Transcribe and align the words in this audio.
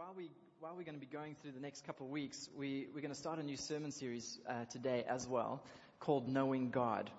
while 0.00 0.14
we 0.16 0.30
while 0.60 0.72
we're 0.74 0.82
going 0.82 0.98
to 0.98 1.06
be 1.06 1.12
going 1.12 1.34
through 1.42 1.52
the 1.52 1.60
next 1.60 1.86
couple 1.86 2.06
of 2.06 2.10
weeks, 2.10 2.48
we 2.56 2.86
we're 2.94 3.02
going 3.02 3.12
to 3.12 3.18
start 3.18 3.38
a 3.38 3.42
new 3.42 3.58
sermon 3.58 3.90
series 3.90 4.38
uh, 4.48 4.64
today 4.70 5.04
as 5.06 5.28
well, 5.28 5.62
called 5.98 6.26
Knowing 6.26 6.70
God, 6.70 7.10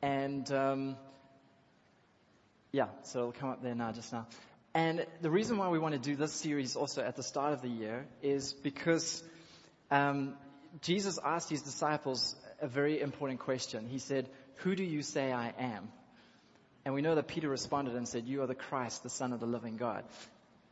and 0.00 0.50
um, 0.50 0.96
yeah, 2.72 2.86
so 3.02 3.18
it'll 3.18 3.32
come 3.32 3.50
up 3.50 3.62
there 3.62 3.74
now, 3.74 3.92
just 3.92 4.14
now. 4.14 4.26
And 4.72 5.04
the 5.20 5.30
reason 5.30 5.58
why 5.58 5.68
we 5.68 5.78
want 5.78 5.92
to 5.92 6.00
do 6.00 6.16
this 6.16 6.32
series 6.32 6.74
also 6.74 7.02
at 7.02 7.16
the 7.16 7.22
start 7.22 7.52
of 7.52 7.60
the 7.60 7.68
year 7.68 8.06
is 8.22 8.54
because 8.54 9.22
um, 9.90 10.32
Jesus 10.80 11.18
asked 11.22 11.50
his 11.50 11.60
disciples 11.60 12.34
a 12.62 12.66
very 12.66 12.98
important 13.02 13.40
question. 13.40 13.86
He 13.86 13.98
said, 13.98 14.26
"Who 14.62 14.74
do 14.74 14.84
you 14.84 15.02
say 15.02 15.32
I 15.32 15.52
am?" 15.58 15.86
And 16.86 16.94
we 16.94 17.02
know 17.02 17.14
that 17.14 17.28
Peter 17.28 17.50
responded 17.50 17.94
and 17.94 18.08
said, 18.08 18.26
You 18.26 18.42
are 18.42 18.46
the 18.46 18.54
Christ, 18.54 19.02
the 19.02 19.10
Son 19.10 19.34
of 19.34 19.38
the 19.38 19.46
living 19.46 19.76
God 19.76 20.02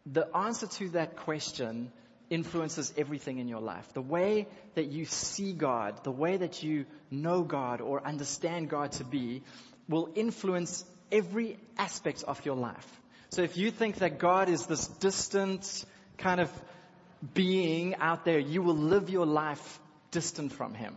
the 0.06 0.26
answer 0.36 0.66
to 0.66 0.88
that 0.90 1.16
question 1.16 1.92
influences 2.30 2.92
everything 2.96 3.38
in 3.38 3.48
your 3.48 3.60
life. 3.60 3.92
The 3.92 4.00
way 4.00 4.46
that 4.74 4.86
you 4.86 5.04
see 5.04 5.52
God, 5.52 6.02
the 6.04 6.12
way 6.12 6.36
that 6.36 6.62
you 6.62 6.86
know 7.10 7.42
God 7.42 7.80
or 7.80 8.06
understand 8.06 8.70
God 8.70 8.92
to 8.92 9.04
be 9.04 9.42
will 9.88 10.10
influence 10.14 10.84
every 11.10 11.58
aspect 11.76 12.22
of 12.26 12.44
your 12.44 12.54
life. 12.54 13.00
So 13.30 13.42
if 13.42 13.56
you 13.56 13.70
think 13.70 13.96
that 13.96 14.18
God 14.18 14.48
is 14.48 14.66
this 14.66 14.86
distant 14.86 15.84
kind 16.18 16.40
of 16.40 16.50
being 17.34 17.96
out 17.96 18.24
there, 18.24 18.38
you 18.38 18.62
will 18.62 18.76
live 18.76 19.10
your 19.10 19.26
life 19.26 19.80
distant 20.10 20.52
from 20.52 20.74
Him. 20.74 20.96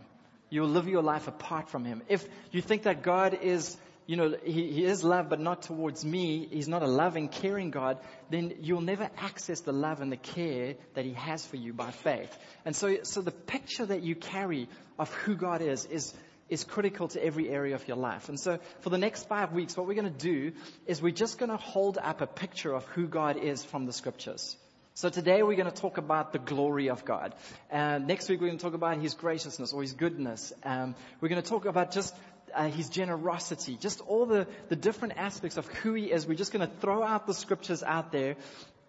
You 0.50 0.62
will 0.62 0.68
live 0.68 0.88
your 0.88 1.02
life 1.02 1.26
apart 1.28 1.68
from 1.68 1.84
Him. 1.84 2.02
If 2.08 2.26
you 2.52 2.62
think 2.62 2.84
that 2.84 3.02
God 3.02 3.38
is 3.42 3.76
you 4.06 4.16
know, 4.16 4.36
he, 4.44 4.70
he 4.70 4.84
is 4.84 5.02
love, 5.02 5.28
but 5.28 5.40
not 5.40 5.62
towards 5.62 6.04
me. 6.04 6.46
He's 6.50 6.68
not 6.68 6.82
a 6.82 6.86
loving, 6.86 7.28
caring 7.28 7.70
God. 7.70 7.98
Then 8.30 8.54
you'll 8.60 8.82
never 8.82 9.08
access 9.16 9.60
the 9.60 9.72
love 9.72 10.00
and 10.00 10.12
the 10.12 10.16
care 10.16 10.74
that 10.94 11.04
He 11.04 11.14
has 11.14 11.46
for 11.46 11.56
you 11.56 11.72
by 11.72 11.90
faith. 11.90 12.36
And 12.64 12.76
so, 12.76 12.98
so 13.02 13.22
the 13.22 13.30
picture 13.30 13.86
that 13.86 14.02
you 14.02 14.14
carry 14.14 14.68
of 14.98 15.12
who 15.12 15.36
God 15.36 15.62
is 15.62 15.86
is 15.86 16.14
is 16.50 16.62
critical 16.62 17.08
to 17.08 17.24
every 17.24 17.48
area 17.48 17.74
of 17.74 17.88
your 17.88 17.96
life. 17.96 18.28
And 18.28 18.38
so 18.38 18.58
for 18.80 18.90
the 18.90 18.98
next 18.98 19.28
five 19.28 19.52
weeks, 19.52 19.76
what 19.78 19.86
we're 19.86 19.94
going 19.94 20.12
to 20.12 20.18
do 20.18 20.52
is 20.86 21.00
we're 21.00 21.10
just 21.10 21.38
going 21.38 21.50
to 21.50 21.56
hold 21.56 21.96
up 21.96 22.20
a 22.20 22.26
picture 22.26 22.74
of 22.74 22.84
who 22.88 23.06
God 23.06 23.38
is 23.38 23.64
from 23.64 23.86
the 23.86 23.92
scriptures. 23.92 24.54
So 24.96 25.08
today 25.08 25.42
we're 25.42 25.56
going 25.56 25.70
to 25.70 25.80
talk 25.80 25.98
about 25.98 26.32
the 26.32 26.38
glory 26.38 26.90
of 26.90 27.04
God. 27.04 27.34
And 27.70 28.06
next 28.06 28.28
week 28.28 28.40
we're 28.40 28.46
going 28.48 28.58
to 28.58 28.64
talk 28.64 28.74
about 28.74 28.98
His 28.98 29.14
graciousness 29.14 29.72
or 29.72 29.82
His 29.82 29.92
goodness. 29.92 30.52
Um, 30.62 30.94
we're 31.20 31.30
going 31.30 31.42
to 31.42 31.48
talk 31.48 31.64
about 31.64 31.90
just 31.90 32.14
uh, 32.54 32.68
his 32.68 32.88
generosity, 32.88 33.76
just 33.80 34.00
all 34.00 34.26
the, 34.26 34.46
the 34.68 34.76
different 34.76 35.14
aspects 35.16 35.56
of 35.56 35.66
who 35.66 35.94
he 35.94 36.10
is. 36.10 36.26
We're 36.26 36.34
just 36.34 36.52
going 36.52 36.66
to 36.68 36.74
throw 36.80 37.02
out 37.02 37.26
the 37.26 37.34
scriptures 37.34 37.82
out 37.82 38.12
there. 38.12 38.36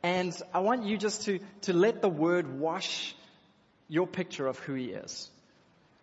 And 0.04 0.34
I 0.54 0.60
want 0.60 0.86
you 0.86 0.98
just 0.98 1.24
to, 1.24 1.40
to 1.62 1.74
let 1.74 2.02
the 2.02 2.10
word 2.10 2.60
wash 2.60 3.16
your 3.88 4.08
picture 4.08 4.48
of 4.48 4.60
who 4.60 4.74
he 4.76 4.92
is. 4.92 5.30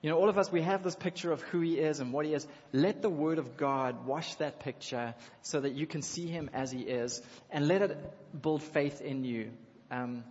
You 0.03 0.11
know, 0.11 0.19
all 0.19 0.29
of 0.29 0.37
us, 0.37 0.51
we 0.51 0.63
have 0.63 0.83
this 0.83 0.97
picture 0.97 1.31
of 1.31 1.43
who 1.43 1.61
he 1.61 1.79
is 1.79 2.01
and 2.01 2.13
what 2.13 2.27
he 2.27 2.35
is. 2.35 2.45
Let 2.73 3.03
the 3.03 3.09
word 3.09 3.39
of 3.39 3.57
God 3.57 4.05
wash 4.05 4.35
that 4.37 4.59
picture 4.59 5.15
so 5.43 5.61
that 5.61 5.75
you 5.75 5.87
can 5.87 6.03
see 6.03 6.27
him 6.27 6.51
as 6.53 6.73
he 6.73 6.81
is 6.81 7.23
and 7.51 7.69
let 7.69 7.83
it 7.83 8.43
build 8.43 8.65
faith 8.65 9.01
in 9.01 9.23
you. 9.23 9.53
Um, 9.93 10.25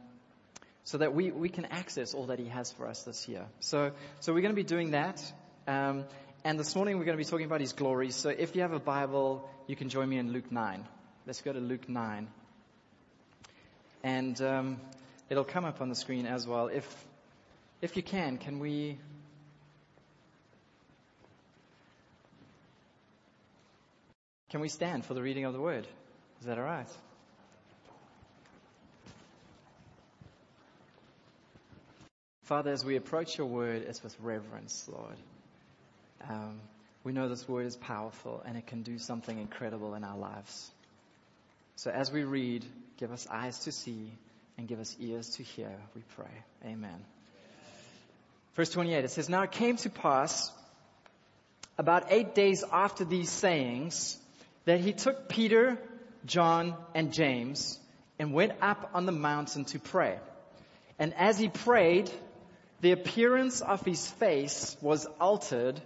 so 0.84 0.98
that 0.98 1.14
we, 1.14 1.32
we 1.32 1.48
can 1.48 1.66
access 1.66 2.14
all 2.14 2.26
that 2.26 2.40
he 2.40 2.48
has 2.48 2.72
for 2.74 2.88
us 2.88 3.04
this 3.04 3.30
year. 3.30 3.46
So, 3.60 3.92
so 4.20 4.34
we're 4.34 4.42
going 4.42 4.54
to 4.54 4.62
be 4.62 4.64
doing 4.64 4.92
that. 4.92 5.24
Um, 5.68 6.06
and 6.44 6.60
this 6.60 6.76
morning 6.76 6.98
we're 6.98 7.06
going 7.06 7.18
to 7.18 7.24
be 7.24 7.30
talking 7.30 7.46
about 7.46 7.62
his 7.62 7.74
glory. 7.74 8.10
So 8.10 8.30
if 8.30 8.56
you 8.56 8.62
have 8.62 8.74
a 8.74 8.80
Bible, 8.80 9.48
you 9.68 9.76
can 9.76 9.90
join 9.90 10.10
me 10.10 10.18
in 10.18 10.32
Luke 10.32 10.52
9. 10.52 10.88
Let's 11.28 11.42
go 11.42 11.54
to 11.54 11.60
Luke 11.60 11.88
9. 11.88 12.28
And 14.04 14.42
um, 14.42 14.82
it'll 15.30 15.44
come 15.44 15.66
up 15.66 15.82
on 15.82 15.90
the 15.90 15.96
screen 15.96 16.26
as 16.26 16.48
well. 16.48 16.68
If, 16.68 17.06
if 17.82 17.96
you 17.96 18.02
can, 18.02 18.38
can 18.38 18.60
we. 18.60 18.98
Can 24.50 24.60
we 24.60 24.68
stand 24.68 25.06
for 25.06 25.14
the 25.14 25.22
reading 25.22 25.46
of 25.46 25.54
the 25.54 25.62
word? 25.62 25.88
Is 26.42 26.48
that 26.48 26.58
all 26.58 26.66
right? 26.66 26.90
Father, 32.44 32.72
as 32.72 32.84
we 32.84 32.98
approach 32.98 33.38
your 33.38 33.48
word, 33.48 33.86
it's 33.88 34.04
with 34.04 34.14
reverence, 34.20 34.90
Lord. 34.92 35.16
Um, 36.30 36.60
we 37.04 37.14
know 37.14 37.28
this 37.28 37.48
word 37.48 37.66
is 37.66 37.76
powerful 37.76 38.44
and 38.46 38.58
it 38.58 38.68
can 38.68 38.84
do 38.84 38.98
something 38.98 39.38
incredible 39.38 39.96
in 39.96 40.04
our 40.04 40.18
lives. 40.18 40.70
So 41.76 41.90
as 41.90 42.12
we 42.12 42.24
read, 42.24 42.66
give 42.98 43.12
us 43.12 43.28
eyes 43.30 43.60
to 43.60 43.72
see 43.72 44.12
and 44.58 44.68
give 44.68 44.80
us 44.80 44.96
ears 45.00 45.30
to 45.38 45.44
hear, 45.44 45.72
we 45.96 46.02
pray. 46.16 46.32
Amen. 46.66 47.04
Verse 48.56 48.70
28, 48.70 49.06
it 49.06 49.12
says, 49.12 49.30
Now 49.30 49.44
it 49.44 49.52
came 49.52 49.78
to 49.78 49.90
pass 49.90 50.52
about 51.78 52.08
eight 52.10 52.36
days 52.36 52.64
after 52.72 53.06
these 53.06 53.30
sayings 53.30 54.18
that 54.66 54.80
he 54.80 54.94
took 54.94 55.30
Peter, 55.30 55.80
John, 56.26 56.76
and 56.94 57.14
James 57.14 57.80
and 58.20 58.34
went 58.34 58.54
up 58.62 58.92
on 58.94 59.08
the 59.08 59.12
mountain 59.12 59.66
to 59.66 59.80
pray. 59.80 60.20
And 61.00 61.14
as 61.16 61.40
he 61.40 61.50
prayed, 61.50 62.12
the 62.82 62.92
appearance 62.92 63.62
of 63.62 63.84
his 63.84 64.06
face 64.06 64.78
was 64.82 65.08
altered 65.20 65.82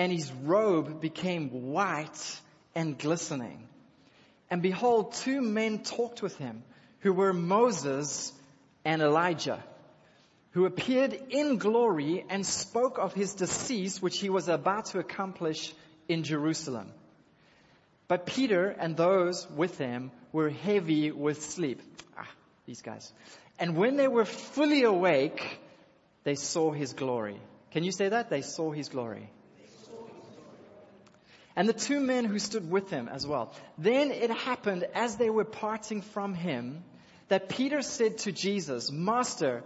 and 0.00 0.10
his 0.10 0.32
robe 0.32 0.98
became 0.98 1.72
white 1.72 2.40
and 2.74 2.96
glistening. 2.96 3.68
And 4.48 4.62
behold, 4.62 5.12
two 5.12 5.42
men 5.42 5.80
talked 5.80 6.22
with 6.22 6.38
him 6.38 6.62
who 7.00 7.12
were 7.12 7.34
Moses 7.34 8.32
and 8.82 9.02
Elijah, 9.02 9.62
who 10.52 10.64
appeared 10.64 11.12
in 11.28 11.58
glory 11.58 12.24
and 12.30 12.46
spoke 12.46 12.96
of 12.96 13.12
his 13.12 13.34
decease, 13.34 14.00
which 14.00 14.18
he 14.18 14.30
was 14.30 14.48
about 14.48 14.86
to 14.86 15.00
accomplish 15.00 15.74
in 16.08 16.22
Jerusalem. 16.22 16.90
But 18.08 18.24
Peter 18.24 18.68
and 18.68 18.96
those 18.96 19.46
with 19.50 19.76
him 19.76 20.12
were 20.32 20.48
heavy 20.48 21.10
with 21.10 21.42
sleep. 21.42 21.82
Ah, 22.16 22.26
these 22.64 22.80
guys. 22.80 23.12
And 23.58 23.76
when 23.76 23.96
they 23.96 24.08
were 24.08 24.24
fully 24.24 24.82
awake, 24.82 25.60
they 26.24 26.36
saw 26.36 26.72
his 26.72 26.94
glory. 26.94 27.38
Can 27.72 27.84
you 27.84 27.92
say 27.92 28.08
that? 28.08 28.30
They 28.30 28.40
saw 28.40 28.72
his 28.72 28.88
glory 28.88 29.28
and 31.60 31.68
the 31.68 31.74
two 31.74 32.00
men 32.00 32.24
who 32.24 32.38
stood 32.38 32.70
with 32.70 32.88
him 32.88 33.06
as 33.06 33.26
well. 33.26 33.52
Then 33.76 34.12
it 34.12 34.30
happened 34.30 34.86
as 34.94 35.16
they 35.16 35.28
were 35.28 35.44
parting 35.44 36.00
from 36.00 36.32
him 36.32 36.82
that 37.28 37.50
Peter 37.50 37.82
said 37.82 38.16
to 38.20 38.32
Jesus, 38.32 38.90
Master, 38.90 39.62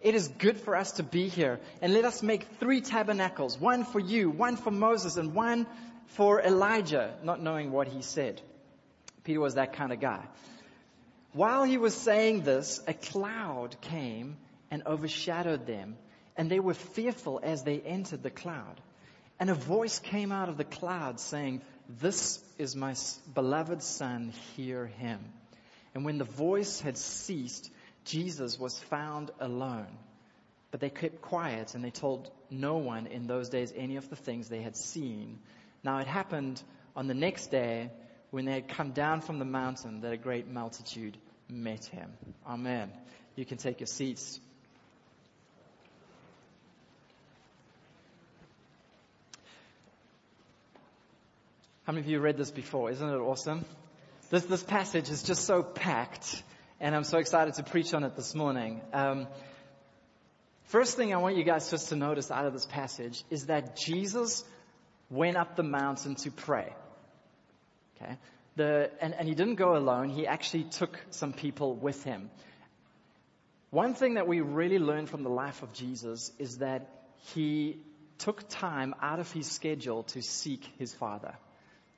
it 0.00 0.16
is 0.16 0.26
good 0.26 0.56
for 0.56 0.74
us 0.74 0.90
to 0.94 1.04
be 1.04 1.28
here 1.28 1.60
and 1.80 1.92
let 1.92 2.04
us 2.04 2.20
make 2.20 2.42
three 2.58 2.80
tabernacles, 2.80 3.60
one 3.60 3.84
for 3.84 4.00
you, 4.00 4.28
one 4.28 4.56
for 4.56 4.72
Moses 4.72 5.18
and 5.18 5.34
one 5.34 5.68
for 6.06 6.42
Elijah, 6.42 7.14
not 7.22 7.40
knowing 7.40 7.70
what 7.70 7.86
he 7.86 8.02
said. 8.02 8.42
Peter 9.22 9.38
was 9.38 9.54
that 9.54 9.74
kind 9.74 9.92
of 9.92 10.00
guy. 10.00 10.24
While 11.32 11.62
he 11.62 11.78
was 11.78 11.94
saying 11.94 12.42
this, 12.42 12.82
a 12.88 12.92
cloud 12.92 13.80
came 13.82 14.36
and 14.72 14.82
overshadowed 14.84 15.64
them 15.64 15.96
and 16.36 16.50
they 16.50 16.58
were 16.58 16.74
fearful 16.74 17.38
as 17.40 17.62
they 17.62 17.78
entered 17.78 18.24
the 18.24 18.30
cloud. 18.30 18.80
And 19.38 19.50
a 19.50 19.54
voice 19.54 19.98
came 19.98 20.32
out 20.32 20.48
of 20.48 20.56
the 20.56 20.64
cloud 20.64 21.20
saying, 21.20 21.62
This 22.00 22.42
is 22.58 22.74
my 22.74 22.94
beloved 23.34 23.82
son, 23.82 24.32
hear 24.56 24.86
him. 24.86 25.20
And 25.94 26.04
when 26.04 26.18
the 26.18 26.24
voice 26.24 26.80
had 26.80 26.96
ceased, 26.96 27.70
Jesus 28.04 28.58
was 28.58 28.78
found 28.78 29.30
alone. 29.40 29.98
But 30.70 30.80
they 30.80 30.90
kept 30.90 31.22
quiet 31.22 31.74
and 31.74 31.84
they 31.84 31.90
told 31.90 32.30
no 32.50 32.78
one 32.78 33.06
in 33.06 33.26
those 33.26 33.48
days 33.48 33.72
any 33.76 33.96
of 33.96 34.08
the 34.08 34.16
things 34.16 34.48
they 34.48 34.62
had 34.62 34.76
seen. 34.76 35.38
Now 35.82 35.98
it 35.98 36.06
happened 36.06 36.62
on 36.94 37.06
the 37.06 37.14
next 37.14 37.50
day 37.50 37.90
when 38.30 38.44
they 38.44 38.52
had 38.52 38.68
come 38.68 38.90
down 38.90 39.20
from 39.20 39.38
the 39.38 39.44
mountain 39.44 40.00
that 40.00 40.12
a 40.12 40.16
great 40.16 40.48
multitude 40.48 41.16
met 41.48 41.84
him. 41.86 42.10
Amen. 42.46 42.90
You 43.36 43.44
can 43.44 43.58
take 43.58 43.80
your 43.80 43.86
seats. 43.86 44.40
How 51.86 51.92
many 51.92 52.04
of 52.04 52.10
you 52.10 52.18
read 52.18 52.36
this 52.36 52.50
before? 52.50 52.90
Isn't 52.90 53.08
it 53.08 53.16
awesome? 53.16 53.64
This, 54.28 54.44
this 54.46 54.64
passage 54.64 55.08
is 55.08 55.22
just 55.22 55.44
so 55.44 55.62
packed, 55.62 56.42
and 56.80 56.96
I'm 56.96 57.04
so 57.04 57.18
excited 57.18 57.54
to 57.54 57.62
preach 57.62 57.94
on 57.94 58.02
it 58.02 58.16
this 58.16 58.34
morning. 58.34 58.80
Um, 58.92 59.28
first 60.64 60.96
thing 60.96 61.14
I 61.14 61.18
want 61.18 61.36
you 61.36 61.44
guys 61.44 61.70
just 61.70 61.90
to 61.90 61.94
notice 61.94 62.32
out 62.32 62.44
of 62.44 62.52
this 62.52 62.66
passage 62.66 63.22
is 63.30 63.46
that 63.46 63.76
Jesus 63.76 64.42
went 65.10 65.36
up 65.36 65.54
the 65.54 65.62
mountain 65.62 66.16
to 66.16 66.32
pray. 66.32 66.74
Okay? 68.02 68.16
The, 68.56 68.90
and, 69.00 69.14
and 69.14 69.28
he 69.28 69.36
didn't 69.36 69.54
go 69.54 69.76
alone. 69.76 70.08
He 70.08 70.26
actually 70.26 70.64
took 70.64 70.98
some 71.10 71.32
people 71.32 71.76
with 71.76 72.02
him. 72.02 72.30
One 73.70 73.94
thing 73.94 74.14
that 74.14 74.26
we 74.26 74.40
really 74.40 74.80
learn 74.80 75.06
from 75.06 75.22
the 75.22 75.30
life 75.30 75.62
of 75.62 75.72
Jesus 75.72 76.32
is 76.40 76.58
that 76.58 76.90
he 77.32 77.78
took 78.18 78.48
time 78.48 78.92
out 79.00 79.20
of 79.20 79.30
his 79.30 79.48
schedule 79.48 80.02
to 80.02 80.20
seek 80.20 80.68
his 80.80 80.92
Father. 80.92 81.36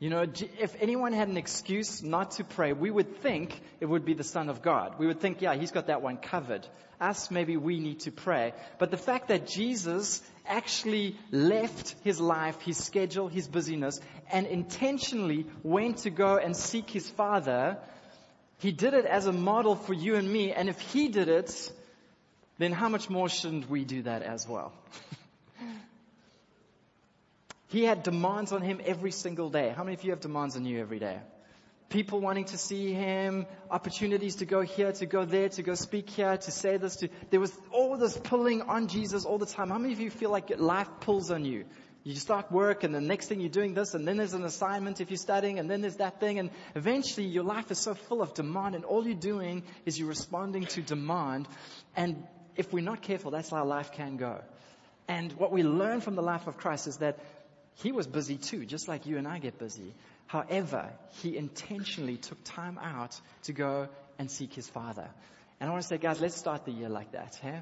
You 0.00 0.10
know, 0.10 0.24
if 0.60 0.76
anyone 0.80 1.12
had 1.12 1.26
an 1.26 1.36
excuse 1.36 2.04
not 2.04 2.32
to 2.32 2.44
pray, 2.44 2.72
we 2.72 2.88
would 2.88 3.16
think 3.16 3.60
it 3.80 3.86
would 3.86 4.04
be 4.04 4.14
the 4.14 4.22
Son 4.22 4.48
of 4.48 4.62
God. 4.62 4.94
We 4.96 5.08
would 5.08 5.20
think, 5.20 5.42
yeah, 5.42 5.56
he's 5.56 5.72
got 5.72 5.88
that 5.88 6.02
one 6.02 6.18
covered. 6.18 6.64
Us, 7.00 7.32
maybe 7.32 7.56
we 7.56 7.80
need 7.80 8.00
to 8.00 8.12
pray. 8.12 8.52
But 8.78 8.92
the 8.92 8.96
fact 8.96 9.28
that 9.28 9.48
Jesus 9.48 10.22
actually 10.46 11.16
left 11.32 11.96
his 12.04 12.20
life, 12.20 12.60
his 12.60 12.76
schedule, 12.76 13.26
his 13.26 13.48
busyness, 13.48 14.00
and 14.30 14.46
intentionally 14.46 15.46
went 15.64 15.98
to 15.98 16.10
go 16.10 16.36
and 16.36 16.56
seek 16.56 16.88
his 16.90 17.08
Father, 17.10 17.76
he 18.58 18.70
did 18.70 18.94
it 18.94 19.04
as 19.04 19.26
a 19.26 19.32
model 19.32 19.74
for 19.74 19.94
you 19.94 20.14
and 20.14 20.32
me. 20.32 20.52
And 20.52 20.68
if 20.68 20.78
he 20.78 21.08
did 21.08 21.28
it, 21.28 21.72
then 22.58 22.70
how 22.70 22.88
much 22.88 23.10
more 23.10 23.28
shouldn't 23.28 23.68
we 23.68 23.84
do 23.84 24.02
that 24.02 24.22
as 24.22 24.46
well? 24.46 24.72
He 27.68 27.84
had 27.84 28.02
demands 28.02 28.52
on 28.52 28.62
him 28.62 28.80
every 28.84 29.12
single 29.12 29.50
day. 29.50 29.72
How 29.76 29.84
many 29.84 29.94
of 29.94 30.02
you 30.02 30.10
have 30.10 30.20
demands 30.20 30.56
on 30.56 30.64
you 30.64 30.80
every 30.80 30.98
day? 30.98 31.18
People 31.90 32.20
wanting 32.20 32.46
to 32.46 32.58
see 32.58 32.92
him, 32.92 33.46
opportunities 33.70 34.36
to 34.36 34.46
go 34.46 34.60
here, 34.60 34.92
to 34.92 35.06
go 35.06 35.24
there, 35.24 35.48
to 35.50 35.62
go 35.62 35.74
speak 35.74 36.10
here, 36.10 36.36
to 36.36 36.50
say 36.50 36.76
this, 36.76 36.96
to, 36.96 37.08
there 37.30 37.40
was 37.40 37.52
all 37.72 37.96
this 37.96 38.16
pulling 38.16 38.62
on 38.62 38.88
Jesus 38.88 39.24
all 39.24 39.38
the 39.38 39.46
time. 39.46 39.70
How 39.70 39.78
many 39.78 39.94
of 39.94 40.00
you 40.00 40.10
feel 40.10 40.30
like 40.30 40.50
life 40.58 40.88
pulls 41.00 41.30
on 41.30 41.44
you? 41.44 41.64
You 42.04 42.14
start 42.14 42.50
work 42.50 42.84
and 42.84 42.94
the 42.94 43.00
next 43.00 43.26
thing 43.26 43.40
you're 43.40 43.50
doing 43.50 43.74
this 43.74 43.92
and 43.92 44.08
then 44.08 44.16
there's 44.16 44.32
an 44.32 44.44
assignment 44.44 45.00
if 45.00 45.10
you're 45.10 45.18
studying 45.18 45.58
and 45.58 45.70
then 45.70 45.82
there's 45.82 45.96
that 45.96 46.20
thing 46.20 46.38
and 46.38 46.50
eventually 46.74 47.26
your 47.26 47.44
life 47.44 47.70
is 47.70 47.78
so 47.78 47.92
full 47.92 48.22
of 48.22 48.32
demand 48.32 48.74
and 48.74 48.84
all 48.84 49.04
you're 49.04 49.14
doing 49.14 49.62
is 49.84 49.98
you're 49.98 50.08
responding 50.08 50.64
to 50.66 50.80
demand 50.80 51.46
and 51.96 52.22
if 52.56 52.72
we're 52.72 52.84
not 52.84 53.02
careful, 53.02 53.30
that's 53.30 53.50
how 53.50 53.64
life 53.64 53.92
can 53.92 54.16
go. 54.16 54.40
And 55.06 55.32
what 55.34 55.52
we 55.52 55.62
learn 55.62 56.00
from 56.00 56.16
the 56.16 56.22
life 56.22 56.46
of 56.46 56.58
Christ 56.58 56.86
is 56.86 56.98
that 56.98 57.18
he 57.82 57.92
was 57.92 58.06
busy 58.06 58.36
too, 58.36 58.66
just 58.66 58.88
like 58.88 59.06
you 59.06 59.18
and 59.18 59.26
I 59.26 59.38
get 59.38 59.58
busy. 59.58 59.94
However, 60.26 60.90
he 61.22 61.36
intentionally 61.36 62.16
took 62.16 62.42
time 62.44 62.78
out 62.78 63.18
to 63.44 63.52
go 63.52 63.88
and 64.18 64.30
seek 64.30 64.52
his 64.52 64.68
father. 64.68 65.08
And 65.60 65.68
I 65.68 65.72
want 65.72 65.82
to 65.82 65.88
say, 65.88 65.98
guys, 65.98 66.20
let's 66.20 66.36
start 66.36 66.64
the 66.64 66.72
year 66.72 66.88
like 66.88 67.12
that, 67.12 67.38
huh? 67.42 67.60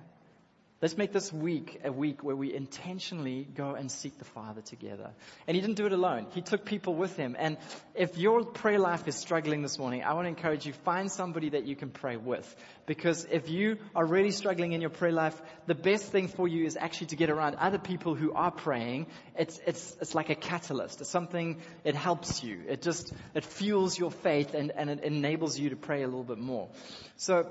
Let's 0.83 0.99
make 0.99 1.11
this 1.11 1.33
week 1.33 1.81
a 1.85 1.91
week 1.91 2.23
where 2.23 2.37
we 2.37 2.53
intentionally 2.53 3.49
go 3.55 3.75
and 3.75 3.91
seek 3.91 4.19
the 4.19 4.27
Father 4.27 4.61
together. 4.61 5.11
And 5.47 5.55
he 5.55 5.63
didn't 5.63 5.77
do 5.77 5.87
it 5.87 5.93
alone. 5.93 6.27
He 6.35 6.43
took 6.43 6.67
people 6.67 6.95
with 6.95 7.17
him. 7.17 7.35
And 7.39 7.57
if 7.95 8.19
your 8.19 8.45
prayer 8.45 8.79
life 8.79 9.09
is 9.09 9.15
struggling 9.15 9.63
this 9.63 9.79
morning, 9.79 10.03
I 10.03 10.13
want 10.13 10.27
to 10.27 10.29
encourage 10.29 10.67
you, 10.67 10.75
find 10.85 11.11
somebody 11.11 11.49
that 11.51 11.65
you 11.65 11.77
can 11.77 11.89
pray 11.89 12.19
with. 12.19 12.55
Because 12.85 13.27
if 13.31 13.49
you 13.49 13.79
are 13.95 14.05
really 14.05 14.33
struggling 14.33 14.73
in 14.73 14.83
your 14.83 14.91
prayer 14.91 15.13
life, 15.13 15.41
the 15.67 15.75
best 15.75 16.13
thing 16.13 16.29
for 16.29 16.47
you 16.47 16.67
is 16.67 16.77
actually 16.79 17.07
to 17.07 17.17
get 17.17 17.31
around 17.31 17.55
other 17.55 17.79
people 17.79 18.15
who 18.15 18.35
are 18.35 18.51
praying. 18.51 19.07
It's, 19.35 19.59
it's, 19.67 19.97
it's 20.03 20.15
like 20.15 20.29
a 20.29 20.35
catalyst. 20.35 21.01
It's 21.01 21.09
something, 21.09 21.63
it 21.85 21.95
helps 21.95 22.45
you. 22.45 22.61
It 22.69 22.83
just, 22.83 23.15
it 23.35 23.47
fuels 23.47 23.99
your 23.99 24.11
faith 24.11 24.53
and, 24.53 24.73
and 24.73 24.91
it 24.91 25.05
enables 25.05 25.59
you 25.59 25.71
to 25.71 25.77
pray 25.77 26.03
a 26.03 26.07
little 26.07 26.23
bit 26.23 26.39
more. 26.39 26.69
So, 27.17 27.49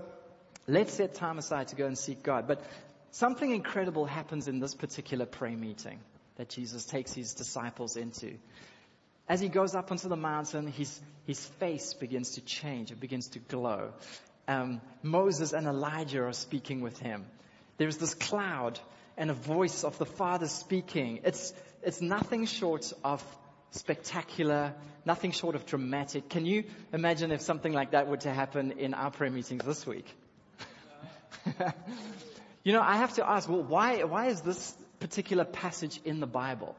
Let's 0.68 0.94
set 0.94 1.14
time 1.14 1.38
aside 1.38 1.68
to 1.68 1.76
go 1.76 1.86
and 1.86 1.96
seek 1.96 2.24
God. 2.24 2.48
But 2.48 2.64
something 3.16 3.52
incredible 3.52 4.06
happens 4.06 4.48
in 4.48 4.60
this 4.60 4.76
particular 4.76 5.26
prayer 5.26 5.56
meeting 5.56 6.00
that 6.36 6.50
Jesus 6.50 6.86
takes 6.86 7.14
his 7.14 7.34
disciples 7.34 7.96
into. 7.96 8.34
As 9.28 9.40
he 9.40 9.48
goes 9.48 9.74
up 9.74 9.90
onto 9.92 10.10
the 10.10 10.18
mountain, 10.18 10.68
his, 10.68 11.00
his 11.26 11.44
face 11.60 11.94
begins 11.94 12.32
to 12.32 12.42
change. 12.42 12.92
It 12.92 13.00
begins 13.00 13.30
to 13.30 13.40
glow. 13.40 13.94
Um, 14.48 14.82
Moses 15.02 15.54
and 15.54 15.66
Elijah 15.66 16.24
are 16.24 16.34
speaking 16.34 16.82
with 16.82 17.00
him. 17.00 17.26
There's 17.78 17.98
this 17.98 18.14
cloud 18.14 18.80
and 19.18 19.32
a 19.32 19.34
voice 19.34 19.84
of 19.84 19.98
the 19.98 20.06
Father 20.06 20.48
speaking. 20.48 21.22
It's, 21.24 21.54
it's 21.82 22.02
nothing 22.02 22.46
short 22.46 22.92
of 23.04 23.24
spectacular, 23.72 24.74
nothing 25.06 25.32
short 25.32 25.56
of 25.56 25.66
dramatic. 25.66 26.30
Can 26.30 26.46
you 26.46 26.66
imagine 26.94 27.32
if 27.32 27.42
something 27.42 27.72
like 27.72 27.92
that 27.92 28.08
were 28.08 28.18
to 28.18 28.34
happen 28.34 28.74
in 28.74 28.94
our 28.94 29.10
prayer 29.10 29.32
meetings 29.32 29.64
this 29.64 29.88
week? 29.88 30.06
You 32.66 32.74
know, 32.74 32.82
I 32.82 32.98
have 32.98 33.14
to 33.14 33.30
ask, 33.30 33.48
well, 33.48 33.62
why, 33.62 34.04
why 34.04 34.26
is 34.26 34.42
this 34.42 34.74
particular 35.00 35.46
passage 35.46 36.02
in 36.04 36.20
the 36.20 36.26
Bible? 36.26 36.76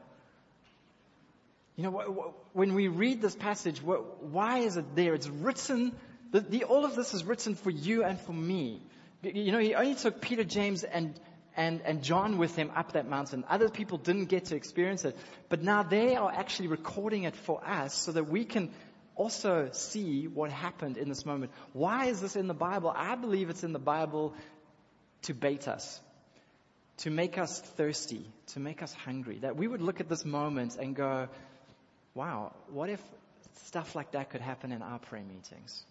You 1.77 1.83
know, 1.83 2.33
when 2.51 2.75
we 2.75 2.89
read 2.89 3.21
this 3.21 3.35
passage, 3.35 3.81
why 3.81 4.59
is 4.59 4.75
it 4.75 4.95
there? 4.95 5.13
It's 5.13 5.29
written, 5.29 5.93
the, 6.31 6.41
the, 6.41 6.65
all 6.65 6.83
of 6.83 6.95
this 6.95 7.13
is 7.13 7.23
written 7.23 7.55
for 7.55 7.69
you 7.69 8.03
and 8.03 8.19
for 8.19 8.33
me. 8.33 8.81
You 9.23 9.53
know, 9.53 9.59
he 9.59 9.75
only 9.75 9.95
took 9.95 10.19
Peter, 10.19 10.43
James, 10.43 10.83
and, 10.83 11.17
and, 11.55 11.79
and 11.85 12.03
John 12.03 12.37
with 12.37 12.53
him 12.53 12.69
up 12.75 12.91
that 12.91 13.07
mountain. 13.07 13.45
Other 13.49 13.69
people 13.69 13.97
didn't 13.97 14.25
get 14.25 14.45
to 14.45 14.57
experience 14.57 15.05
it. 15.05 15.15
But 15.47 15.63
now 15.63 15.83
they 15.83 16.17
are 16.17 16.29
actually 16.29 16.67
recording 16.67 17.23
it 17.23 17.35
for 17.37 17.65
us 17.65 17.93
so 17.93 18.11
that 18.11 18.27
we 18.27 18.43
can 18.43 18.73
also 19.15 19.69
see 19.71 20.27
what 20.27 20.51
happened 20.51 20.97
in 20.97 21.07
this 21.07 21.25
moment. 21.25 21.51
Why 21.71 22.07
is 22.07 22.19
this 22.19 22.35
in 22.35 22.47
the 22.47 22.53
Bible? 22.53 22.93
I 22.93 23.15
believe 23.15 23.49
it's 23.49 23.63
in 23.63 23.71
the 23.71 23.79
Bible 23.79 24.33
to 25.23 25.33
bait 25.33 25.67
us, 25.67 25.99
to 26.97 27.09
make 27.09 27.37
us 27.37 27.59
thirsty, 27.59 28.25
to 28.47 28.59
make 28.59 28.81
us 28.81 28.93
hungry. 28.93 29.39
That 29.39 29.55
we 29.55 29.67
would 29.67 29.81
look 29.81 29.99
at 29.99 30.09
this 30.09 30.25
moment 30.25 30.77
and 30.77 30.95
go, 30.95 31.27
wow, 32.13 32.53
what 32.71 32.89
if 32.89 33.01
stuff 33.65 33.95
like 33.95 34.11
that 34.11 34.29
could 34.29 34.41
happen 34.41 34.71
in 34.71 34.81
our 34.81 34.99
prayer 34.99 35.23
meetings? 35.23 35.83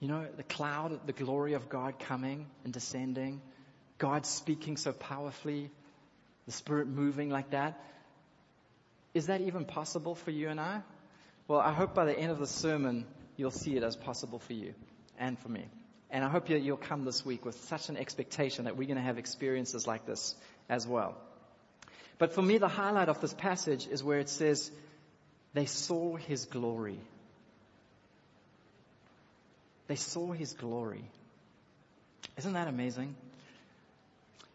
You 0.00 0.08
know, 0.08 0.26
the 0.36 0.42
cloud, 0.42 1.06
the 1.06 1.12
glory 1.12 1.52
of 1.52 1.68
God 1.68 1.98
coming 1.98 2.46
and 2.64 2.72
descending, 2.72 3.42
God 3.98 4.24
speaking 4.24 4.78
so 4.78 4.92
powerfully, 4.92 5.70
the 6.46 6.52
Spirit 6.52 6.88
moving 6.88 7.28
like 7.28 7.50
that. 7.50 7.78
Is 9.12 9.26
that 9.26 9.42
even 9.42 9.66
possible 9.66 10.14
for 10.14 10.30
you 10.30 10.48
and 10.48 10.58
I? 10.58 10.82
Well, 11.48 11.60
I 11.60 11.72
hope 11.72 11.94
by 11.94 12.06
the 12.06 12.18
end 12.18 12.32
of 12.32 12.38
the 12.38 12.46
sermon, 12.46 13.04
you'll 13.36 13.50
see 13.50 13.76
it 13.76 13.82
as 13.82 13.94
possible 13.94 14.38
for 14.38 14.54
you 14.54 14.72
and 15.18 15.38
for 15.38 15.48
me. 15.48 15.66
And 16.12 16.24
I 16.24 16.28
hope 16.28 16.50
you'll 16.50 16.76
come 16.76 17.04
this 17.04 17.24
week 17.24 17.44
with 17.44 17.58
such 17.68 17.88
an 17.88 17.96
expectation 17.96 18.64
that 18.64 18.76
we're 18.76 18.86
going 18.86 18.96
to 18.96 19.02
have 19.02 19.18
experiences 19.18 19.86
like 19.86 20.06
this 20.06 20.34
as 20.68 20.86
well. 20.86 21.16
But 22.18 22.34
for 22.34 22.42
me, 22.42 22.58
the 22.58 22.68
highlight 22.68 23.08
of 23.08 23.20
this 23.20 23.32
passage 23.32 23.86
is 23.86 24.02
where 24.02 24.18
it 24.18 24.28
says, 24.28 24.70
they 25.54 25.66
saw 25.66 26.16
his 26.16 26.44
glory. 26.44 26.98
They 29.86 29.96
saw 29.96 30.32
his 30.32 30.52
glory. 30.52 31.04
Isn't 32.36 32.52
that 32.52 32.68
amazing? 32.68 33.16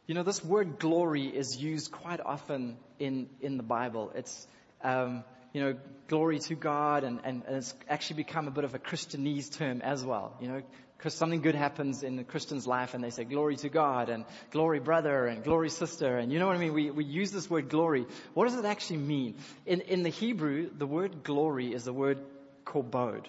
You 0.07 0.15
know, 0.15 0.23
this 0.23 0.43
word 0.43 0.79
glory 0.79 1.25
is 1.25 1.57
used 1.57 1.91
quite 1.91 2.19
often 2.19 2.77
in, 2.99 3.27
in 3.41 3.57
the 3.57 3.63
Bible. 3.63 4.11
It's, 4.15 4.47
um, 4.83 5.23
you 5.51 5.61
know, 5.61 5.75
glory 6.07 6.39
to 6.39 6.55
God, 6.55 7.03
and, 7.03 7.19
and, 7.23 7.43
and, 7.47 7.57
it's 7.57 7.73
actually 7.89 8.17
become 8.17 8.47
a 8.47 8.51
bit 8.51 8.63
of 8.65 8.75
a 8.75 8.79
Christianese 8.79 9.57
term 9.57 9.81
as 9.81 10.05
well. 10.05 10.35
You 10.39 10.47
know, 10.49 10.61
because 10.97 11.13
something 11.13 11.41
good 11.41 11.55
happens 11.55 12.03
in 12.03 12.15
the 12.15 12.23
Christian's 12.23 12.65
life 12.65 12.93
and 12.93 13.03
they 13.03 13.09
say 13.09 13.23
glory 13.23 13.57
to 13.57 13.69
God 13.69 14.09
and 14.09 14.25
glory 14.51 14.79
brother 14.79 15.25
and 15.25 15.43
glory 15.43 15.69
sister. 15.69 16.17
And 16.17 16.31
you 16.31 16.39
know 16.39 16.47
what 16.47 16.55
I 16.55 16.59
mean? 16.59 16.73
We, 16.73 16.91
we 16.91 17.05
use 17.05 17.31
this 17.31 17.49
word 17.49 17.69
glory. 17.69 18.05
What 18.33 18.47
does 18.47 18.57
it 18.57 18.65
actually 18.65 18.97
mean? 18.97 19.35
In, 19.65 19.81
in 19.81 20.03
the 20.03 20.09
Hebrew, 20.09 20.69
the 20.75 20.87
word 20.87 21.23
glory 21.23 21.73
is 21.73 21.83
the 21.83 21.93
word 21.93 22.19
kobod. 22.65 23.25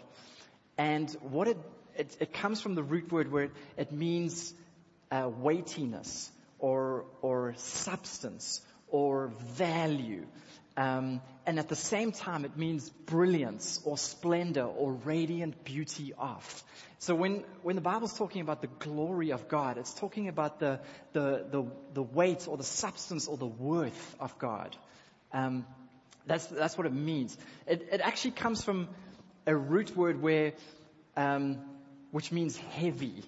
And 0.78 1.10
what 1.20 1.48
it, 1.48 1.58
it, 1.96 2.16
it 2.20 2.32
comes 2.32 2.60
from 2.60 2.74
the 2.74 2.82
root 2.82 3.10
word 3.10 3.30
where 3.30 3.44
it, 3.44 3.52
it 3.76 3.92
means 3.92 4.54
uh, 5.10 5.28
weightiness 5.28 6.30
or, 6.58 7.04
or 7.22 7.54
substance 7.56 8.60
or 8.88 9.32
value. 9.54 10.26
Um, 10.76 11.22
and 11.46 11.58
at 11.58 11.68
the 11.68 11.76
same 11.76 12.12
time, 12.12 12.44
it 12.44 12.56
means 12.58 12.90
brilliance 12.90 13.80
or 13.84 13.96
splendor 13.96 14.64
or 14.64 14.92
radiant 14.92 15.64
beauty 15.64 16.12
of. 16.18 16.64
So 16.98 17.14
when, 17.14 17.44
when 17.62 17.76
the 17.76 17.82
Bible's 17.82 18.16
talking 18.16 18.42
about 18.42 18.60
the 18.60 18.66
glory 18.66 19.30
of 19.30 19.48
God, 19.48 19.78
it's 19.78 19.94
talking 19.94 20.28
about 20.28 20.60
the, 20.60 20.80
the, 21.12 21.46
the, 21.50 21.64
the 21.94 22.02
weight 22.02 22.46
or 22.48 22.56
the 22.56 22.64
substance 22.64 23.26
or 23.26 23.36
the 23.36 23.46
worth 23.46 24.16
of 24.20 24.38
God. 24.38 24.76
Um, 25.32 25.64
that's, 26.26 26.46
that's 26.46 26.76
what 26.76 26.86
it 26.86 26.92
means. 26.92 27.36
It, 27.66 27.88
it 27.92 28.00
actually 28.00 28.32
comes 28.32 28.62
from 28.62 28.88
a 29.46 29.56
root 29.56 29.96
word 29.96 30.20
where, 30.20 30.52
um, 31.16 31.58
which 32.10 32.32
means 32.32 32.56
heavy. 32.56 33.22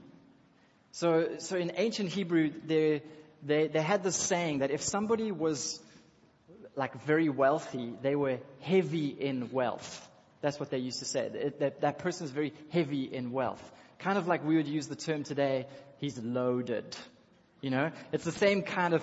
So, 0.92 1.36
so 1.38 1.56
in 1.56 1.72
ancient 1.76 2.10
Hebrew, 2.10 2.50
they, 2.66 3.02
they, 3.42 3.68
they 3.68 3.82
had 3.82 4.02
this 4.02 4.16
saying 4.16 4.58
that 4.58 4.70
if 4.70 4.82
somebody 4.82 5.30
was 5.30 5.80
like 6.78 7.02
very 7.02 7.28
wealthy, 7.28 7.92
they 8.00 8.14
were 8.14 8.38
heavy 8.60 9.08
in 9.08 9.50
wealth. 9.50 10.08
That's 10.40 10.60
what 10.60 10.70
they 10.70 10.78
used 10.78 11.00
to 11.00 11.04
say. 11.04 11.52
That, 11.58 11.80
that 11.80 11.98
person 11.98 12.24
is 12.24 12.30
very 12.30 12.54
heavy 12.70 13.02
in 13.02 13.32
wealth. 13.32 13.62
Kind 13.98 14.16
of 14.16 14.28
like 14.28 14.44
we 14.44 14.56
would 14.56 14.68
use 14.68 14.86
the 14.86 14.94
term 14.94 15.24
today, 15.24 15.66
he's 15.98 16.16
loaded. 16.18 16.96
You 17.60 17.70
know, 17.70 17.90
it's 18.12 18.24
the 18.24 18.32
same 18.32 18.62
kind 18.62 18.94
of 18.94 19.02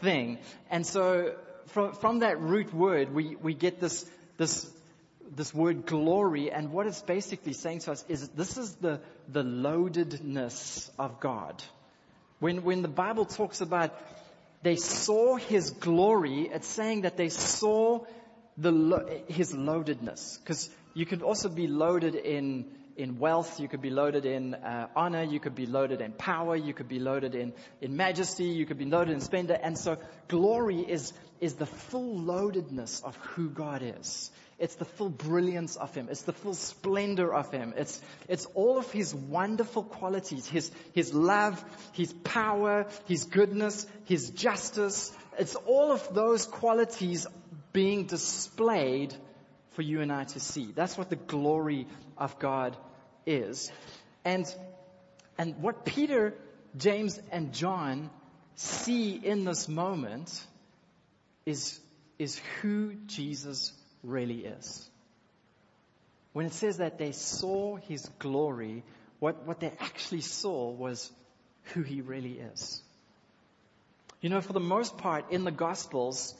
thing. 0.00 0.38
And 0.70 0.86
so 0.86 1.34
from, 1.66 1.94
from 1.94 2.20
that 2.20 2.40
root 2.40 2.72
word, 2.72 3.12
we, 3.12 3.34
we 3.34 3.54
get 3.54 3.80
this, 3.80 4.08
this, 4.36 4.70
this 5.34 5.52
word 5.52 5.84
glory. 5.84 6.52
And 6.52 6.70
what 6.70 6.86
it's 6.86 7.02
basically 7.02 7.54
saying 7.54 7.80
to 7.80 7.92
us 7.92 8.04
is 8.08 8.28
this 8.28 8.56
is 8.56 8.76
the, 8.76 9.00
the 9.28 9.42
loadedness 9.42 10.88
of 10.96 11.18
God. 11.18 11.60
When, 12.38 12.62
when 12.62 12.82
the 12.82 12.88
Bible 12.88 13.24
talks 13.24 13.60
about 13.60 13.98
they 14.66 14.74
saw 14.74 15.36
his 15.36 15.70
glory, 15.70 16.50
it's 16.52 16.66
saying 16.66 17.02
that 17.02 17.16
they 17.16 17.28
saw 17.28 18.00
the, 18.58 19.22
his 19.28 19.52
loadedness. 19.52 20.40
Because 20.40 20.68
you 20.92 21.06
could 21.06 21.22
also 21.22 21.48
be 21.48 21.68
loaded 21.68 22.16
in, 22.16 22.64
in 22.96 23.20
wealth, 23.20 23.60
you 23.60 23.68
could 23.68 23.80
be 23.80 23.90
loaded 23.90 24.26
in 24.26 24.54
uh, 24.54 24.88
honor, 24.96 25.22
you 25.22 25.38
could 25.38 25.54
be 25.54 25.66
loaded 25.66 26.00
in 26.00 26.10
power, 26.10 26.56
you 26.56 26.74
could 26.74 26.88
be 26.88 26.98
loaded 26.98 27.36
in, 27.36 27.52
in 27.80 27.96
majesty, 27.96 28.46
you 28.46 28.66
could 28.66 28.78
be 28.78 28.86
loaded 28.86 29.14
in 29.14 29.20
splendor. 29.20 29.56
And 29.62 29.78
so 29.78 29.98
glory 30.26 30.80
is, 30.80 31.12
is 31.40 31.54
the 31.54 31.66
full 31.66 32.18
loadedness 32.18 33.04
of 33.04 33.14
who 33.14 33.48
God 33.48 33.82
is. 33.84 34.32
It's 34.58 34.76
the 34.76 34.86
full 34.86 35.10
brilliance 35.10 35.76
of 35.76 35.94
Him. 35.94 36.08
It's 36.10 36.22
the 36.22 36.32
full 36.32 36.54
splendor 36.54 37.32
of 37.32 37.50
Him. 37.50 37.74
It's, 37.76 38.00
it's 38.28 38.46
all 38.54 38.78
of 38.78 38.90
His 38.90 39.14
wonderful 39.14 39.82
qualities. 39.82 40.46
His, 40.48 40.70
His 40.94 41.12
love, 41.12 41.62
His 41.92 42.12
power, 42.12 42.86
His 43.06 43.24
goodness, 43.24 43.86
His 44.04 44.30
justice. 44.30 45.12
It's 45.38 45.54
all 45.54 45.92
of 45.92 46.14
those 46.14 46.46
qualities 46.46 47.26
being 47.72 48.06
displayed 48.06 49.14
for 49.72 49.82
you 49.82 50.00
and 50.00 50.10
I 50.10 50.24
to 50.24 50.40
see. 50.40 50.72
That's 50.74 50.96
what 50.96 51.10
the 51.10 51.16
glory 51.16 51.86
of 52.16 52.38
God 52.38 52.74
is. 53.26 53.70
And, 54.24 54.46
and 55.36 55.56
what 55.60 55.84
Peter, 55.84 56.32
James, 56.78 57.20
and 57.30 57.52
John 57.52 58.08
see 58.54 59.12
in 59.12 59.44
this 59.44 59.68
moment 59.68 60.42
is, 61.44 61.78
is 62.18 62.40
who 62.60 62.94
Jesus 63.06 63.74
really 64.06 64.46
is. 64.46 64.88
When 66.32 66.46
it 66.46 66.52
says 66.52 66.78
that 66.78 66.98
they 66.98 67.12
saw 67.12 67.76
his 67.76 68.08
glory, 68.18 68.84
what, 69.18 69.46
what 69.46 69.60
they 69.60 69.72
actually 69.80 70.20
saw 70.20 70.70
was 70.70 71.10
who 71.74 71.82
he 71.82 72.00
really 72.00 72.38
is. 72.38 72.82
You 74.20 74.30
know, 74.30 74.40
for 74.40 74.52
the 74.52 74.60
most 74.60 74.98
part 74.98 75.30
in 75.30 75.44
the 75.44 75.50
Gospels, 75.50 76.34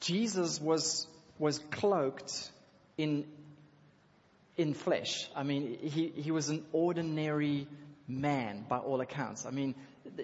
Jesus 0.00 0.60
was, 0.60 1.06
was 1.38 1.58
cloaked 1.70 2.50
in, 2.96 3.26
in 4.56 4.74
flesh. 4.74 5.28
I 5.36 5.42
mean, 5.42 5.78
he, 5.82 6.08
he 6.08 6.30
was 6.30 6.48
an 6.48 6.64
ordinary 6.72 7.68
man 8.08 8.64
by 8.68 8.78
all 8.78 9.00
accounts. 9.00 9.46
I 9.46 9.50
mean, 9.50 9.74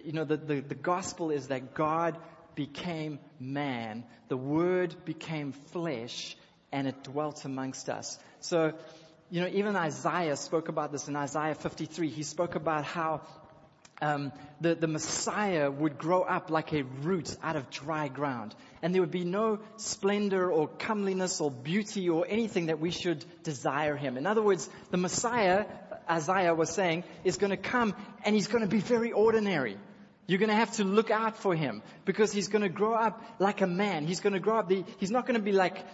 you 0.04 0.12
know, 0.12 0.24
the, 0.24 0.36
the, 0.36 0.60
the 0.60 0.74
gospel 0.74 1.30
is 1.30 1.48
that 1.48 1.74
God 1.74 2.18
became 2.54 3.18
man. 3.38 4.04
The 4.28 4.36
word 4.36 4.94
became 5.04 5.52
flesh 5.52 6.36
and 6.72 6.86
it 6.86 7.02
dwelt 7.04 7.44
amongst 7.44 7.88
us. 7.88 8.18
So, 8.40 8.72
you 9.30 9.40
know, 9.40 9.48
even 9.48 9.76
Isaiah 9.76 10.36
spoke 10.36 10.68
about 10.68 10.92
this 10.92 11.08
in 11.08 11.16
Isaiah 11.16 11.54
53. 11.54 12.08
He 12.08 12.22
spoke 12.22 12.54
about 12.54 12.84
how 12.84 13.22
um, 14.00 14.32
the, 14.60 14.74
the 14.74 14.86
Messiah 14.86 15.70
would 15.70 15.98
grow 15.98 16.22
up 16.22 16.50
like 16.50 16.72
a 16.72 16.82
root 16.82 17.36
out 17.42 17.56
of 17.56 17.70
dry 17.70 18.08
ground. 18.08 18.54
And 18.80 18.94
there 18.94 19.02
would 19.02 19.10
be 19.10 19.24
no 19.24 19.58
splendor 19.76 20.50
or 20.50 20.68
comeliness 20.68 21.40
or 21.40 21.50
beauty 21.50 22.08
or 22.08 22.26
anything 22.28 22.66
that 22.66 22.78
we 22.78 22.90
should 22.90 23.24
desire 23.42 23.96
him. 23.96 24.16
In 24.16 24.26
other 24.26 24.42
words, 24.42 24.68
the 24.90 24.96
Messiah, 24.96 25.66
Isaiah 26.08 26.54
was 26.54 26.70
saying, 26.70 27.04
is 27.24 27.36
going 27.36 27.50
to 27.50 27.56
come 27.56 27.94
and 28.24 28.34
he's 28.34 28.46
going 28.46 28.62
to 28.62 28.70
be 28.70 28.80
very 28.80 29.12
ordinary. 29.12 29.76
You're 30.26 30.38
going 30.38 30.50
to 30.50 30.56
have 30.56 30.72
to 30.76 30.84
look 30.84 31.10
out 31.10 31.38
for 31.38 31.54
him 31.54 31.82
because 32.04 32.32
he's 32.32 32.48
going 32.48 32.62
to 32.62 32.68
grow 32.68 32.94
up 32.94 33.22
like 33.38 33.62
a 33.62 33.66
man. 33.66 34.06
He's 34.06 34.20
going 34.20 34.34
to 34.34 34.40
grow 34.40 34.58
up, 34.58 34.68
the, 34.68 34.84
he's 34.98 35.10
not 35.10 35.26
going 35.26 35.38
to 35.38 35.42
be 35.42 35.52
like 35.52 35.84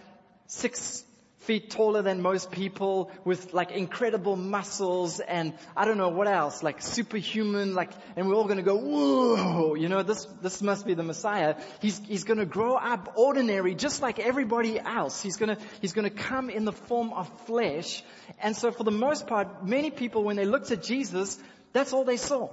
six 0.47 1.05
feet 1.45 1.71
taller 1.71 2.01
than 2.01 2.23
most 2.23 2.51
people 2.51 3.11
with 3.25 3.53
like 3.53 3.71
incredible 3.71 4.35
muscles 4.35 5.21
and 5.21 5.53
I 5.77 5.85
don't 5.85 5.99
know 5.99 6.09
what 6.09 6.27
else, 6.27 6.63
like 6.63 6.81
superhuman, 6.81 7.75
like, 7.75 7.91
and 8.17 8.27
we're 8.27 8.35
all 8.35 8.47
gonna 8.47 8.63
go, 8.63 8.77
whoa, 8.77 9.75
you 9.75 9.91
know, 9.91 10.03
this, 10.03 10.27
this 10.41 10.63
must 10.63 10.87
be 10.87 10.95
the 10.95 11.03
Messiah. 11.03 11.57
He's, 11.81 11.99
he's 11.99 12.25
gonna 12.25 12.47
grow 12.47 12.77
up 12.77 13.13
ordinary 13.17 13.75
just 13.75 14.01
like 14.01 14.19
everybody 14.19 14.81
else. 14.81 15.21
He's 15.21 15.37
gonna, 15.37 15.59
he's 15.83 15.93
gonna 15.93 16.09
come 16.09 16.49
in 16.49 16.65
the 16.65 16.73
form 16.73 17.13
of 17.13 17.29
flesh. 17.47 18.03
And 18.41 18.57
so 18.57 18.73
for 18.73 18.85
the 18.85 18.91
most 18.91 19.27
part, 19.27 19.67
many 19.67 19.91
people 19.91 20.25
when 20.25 20.37
they 20.37 20.47
looked 20.47 20.71
at 20.71 20.83
Jesus, 20.83 21.39
that's 21.75 21.93
all 21.93 22.05
they 22.05 22.17
saw. 22.17 22.49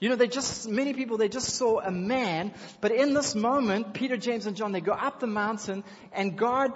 You 0.00 0.10
know, 0.10 0.14
they 0.14 0.28
just, 0.28 0.68
many 0.68 0.94
people, 0.94 1.16
they 1.16 1.28
just 1.28 1.56
saw 1.56 1.80
a 1.80 1.90
man, 1.90 2.54
but 2.80 2.92
in 2.92 3.14
this 3.14 3.34
moment, 3.34 3.94
Peter, 3.94 4.16
James, 4.16 4.46
and 4.46 4.56
John, 4.56 4.70
they 4.70 4.80
go 4.80 4.92
up 4.92 5.18
the 5.18 5.26
mountain 5.26 5.82
and 6.12 6.38
God 6.38 6.72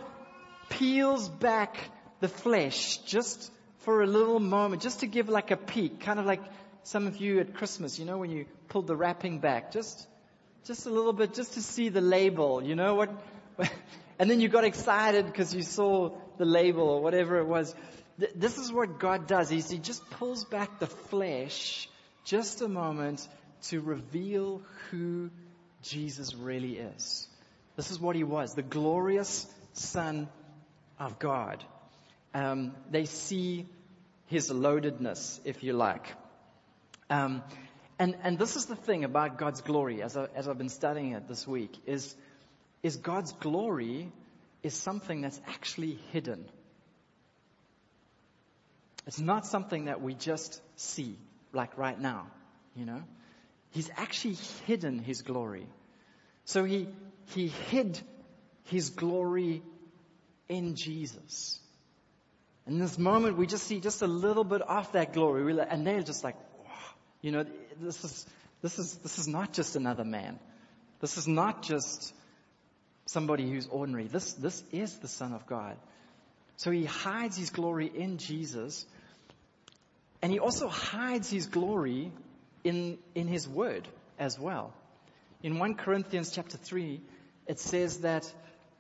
peels 0.72 1.28
back 1.28 1.76
the 2.20 2.28
flesh 2.28 2.98
just 2.98 3.50
for 3.80 4.02
a 4.02 4.06
little 4.06 4.40
moment, 4.40 4.80
just 4.80 5.00
to 5.00 5.06
give 5.06 5.28
like 5.28 5.50
a 5.50 5.56
peek, 5.56 6.00
kind 6.00 6.18
of 6.18 6.26
like 6.26 6.40
some 6.82 7.06
of 7.06 7.16
you 7.16 7.40
at 7.40 7.54
Christmas, 7.54 7.98
you 7.98 8.04
know, 8.04 8.18
when 8.18 8.30
you 8.30 8.46
pulled 8.68 8.86
the 8.86 8.96
wrapping 8.96 9.38
back, 9.38 9.72
just, 9.72 10.06
just 10.64 10.86
a 10.86 10.90
little 10.90 11.12
bit, 11.12 11.34
just 11.34 11.54
to 11.54 11.62
see 11.62 11.88
the 11.88 12.00
label, 12.00 12.62
you 12.62 12.74
know 12.74 12.94
what, 12.94 13.10
and 14.18 14.30
then 14.30 14.40
you 14.40 14.48
got 14.48 14.64
excited 14.64 15.26
because 15.26 15.54
you 15.54 15.62
saw 15.62 16.10
the 16.38 16.44
label 16.44 16.88
or 16.88 17.02
whatever 17.02 17.38
it 17.38 17.46
was. 17.46 17.74
This 18.34 18.56
is 18.58 18.72
what 18.72 18.98
God 18.98 19.26
does. 19.26 19.48
He 19.48 19.60
just 19.78 20.08
pulls 20.10 20.44
back 20.44 20.78
the 20.78 20.86
flesh 20.86 21.88
just 22.24 22.62
a 22.62 22.68
moment 22.68 23.26
to 23.64 23.80
reveal 23.80 24.62
who 24.90 25.30
Jesus 25.82 26.34
really 26.34 26.78
is. 26.78 27.26
This 27.76 27.90
is 27.90 27.98
what 27.98 28.16
he 28.16 28.24
was, 28.24 28.54
the 28.54 28.62
glorious 28.62 29.46
Son 29.72 30.28
of 31.06 31.18
God. 31.18 31.64
Um, 32.34 32.74
they 32.90 33.04
see 33.04 33.66
his 34.26 34.50
loadedness, 34.50 35.40
if 35.44 35.62
you 35.62 35.72
like. 35.72 36.14
Um, 37.10 37.42
and, 37.98 38.16
and 38.22 38.38
this 38.38 38.56
is 38.56 38.66
the 38.66 38.76
thing 38.76 39.04
about 39.04 39.38
God's 39.38 39.60
glory, 39.60 40.02
as, 40.02 40.16
I, 40.16 40.26
as 40.34 40.48
I've 40.48 40.58
been 40.58 40.68
studying 40.68 41.12
it 41.12 41.28
this 41.28 41.46
week, 41.46 41.76
is, 41.86 42.14
is 42.82 42.96
God's 42.96 43.32
glory 43.32 44.10
is 44.62 44.74
something 44.74 45.20
that's 45.20 45.40
actually 45.46 45.98
hidden. 46.12 46.44
It's 49.06 49.20
not 49.20 49.46
something 49.46 49.86
that 49.86 50.00
we 50.00 50.14
just 50.14 50.60
see, 50.76 51.18
like 51.52 51.76
right 51.76 52.00
now, 52.00 52.28
you 52.76 52.86
know. 52.86 53.02
He's 53.70 53.90
actually 53.96 54.36
hidden 54.66 54.98
his 54.98 55.22
glory. 55.22 55.66
So 56.44 56.64
he, 56.64 56.88
he 57.34 57.48
hid 57.48 58.00
his 58.64 58.90
glory 58.90 59.62
in 60.52 60.76
Jesus. 60.76 61.58
In 62.66 62.78
this 62.78 62.98
moment, 62.98 63.38
we 63.38 63.46
just 63.46 63.66
see 63.66 63.80
just 63.80 64.02
a 64.02 64.06
little 64.06 64.44
bit 64.44 64.62
of 64.62 64.92
that 64.92 65.12
glory, 65.12 65.58
and 65.68 65.86
they're 65.86 66.02
just 66.02 66.22
like, 66.22 66.36
you 67.22 67.32
know, 67.32 67.44
this 67.80 68.04
is 68.04 68.26
this 68.60 68.78
is 68.78 68.94
this 68.98 69.18
is 69.18 69.26
not 69.26 69.52
just 69.52 69.74
another 69.76 70.04
man. 70.04 70.38
This 71.00 71.16
is 71.16 71.26
not 71.26 71.62
just 71.62 72.14
somebody 73.06 73.50
who's 73.50 73.66
ordinary. 73.66 74.06
This 74.06 74.34
this 74.34 74.62
is 74.70 74.96
the 74.98 75.08
Son 75.08 75.32
of 75.32 75.46
God. 75.46 75.76
So 76.56 76.70
he 76.70 76.84
hides 76.84 77.36
his 77.36 77.50
glory 77.50 77.90
in 77.92 78.18
Jesus, 78.18 78.86
and 80.20 80.30
he 80.30 80.38
also 80.38 80.68
hides 80.68 81.30
his 81.30 81.46
glory 81.46 82.12
in 82.62 82.98
in 83.14 83.26
his 83.26 83.48
Word 83.48 83.88
as 84.18 84.38
well. 84.38 84.72
In 85.42 85.58
1 85.58 85.74
Corinthians 85.74 86.30
chapter 86.30 86.56
3, 86.56 87.00
it 87.48 87.58
says 87.58 87.98
that 88.02 88.32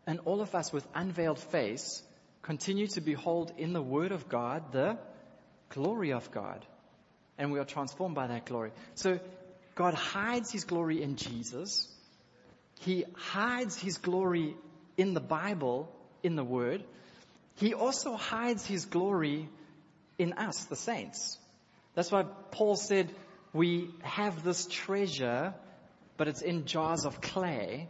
and 0.06 0.20
all 0.24 0.40
of 0.40 0.54
us 0.54 0.72
with 0.72 0.86
unveiled 0.94 1.38
face 1.38 2.02
continue 2.42 2.86
to 2.88 3.00
behold 3.00 3.52
in 3.56 3.72
the 3.72 3.82
Word 3.82 4.12
of 4.12 4.28
God 4.28 4.72
the 4.72 4.98
glory 5.70 6.12
of 6.12 6.30
God. 6.30 6.64
And 7.38 7.52
we 7.52 7.58
are 7.58 7.64
transformed 7.64 8.14
by 8.14 8.26
that 8.26 8.46
glory. 8.46 8.72
So 8.94 9.18
God 9.74 9.94
hides 9.94 10.50
His 10.50 10.64
glory 10.64 11.02
in 11.02 11.16
Jesus. 11.16 11.88
He 12.80 13.04
hides 13.14 13.78
His 13.78 13.98
glory 13.98 14.56
in 14.96 15.14
the 15.14 15.20
Bible, 15.20 15.88
in 16.22 16.36
the 16.36 16.44
Word. 16.44 16.84
He 17.56 17.74
also 17.74 18.16
hides 18.16 18.66
His 18.66 18.84
glory 18.84 19.48
in 20.18 20.34
us, 20.34 20.64
the 20.64 20.76
saints. 20.76 21.38
That's 21.94 22.10
why 22.10 22.24
Paul 22.50 22.76
said, 22.76 23.10
we 23.52 23.90
have 24.02 24.42
this 24.42 24.66
treasure, 24.66 25.54
but 26.16 26.28
it's 26.28 26.42
in 26.42 26.64
jars 26.64 27.04
of 27.04 27.20
clay 27.20 27.88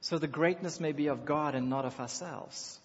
so 0.00 0.18
the 0.18 0.28
greatness 0.28 0.80
may 0.80 0.92
be 0.92 1.08
of 1.08 1.24
God 1.24 1.54
and 1.54 1.68
not 1.68 1.84
of 1.84 1.98
ourselves. 1.98 2.78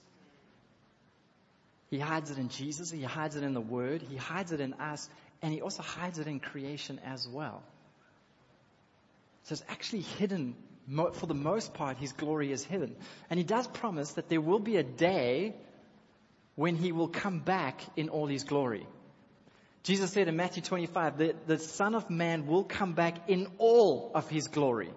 He 1.89 1.99
hides 1.99 2.31
it 2.31 2.39
in 2.39 2.49
Jesus, 2.49 2.89
He 2.89 3.03
hides 3.03 3.35
it 3.35 3.43
in 3.43 3.53
the 3.53 3.61
Word, 3.61 4.01
He 4.01 4.15
hides 4.15 4.51
it 4.51 4.59
in 4.59 4.73
us, 4.73 5.07
and 5.41 5.53
He 5.53 5.61
also 5.61 5.83
hides 5.83 6.17
it 6.17 6.27
in 6.27 6.39
creation 6.39 6.99
as 7.05 7.27
well. 7.27 7.61
So 9.43 9.53
it's 9.53 9.63
actually 9.69 10.01
hidden, 10.01 10.55
for 11.13 11.27
the 11.27 11.35
most 11.35 11.75
part, 11.75 11.97
His 11.97 12.11
glory 12.13 12.51
is 12.51 12.63
hidden. 12.63 12.95
And 13.29 13.37
He 13.37 13.43
does 13.43 13.67
promise 13.67 14.13
that 14.13 14.27
there 14.27 14.41
will 14.41 14.59
be 14.59 14.77
a 14.77 14.83
day 14.83 15.53
when 16.55 16.75
He 16.75 16.91
will 16.91 17.09
come 17.09 17.39
back 17.39 17.81
in 17.95 18.09
all 18.09 18.25
His 18.25 18.43
glory. 18.43 18.87
Jesus 19.83 20.11
said 20.13 20.27
in 20.29 20.35
Matthew 20.35 20.63
25 20.63 21.17
that 21.17 21.45
the 21.45 21.59
Son 21.59 21.93
of 21.93 22.09
Man 22.09 22.47
will 22.47 22.63
come 22.63 22.93
back 22.93 23.29
in 23.29 23.47
all 23.57 24.11
of 24.15 24.29
His 24.29 24.47
glory. 24.47 24.89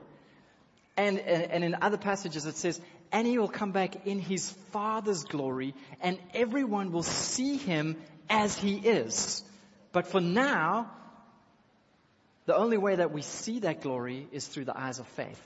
And, 0.96 1.18
and, 1.18 1.62
in 1.62 1.76
other 1.82 1.98
passages 1.98 2.46
it 2.46 2.56
says, 2.56 2.80
and 3.12 3.26
he 3.26 3.38
will 3.38 3.48
come 3.48 3.72
back 3.72 4.06
in 4.06 4.18
his 4.18 4.50
Father's 4.72 5.24
glory, 5.24 5.74
and 6.00 6.18
everyone 6.34 6.90
will 6.90 7.02
see 7.02 7.56
him 7.56 7.96
as 8.30 8.56
he 8.56 8.76
is. 8.76 9.44
But 9.92 10.06
for 10.06 10.20
now, 10.20 10.90
the 12.46 12.56
only 12.56 12.78
way 12.78 12.96
that 12.96 13.12
we 13.12 13.22
see 13.22 13.60
that 13.60 13.82
glory 13.82 14.26
is 14.32 14.46
through 14.46 14.64
the 14.64 14.78
eyes 14.78 14.98
of 14.98 15.06
faith. 15.08 15.40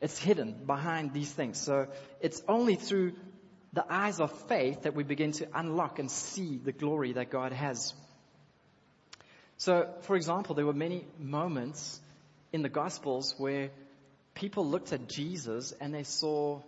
It's 0.00 0.18
hidden 0.18 0.64
behind 0.66 1.12
these 1.12 1.32
things. 1.32 1.58
So 1.58 1.88
it's 2.20 2.42
only 2.46 2.76
through 2.76 3.14
the 3.72 3.84
eyes 3.88 4.20
of 4.20 4.30
faith 4.48 4.82
that 4.82 4.94
we 4.94 5.02
begin 5.02 5.32
to 5.32 5.48
unlock 5.54 5.98
and 5.98 6.10
see 6.10 6.58
the 6.58 6.72
glory 6.72 7.14
that 7.14 7.30
God 7.30 7.52
has. 7.52 7.94
So, 9.56 9.88
for 10.02 10.14
example, 10.16 10.54
there 10.54 10.66
were 10.66 10.72
many 10.72 11.06
moments 11.18 12.00
in 12.54 12.62
the 12.62 12.68
Gospels 12.68 13.34
where 13.36 13.70
people 14.34 14.64
looked 14.64 14.92
at 14.92 15.08
Jesus 15.08 15.72
and 15.80 15.92
they 15.92 16.04
saw, 16.04 16.60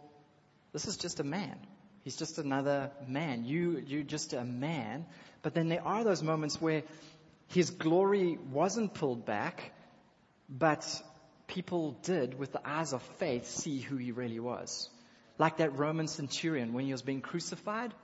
this 0.72 0.88
is 0.88 0.96
just 0.96 1.20
a 1.20 1.24
man. 1.24 1.56
He's 2.02 2.16
just 2.16 2.38
another 2.38 2.90
man. 3.06 3.44
You, 3.44 3.80
you're 3.86 4.02
just 4.02 4.32
a 4.32 4.42
man. 4.42 5.06
But 5.42 5.54
then 5.54 5.68
there 5.68 5.86
are 5.86 6.02
those 6.02 6.24
moments 6.24 6.60
where 6.60 6.82
his 7.46 7.70
glory 7.70 8.36
wasn't 8.50 8.94
pulled 8.94 9.24
back, 9.26 9.72
but 10.48 10.84
people 11.46 11.92
did, 12.02 12.36
with 12.36 12.50
the 12.50 12.68
eyes 12.68 12.92
of 12.92 13.00
faith, 13.20 13.46
see 13.46 13.78
who 13.78 13.96
he 13.96 14.10
really 14.10 14.40
was. 14.40 14.90
Like 15.38 15.58
that 15.58 15.78
Roman 15.78 16.08
centurion 16.08 16.72
when 16.72 16.84
he 16.84 16.90
was 16.90 17.02
being 17.02 17.20
crucified. 17.20 17.94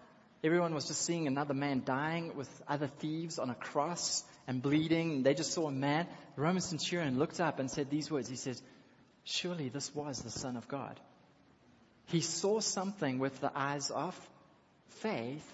Everyone 0.45 0.75
was 0.75 0.89
just 0.89 1.03
seeing 1.03 1.29
another 1.29 1.55
man 1.55 1.83
dying 1.85 2.35
with 2.35 2.49
other 2.67 2.89
thieves 2.89 3.39
on 3.39 3.49
a 3.49 3.55
cross 3.55 4.25
and 4.49 4.61
bleeding. 4.61 5.23
They 5.23 5.35
just 5.35 5.53
saw 5.53 5.69
a 5.69 5.73
man. 5.73 6.09
The 6.35 6.43
Roman 6.43 6.61
centurion 6.61 7.17
looked 7.17 7.41
up 7.41 7.61
and 7.61 7.71
said 7.71 7.91
these 7.91 8.11
words. 8.11 8.29
He 8.29 8.35
said, 8.35 8.61
Surely 9.23 9.69
this 9.69 9.95
was 9.95 10.21
the 10.21 10.31
Son 10.31 10.57
of 10.57 10.67
God. 10.67 10.99
He 12.07 12.21
saw 12.21 12.59
something 12.59 13.21
with 13.21 13.41
the 13.41 13.53
eyes 13.55 13.91
of 13.91 14.19
faith 14.89 15.49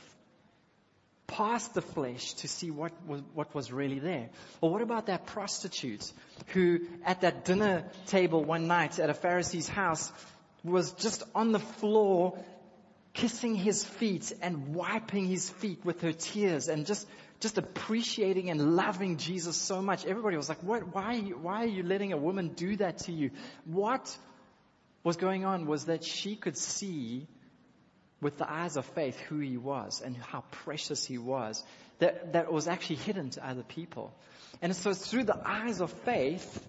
past 1.27 1.75
the 1.75 1.83
flesh 1.83 2.33
to 2.35 2.49
see 2.49 2.71
what 2.71 2.93
was, 3.07 3.21
what 3.35 3.55
was 3.55 3.71
really 3.71 3.99
there. 3.99 4.31
Or 4.63 4.71
what 4.71 4.81
about 4.81 5.07
that 5.07 5.27
prostitute 5.27 6.11
who 6.49 6.81
at 7.05 7.21
that 7.21 7.45
dinner 7.45 7.85
table 8.07 8.43
one 8.43 8.67
night 8.67 8.99
at 8.99 9.11
a 9.11 9.15
Pharisee's 9.15 9.69
house 9.69 10.11
was 10.65 10.93
just 10.93 11.23
on 11.35 11.53
the 11.53 11.59
floor 11.59 12.39
kissing 13.19 13.57
his 13.57 13.85
feet 13.85 14.33
and 14.43 14.77
wiping 14.77 15.27
his 15.27 15.51
feet 15.51 15.85
with 15.85 16.03
her 16.03 16.13
tears 16.13 16.69
and 16.69 16.87
just, 16.87 17.05
just 17.41 17.59
appreciating 17.59 18.49
and 18.49 18.77
loving 18.77 19.17
Jesus 19.17 19.57
so 19.57 19.83
much. 19.83 20.07
Everybody 20.07 20.37
was 20.37 20.49
like, 20.49 20.63
what, 20.63 20.95
why, 20.95 21.19
why 21.19 21.65
are 21.65 21.67
you 21.67 21.83
letting 21.83 22.13
a 22.13 22.17
woman 22.17 22.51
do 22.51 22.77
that 22.77 22.99
to 23.01 23.13
you? 23.13 23.33
What 23.65 24.17
was 25.03 25.17
going 25.17 25.45
on 25.45 25.67
was 25.67 25.87
that 25.87 26.05
she 26.05 26.37
could 26.37 26.57
see 26.57 27.27
with 28.21 28.39
the 28.39 28.49
eyes 28.49 28.77
of 28.77 28.85
faith 28.87 29.19
who 29.19 29.41
he 29.41 29.57
was 29.57 30.01
and 30.01 30.17
how 30.17 30.45
precious 30.53 31.05
he 31.05 31.19
was 31.19 31.65
that, 31.99 32.35
that 32.35 32.53
was 32.53 32.69
actually 32.69 32.97
hidden 32.97 33.31
to 33.31 33.45
other 33.45 33.65
people. 33.65 34.15
And 34.63 34.77
so 34.77 34.91
it's 34.91 35.11
through 35.11 35.25
the 35.25 35.41
eyes 35.45 35.81
of 35.81 35.93
faith 36.05 36.65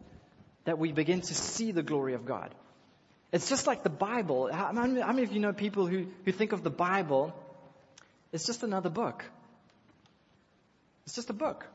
that 0.64 0.80
we 0.80 0.94
begin 0.94 1.22
to 1.22 1.34
see 1.36 1.72
the 1.72 1.84
glory 1.84 2.16
of 2.16 2.26
God. 2.26 2.56
It's 3.32 3.50
just 3.50 3.68
like 3.68 3.84
the 3.84 3.90
Bible. 3.90 4.52
How, 4.52 4.72
many 4.72 5.24
of 5.24 5.32
you 5.32 5.40
know 5.40 5.54
people 5.54 5.86
who, 5.86 6.08
who 6.26 6.32
think 6.32 6.52
of 6.52 6.64
the 6.64 6.72
Bible? 6.72 7.34
It's 8.32 8.46
just 8.46 8.64
another 8.64 8.90
book. 8.90 9.24
It's 11.06 11.16
just 11.16 11.30
a 11.30 11.34
book. 11.34 11.66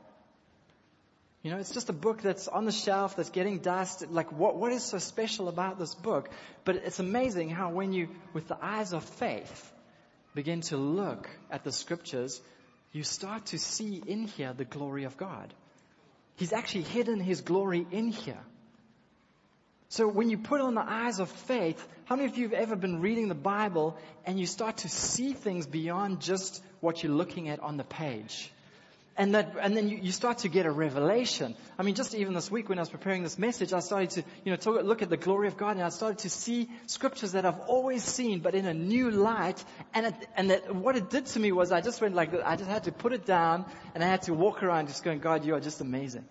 You 1.43 1.51
know, 1.51 1.57
it's 1.57 1.73
just 1.73 1.89
a 1.89 1.93
book 1.93 2.21
that's 2.21 2.47
on 2.47 2.65
the 2.65 2.71
shelf, 2.71 3.15
that's 3.15 3.29
getting 3.29 3.59
dust. 3.59 4.09
Like, 4.09 4.31
what, 4.31 4.57
what 4.57 4.71
is 4.71 4.83
so 4.83 4.97
special 4.97 5.47
about 5.47 5.77
this 5.77 5.93
book? 5.93 6.29
But 6.63 6.77
it's 6.77 6.99
amazing 6.99 7.51
how 7.51 7.69
when 7.69 7.93
you, 7.93 8.09
with 8.33 8.47
the 8.47 8.57
eyes 8.59 8.93
of 8.93 9.03
faith, 9.03 9.71
begin 10.33 10.61
to 10.61 10.77
look 10.77 11.29
at 11.51 11.63
the 11.63 11.71
scriptures, 11.71 12.41
you 12.93 13.03
start 13.03 13.45
to 13.47 13.59
see 13.59 14.01
in 14.07 14.25
here 14.25 14.53
the 14.53 14.65
glory 14.65 15.03
of 15.03 15.17
God. 15.17 15.53
He's 16.37 16.51
actually 16.51 16.83
hidden 16.83 17.19
his 17.19 17.41
glory 17.41 17.85
in 17.91 18.09
here. 18.09 18.39
So 19.89 20.07
when 20.07 20.29
you 20.29 20.37
put 20.37 20.61
on 20.61 20.73
the 20.73 20.81
eyes 20.81 21.19
of 21.19 21.29
faith, 21.29 21.87
how 22.05 22.15
many 22.15 22.27
of 22.27 22.37
you 22.37 22.49
have 22.49 22.53
ever 22.53 22.75
been 22.75 23.01
reading 23.01 23.27
the 23.27 23.35
Bible 23.35 23.97
and 24.25 24.39
you 24.39 24.45
start 24.45 24.77
to 24.77 24.89
see 24.89 25.33
things 25.33 25.67
beyond 25.67 26.21
just 26.21 26.63
what 26.79 27.03
you're 27.03 27.13
looking 27.13 27.49
at 27.49 27.59
on 27.59 27.77
the 27.77 27.83
page? 27.83 28.51
And 29.17 29.33
that, 29.33 29.55
and 29.61 29.77
then 29.77 29.87
you, 29.87 29.97
you 29.97 30.11
start 30.11 30.39
to 30.39 30.49
get 30.49 30.65
a 30.65 30.71
revelation. 30.71 31.55
I 31.79 31.83
mean, 31.83 31.95
just 31.95 32.13
even 32.13 32.33
this 32.33 32.51
week 32.51 32.67
when 32.67 32.77
I 32.77 32.81
was 32.81 32.89
preparing 32.89 33.23
this 33.23 33.39
message, 33.39 33.71
I 33.71 33.79
started 33.79 34.09
to, 34.11 34.23
you 34.43 34.51
know, 34.51 34.57
talk, 34.57 34.83
look 34.83 35.01
at 35.01 35.09
the 35.09 35.17
glory 35.17 35.47
of 35.47 35.55
God 35.55 35.77
and 35.77 35.83
I 35.83 35.89
started 35.89 36.19
to 36.19 36.29
see 36.29 36.69
scriptures 36.87 37.31
that 37.31 37.45
I've 37.45 37.61
always 37.61 38.03
seen, 38.03 38.39
but 38.39 38.55
in 38.55 38.65
a 38.65 38.73
new 38.73 39.09
light. 39.11 39.63
And 39.93 40.07
it, 40.07 40.15
and 40.35 40.49
that, 40.49 40.75
what 40.75 40.97
it 40.97 41.09
did 41.09 41.27
to 41.27 41.39
me 41.39 41.53
was 41.53 41.71
I 41.71 41.79
just 41.79 42.01
went 42.01 42.13
like, 42.13 42.33
I 42.43 42.57
just 42.57 42.69
had 42.69 42.83
to 42.85 42.91
put 42.91 43.13
it 43.13 43.25
down 43.25 43.65
and 43.93 44.03
I 44.03 44.07
had 44.07 44.23
to 44.23 44.33
walk 44.33 44.63
around 44.63 44.87
just 44.87 45.03
going, 45.03 45.19
God, 45.19 45.45
you 45.45 45.55
are 45.55 45.61
just 45.61 45.79
amazing. 45.79 46.25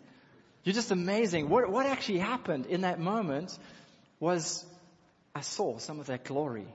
You're 0.64 0.74
just 0.74 0.90
amazing. 0.90 1.50
What, 1.50 1.70
what 1.70 1.86
actually 1.86 2.18
happened 2.18 2.66
in 2.66 2.80
that 2.80 2.98
moment 2.98 3.56
was 4.18 4.64
I 5.34 5.42
saw 5.42 5.78
some 5.78 6.00
of 6.00 6.06
that 6.06 6.24
glory 6.24 6.66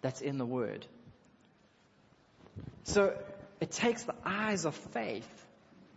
that's 0.00 0.20
in 0.20 0.38
the 0.38 0.46
Word. 0.46 0.86
So 2.84 3.16
it 3.60 3.72
takes 3.72 4.04
the 4.04 4.14
eyes 4.24 4.64
of 4.64 4.74
faith 4.92 5.28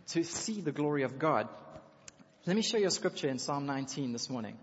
to 0.08 0.24
see 0.24 0.60
the 0.60 0.72
glory 0.72 1.04
of 1.04 1.18
God. 1.18 1.48
Let 2.44 2.56
me 2.56 2.62
show 2.62 2.76
you 2.76 2.88
a 2.88 2.90
scripture 2.90 3.28
in 3.28 3.38
Psalm 3.38 3.66
19 3.66 4.12
this 4.12 4.28
morning. 4.28 4.58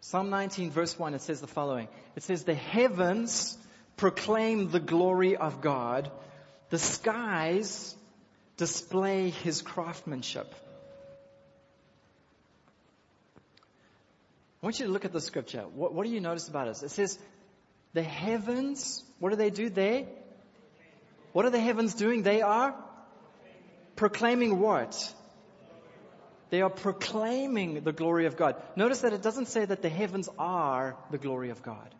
Psalm 0.00 0.28
19 0.28 0.70
verse 0.70 0.98
1, 0.98 1.14
it 1.14 1.22
says 1.22 1.40
the 1.40 1.46
following. 1.46 1.88
It 2.16 2.22
says, 2.22 2.44
the 2.44 2.54
heavens 2.54 3.56
proclaim 3.96 4.70
the 4.70 4.80
glory 4.80 5.36
of 5.36 5.62
God. 5.62 6.10
The 6.68 6.78
skies 6.78 7.94
display 8.58 9.30
his 9.30 9.62
craftsmanship. 9.62 10.54
I 14.64 14.66
want 14.66 14.80
you 14.80 14.86
to 14.86 14.92
look 14.92 15.04
at 15.04 15.12
the 15.12 15.20
scripture. 15.20 15.60
What, 15.74 15.92
what 15.92 16.06
do 16.06 16.10
you 16.10 16.22
notice 16.22 16.48
about 16.48 16.68
us? 16.68 16.82
It 16.82 16.90
says, 16.90 17.18
the 17.92 18.02
heavens, 18.02 19.04
what 19.18 19.28
do 19.28 19.36
they 19.36 19.50
do 19.50 19.68
there? 19.68 20.06
What 21.34 21.44
are 21.44 21.50
the 21.50 21.60
heavens 21.60 21.92
doing? 21.92 22.22
They 22.22 22.40
are 22.40 22.74
proclaiming 23.94 24.60
what? 24.60 24.96
They 26.48 26.62
are 26.62 26.70
proclaiming 26.70 27.84
the 27.84 27.92
glory 27.92 28.24
of 28.24 28.38
God. 28.38 28.56
Notice 28.74 29.00
that 29.00 29.12
it 29.12 29.20
doesn't 29.20 29.48
say 29.48 29.66
that 29.66 29.82
the 29.82 29.90
heavens 29.90 30.30
are 30.38 30.96
the 31.10 31.18
glory 31.18 31.50
of 31.50 31.62
God. 31.62 31.94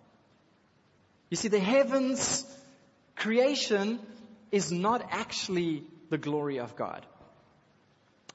You 1.28 1.36
see, 1.36 1.48
the 1.48 1.60
heavens 1.60 2.46
creation 3.14 4.00
is 4.50 4.72
not 4.72 5.06
actually 5.10 5.84
the 6.08 6.16
glory 6.16 6.60
of 6.60 6.76
God 6.76 7.04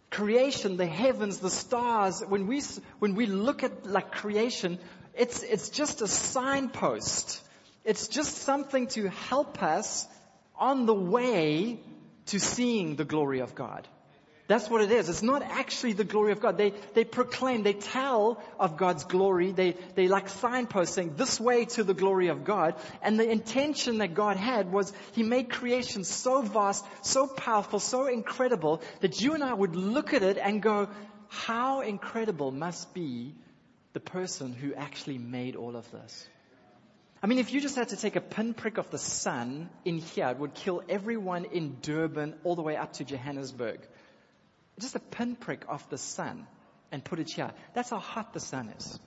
creation, 0.10 0.78
the 0.78 0.86
heavens, 0.86 1.40
the 1.40 1.50
stars, 1.50 2.22
when 2.28 2.48
we, 2.48 2.62
when 3.00 3.16
we 3.16 3.26
look 3.26 3.64
at 3.64 3.86
like 3.86 4.12
creation, 4.12 4.80
it's, 5.14 5.44
it's 5.44 5.70
just 5.70 6.02
a 6.02 6.08
signpost. 6.08 7.42
It's 7.84 8.08
just 8.08 8.38
something 8.38 8.88
to 8.88 9.10
help 9.10 9.62
us 9.62 10.08
on 10.58 10.86
the 10.86 10.94
way 10.94 11.80
to 12.28 12.40
seeing 12.40 12.96
the 12.96 13.06
glory 13.06 13.40
of 13.40 13.56
God. 13.56 13.88
That's 14.50 14.68
what 14.68 14.82
it 14.82 14.92
is. 14.92 15.10
It's 15.10 15.22
not 15.22 15.44
actually 15.44 15.94
the 15.94 16.04
glory 16.04 16.32
of 16.32 16.40
God. 16.40 16.58
They, 16.58 16.74
they 16.96 17.04
proclaim, 17.04 17.62
they 17.62 17.74
tell 17.74 18.42
of 18.60 18.78
God's 18.78 19.04
glory. 19.04 19.52
They, 19.52 19.76
they 19.94 20.08
like 20.08 20.28
signposts 20.28 20.96
saying 20.96 21.14
this 21.18 21.40
way 21.40 21.66
to 21.66 21.84
the 21.84 21.94
glory 21.94 22.30
of 22.30 22.46
God. 22.46 22.74
And 23.04 23.20
the 23.20 23.30
intention 23.30 24.00
that 24.00 24.16
God 24.16 24.38
had 24.38 24.72
was 24.72 24.92
He 25.12 25.22
made 25.22 25.52
creation 25.52 26.04
so 26.04 26.42
vast, 26.42 26.84
so 27.04 27.28
powerful, 27.28 27.80
so 27.80 28.08
incredible 28.08 28.82
that 29.02 29.22
you 29.22 29.36
and 29.36 29.44
I 29.44 29.54
would 29.54 29.76
look 29.76 30.16
at 30.16 30.24
it 30.24 30.40
and 30.40 30.64
go, 30.64 30.90
how 31.28 31.82
incredible 31.82 32.50
must 32.50 32.92
be 32.92 33.36
the 33.94 34.00
person 34.00 34.54
who 34.54 34.74
actually 34.74 35.20
made 35.20 35.58
all 35.58 35.76
of 35.76 35.92
this. 35.92 36.28
I 37.22 37.28
mean, 37.28 37.38
if 37.38 37.54
you 37.54 37.62
just 37.62 37.76
had 37.76 37.90
to 37.90 37.98
take 37.98 38.16
a 38.16 38.22
pinprick 38.22 38.80
of 38.80 38.90
the 38.90 38.98
sun 38.98 39.70
in 39.86 40.00
here, 40.00 40.30
it 40.30 40.40
would 40.40 40.56
kill 40.56 40.82
everyone 40.90 41.46
in 41.46 41.78
Durban 41.84 42.34
all 42.44 42.56
the 42.56 42.64
way 42.64 42.78
up 42.78 42.94
to 42.94 43.04
Johannesburg 43.04 43.82
just 44.80 44.96
a 44.96 45.00
pinprick 45.00 45.66
of 45.68 45.88
the 45.90 45.98
sun 45.98 46.48
and 46.92 47.04
put 47.04 47.20
it 47.20 47.30
here. 47.32 47.52
That's 47.74 47.90
how 47.90 48.00
hot 48.00 48.34
the 48.34 48.40
sun 48.40 48.70
is. 48.78 49.00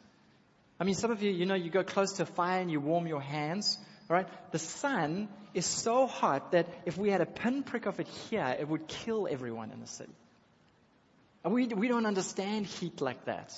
I 0.78 0.84
mean, 0.84 0.94
some 0.94 1.10
of 1.10 1.22
you, 1.22 1.30
you 1.30 1.46
know, 1.46 1.54
you 1.54 1.70
go 1.70 1.84
close 1.84 2.14
to 2.14 2.24
a 2.24 2.26
fire 2.26 2.60
and 2.60 2.70
you 2.70 2.80
warm 2.80 3.06
your 3.06 3.20
hands, 3.20 3.78
right? 4.08 4.26
The 4.50 4.58
sun 4.58 5.28
is 5.54 5.66
so 5.66 6.06
hot 6.06 6.52
that 6.52 6.66
if 6.86 6.96
we 6.96 7.10
had 7.10 7.20
a 7.20 7.26
pinprick 7.26 7.86
of 7.86 8.00
it 8.00 8.08
here, 8.30 8.56
it 8.58 8.68
would 8.68 8.88
kill 8.88 9.28
everyone 9.30 9.70
in 9.70 9.80
the 9.80 9.86
city. 9.86 10.12
And 11.44 11.52
we, 11.52 11.66
we 11.66 11.88
don't 11.88 12.06
understand 12.06 12.66
heat 12.66 13.00
like 13.00 13.24
that. 13.26 13.52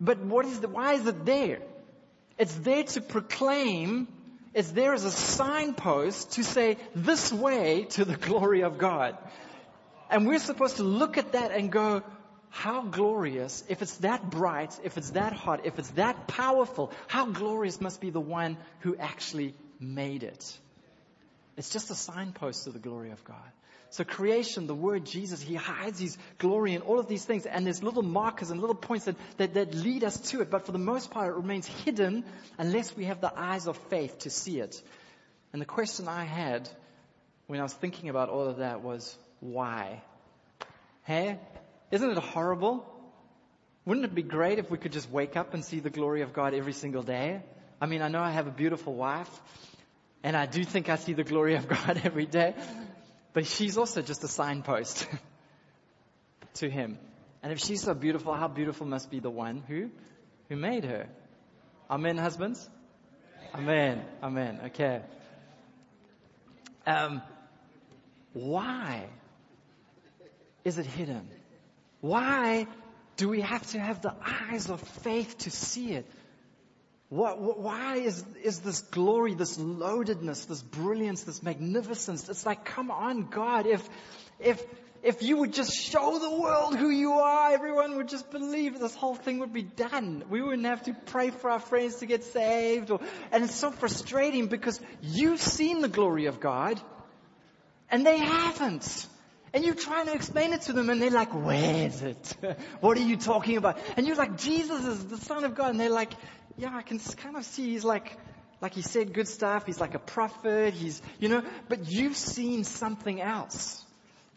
But 0.00 0.18
what 0.18 0.46
is 0.46 0.60
the, 0.60 0.68
why 0.68 0.94
is 0.94 1.06
it 1.06 1.24
there? 1.24 1.60
It's 2.38 2.54
there 2.54 2.82
to 2.84 3.00
proclaim, 3.00 4.08
it's 4.54 4.70
there 4.70 4.94
as 4.94 5.04
a 5.04 5.10
signpost 5.10 6.32
to 6.32 6.44
say 6.44 6.76
this 6.94 7.32
way 7.32 7.84
to 7.90 8.04
the 8.04 8.16
glory 8.16 8.62
of 8.62 8.78
God. 8.78 9.16
And 10.12 10.26
we're 10.26 10.38
supposed 10.38 10.76
to 10.76 10.82
look 10.82 11.16
at 11.16 11.32
that 11.32 11.52
and 11.52 11.72
go, 11.72 12.02
how 12.50 12.82
glorious, 12.82 13.64
if 13.70 13.80
it's 13.80 13.96
that 13.98 14.30
bright, 14.30 14.78
if 14.84 14.98
it's 14.98 15.10
that 15.10 15.32
hot, 15.32 15.64
if 15.64 15.78
it's 15.78 15.88
that 15.92 16.28
powerful, 16.28 16.92
how 17.06 17.24
glorious 17.24 17.80
must 17.80 17.98
be 17.98 18.10
the 18.10 18.20
one 18.20 18.58
who 18.80 18.94
actually 18.94 19.54
made 19.80 20.22
it. 20.22 20.58
It's 21.56 21.70
just 21.70 21.90
a 21.90 21.94
signpost 21.94 22.64
to 22.64 22.70
the 22.70 22.78
glory 22.78 23.10
of 23.10 23.24
God. 23.24 23.36
So 23.88 24.04
creation, 24.04 24.66
the 24.66 24.74
word 24.74 25.06
Jesus, 25.06 25.40
he 25.40 25.54
hides 25.54 25.98
his 25.98 26.18
glory 26.36 26.74
in 26.74 26.82
all 26.82 26.98
of 26.98 27.08
these 27.08 27.24
things. 27.24 27.46
And 27.46 27.64
there's 27.64 27.82
little 27.82 28.02
markers 28.02 28.50
and 28.50 28.60
little 28.60 28.76
points 28.76 29.06
that, 29.06 29.16
that, 29.38 29.54
that 29.54 29.74
lead 29.74 30.04
us 30.04 30.18
to 30.30 30.42
it. 30.42 30.50
But 30.50 30.66
for 30.66 30.72
the 30.72 30.78
most 30.78 31.10
part, 31.10 31.28
it 31.28 31.36
remains 31.36 31.66
hidden 31.66 32.24
unless 32.58 32.94
we 32.94 33.06
have 33.06 33.22
the 33.22 33.32
eyes 33.34 33.66
of 33.66 33.78
faith 33.88 34.20
to 34.20 34.30
see 34.30 34.60
it. 34.60 34.82
And 35.54 35.60
the 35.60 35.66
question 35.66 36.06
I 36.06 36.24
had 36.24 36.68
when 37.46 37.60
I 37.60 37.62
was 37.62 37.72
thinking 37.72 38.10
about 38.10 38.28
all 38.28 38.46
of 38.46 38.58
that 38.58 38.82
was, 38.82 39.16
why? 39.42 40.00
Hey, 41.02 41.38
isn't 41.90 42.08
it 42.08 42.16
horrible? 42.16 42.86
Wouldn't 43.84 44.06
it 44.06 44.14
be 44.14 44.22
great 44.22 44.60
if 44.60 44.70
we 44.70 44.78
could 44.78 44.92
just 44.92 45.10
wake 45.10 45.36
up 45.36 45.52
and 45.52 45.64
see 45.64 45.80
the 45.80 45.90
glory 45.90 46.22
of 46.22 46.32
God 46.32 46.54
every 46.54 46.72
single 46.72 47.02
day? 47.02 47.42
I 47.80 47.86
mean, 47.86 48.02
I 48.02 48.08
know 48.08 48.20
I 48.20 48.30
have 48.30 48.46
a 48.46 48.52
beautiful 48.52 48.94
wife, 48.94 49.28
and 50.22 50.36
I 50.36 50.46
do 50.46 50.62
think 50.62 50.88
I 50.88 50.94
see 50.94 51.12
the 51.12 51.24
glory 51.24 51.56
of 51.56 51.66
God 51.86 52.00
every 52.04 52.26
day. 52.26 52.54
But 53.32 53.46
she's 53.46 53.76
also 53.76 54.00
just 54.00 54.22
a 54.22 54.28
signpost 54.28 55.08
to 56.54 56.70
him. 56.70 56.96
And 57.42 57.52
if 57.52 57.58
she's 57.58 57.82
so 57.82 57.94
beautiful, 57.94 58.34
how 58.34 58.46
beautiful 58.46 58.86
must 58.86 59.10
be 59.10 59.18
the 59.18 59.30
one 59.30 59.64
who, 59.66 59.90
who 60.48 60.54
made 60.54 60.84
her? 60.84 61.08
Amen, 61.90 62.16
husbands? 62.16 62.70
Amen. 63.52 64.04
Amen. 64.22 64.60
Okay. 64.66 65.02
Um, 66.86 67.22
why 68.34 69.08
is 70.64 70.78
it 70.78 70.86
hidden? 70.86 71.28
Why 72.00 72.66
do 73.16 73.28
we 73.28 73.40
have 73.40 73.66
to 73.72 73.80
have 73.80 74.02
the 74.02 74.14
eyes 74.50 74.70
of 74.70 74.80
faith 74.80 75.38
to 75.38 75.50
see 75.50 75.92
it? 75.92 76.06
What, 77.08 77.38
why 77.60 77.96
is, 77.96 78.24
is 78.42 78.60
this 78.60 78.80
glory, 78.80 79.34
this 79.34 79.58
loadedness, 79.58 80.46
this 80.46 80.62
brilliance, 80.62 81.24
this 81.24 81.42
magnificence? 81.42 82.28
It's 82.28 82.46
like, 82.46 82.64
come 82.64 82.90
on, 82.90 83.26
God, 83.26 83.66
if, 83.66 83.86
if, 84.40 84.64
if 85.02 85.22
you 85.22 85.36
would 85.36 85.52
just 85.52 85.74
show 85.74 86.18
the 86.18 86.40
world 86.40 86.74
who 86.74 86.88
you 86.88 87.12
are, 87.12 87.52
everyone 87.52 87.96
would 87.96 88.08
just 88.08 88.30
believe 88.30 88.78
this 88.78 88.94
whole 88.94 89.14
thing 89.14 89.40
would 89.40 89.52
be 89.52 89.62
done. 89.62 90.24
We 90.30 90.40
wouldn't 90.40 90.64
have 90.64 90.84
to 90.84 90.94
pray 90.94 91.30
for 91.30 91.50
our 91.50 91.58
friends 91.60 91.96
to 91.96 92.06
get 92.06 92.24
saved. 92.24 92.90
Or, 92.90 93.00
and 93.30 93.44
it's 93.44 93.56
so 93.56 93.70
frustrating 93.70 94.46
because 94.46 94.80
you've 95.02 95.42
seen 95.42 95.82
the 95.82 95.88
glory 95.88 96.26
of 96.26 96.40
God 96.40 96.80
and 97.90 98.06
they 98.06 98.18
haven't. 98.18 99.06
And 99.54 99.64
you're 99.64 99.74
trying 99.74 100.06
to 100.06 100.14
explain 100.14 100.52
it 100.54 100.62
to 100.62 100.72
them 100.72 100.88
and 100.88 101.00
they're 101.00 101.10
like, 101.10 101.32
where 101.32 101.86
is 101.86 102.02
it? 102.02 102.36
what 102.80 102.96
are 102.96 103.02
you 103.02 103.16
talking 103.16 103.58
about? 103.58 103.78
And 103.96 104.06
you're 104.06 104.16
like, 104.16 104.38
Jesus 104.38 104.84
is 104.84 105.06
the 105.06 105.18
Son 105.18 105.44
of 105.44 105.54
God. 105.54 105.70
And 105.70 105.80
they're 105.80 105.90
like, 105.90 106.12
yeah, 106.56 106.74
I 106.74 106.82
can 106.82 106.98
kind 106.98 107.36
of 107.36 107.44
see 107.44 107.70
he's 107.70 107.84
like, 107.84 108.16
like 108.62 108.74
he 108.74 108.82
said 108.82 109.12
good 109.12 109.28
stuff. 109.28 109.66
He's 109.66 109.80
like 109.80 109.94
a 109.94 109.98
prophet. 109.98 110.72
He's, 110.72 111.02
you 111.18 111.28
know, 111.28 111.42
but 111.68 111.90
you've 111.90 112.16
seen 112.16 112.64
something 112.64 113.20
else. 113.20 113.84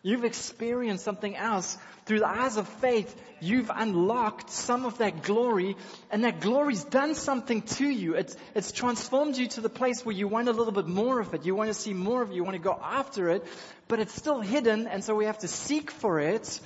You've 0.06 0.24
experienced 0.24 1.04
something 1.04 1.36
else 1.36 1.80
through 2.06 2.20
the 2.20 2.28
eyes 2.28 2.58
of 2.58 2.70
faith. 2.70 3.20
You've 3.42 3.72
unlocked 3.74 4.52
some 4.52 4.86
of 4.86 5.00
that 5.00 5.24
glory 5.24 5.76
and 6.12 6.24
that 6.24 6.42
glory's 6.42 6.84
done 6.84 7.16
something 7.16 7.64
to 7.64 7.90
you. 7.90 8.14
It's, 8.14 8.38
it's 8.54 8.72
transformed 8.72 9.36
you 9.36 9.48
to 9.48 9.62
the 9.62 9.70
place 9.70 10.06
where 10.06 10.14
you 10.14 10.28
want 10.28 10.48
a 10.48 10.52
little 10.52 10.74
bit 10.74 10.86
more 10.86 11.20
of 11.20 11.34
it. 11.34 11.44
You 11.48 11.56
want 11.56 11.72
to 11.72 11.74
see 11.74 11.96
more 11.96 12.22
of 12.22 12.30
it. 12.30 12.36
You 12.36 12.44
want 12.44 12.54
to 12.54 12.62
go 12.62 12.80
after 12.80 13.30
it, 13.30 13.48
but 13.88 14.00
it's 14.00 14.14
still 14.14 14.42
hidden. 14.42 14.86
And 14.86 15.04
so 15.04 15.16
we 15.16 15.26
have 15.26 15.40
to 15.40 15.48
seek 15.48 15.90
for 15.90 16.20
it. 16.20 16.60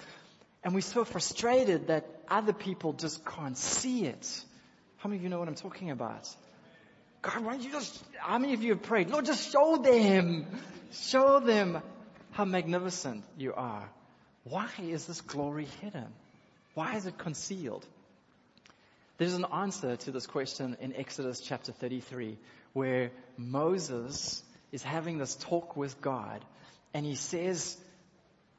And 0.62 0.74
we're 0.76 0.82
so 0.82 1.06
frustrated 1.06 1.88
that 1.88 2.10
other 2.28 2.52
people 2.52 2.92
just 2.92 3.24
can't 3.24 3.58
see 3.58 4.04
it. 4.04 4.44
How 4.98 5.08
many 5.08 5.20
of 5.20 5.24
you 5.24 5.30
know 5.30 5.40
what 5.40 5.48
I'm 5.48 5.56
talking 5.56 5.92
about? 5.92 6.28
God, 7.22 7.46
why 7.46 7.54
don't 7.54 7.64
you 7.64 7.72
just, 7.72 8.04
how 8.18 8.38
many 8.38 8.54
of 8.54 8.62
you 8.64 8.72
have 8.72 8.84
prayed? 8.84 9.10
Lord, 9.10 9.24
just 9.24 9.50
show 9.50 9.78
them, 9.78 10.46
show 10.92 11.40
them 11.40 11.82
how 12.40 12.46
magnificent 12.46 13.26
you 13.38 13.54
are. 13.54 13.90
Why 14.46 14.70
is 14.80 15.06
this 15.06 15.20
glory 15.20 15.68
hidden? 15.82 16.08
Why 16.74 16.96
is 16.96 17.06
it 17.06 17.18
concealed? 17.18 17.86
There's 19.18 19.34
an 19.34 19.46
answer 19.54 19.98
to 19.98 20.12
this 20.12 20.26
question 20.26 20.78
in 20.80 20.96
Exodus 20.96 21.42
chapter 21.42 21.74
33, 21.74 22.38
where 22.72 23.12
Moses 23.36 24.42
is 24.72 24.82
having 24.82 25.18
this 25.18 25.36
talk 25.36 25.76
with 25.76 26.00
God, 26.00 26.46
and 26.94 27.06
he 27.06 27.16
says, 27.16 27.76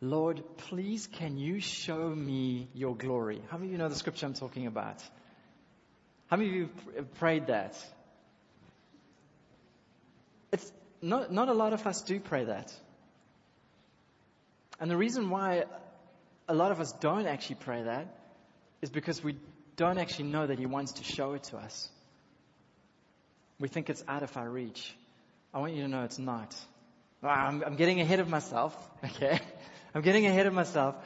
Lord, 0.03 0.43
please 0.59 1.07
can 1.07 1.39
you 1.39 1.61
show 1.61 2.07
me 2.11 2.69
your 2.75 2.95
glory? 2.95 3.41
How 3.49 3.57
many 3.57 3.69
of 3.69 3.73
you 3.73 3.79
know 3.79 3.89
the 3.89 3.95
scripture 3.95 4.27
I'm 4.27 4.35
talking 4.35 4.67
about? 4.67 5.03
How 6.27 6.37
many 6.37 6.51
of 6.51 6.55
you 6.55 6.69
have 6.97 7.15
prayed 7.15 7.47
that? 7.47 7.75
It's 10.53 10.71
not, 11.01 11.33
not 11.33 11.49
a 11.49 11.55
lot 11.55 11.73
of 11.73 11.87
us 11.87 12.03
do 12.03 12.21
pray 12.21 12.45
that. 12.45 12.71
And 14.81 14.91
the 14.91 14.97
reason 14.97 15.29
why 15.29 15.65
a 16.49 16.55
lot 16.55 16.73
of 16.73 16.81
us 16.81 16.93
don't 16.93 17.27
actually 17.27 17.57
pray 17.57 17.83
that 17.83 18.09
is 18.81 18.91
because 18.91 19.23
we 19.23 19.37
don't 19.77 19.99
actually 19.99 20.29
know 20.31 20.47
that 20.47 20.59
He 20.59 20.67
wants 20.67 20.93
to 20.95 21.05
show 21.05 21.35
it 21.35 21.45
to 21.45 21.59
us. 21.59 21.89
We 23.59 23.69
think 23.69 23.91
it's 23.91 24.03
out 24.09 24.23
of 24.23 24.35
our 24.37 24.49
reach. 24.49 24.95
I 25.53 25.59
want 25.59 25.75
you 25.75 25.83
to 25.83 25.89
know 25.89 26.03
it's 26.03 26.19
not. 26.19 26.57
Ah, 27.23 27.47
I'm, 27.47 27.63
I'm 27.63 27.77
getting 27.77 28.01
ahead 28.01 28.21
of 28.21 28.29
myself, 28.29 28.75
okay? 29.05 29.39
I'm 29.95 30.03
getting 30.03 30.27
ahead 30.27 30.47
of 30.47 30.55
myself. 30.55 30.97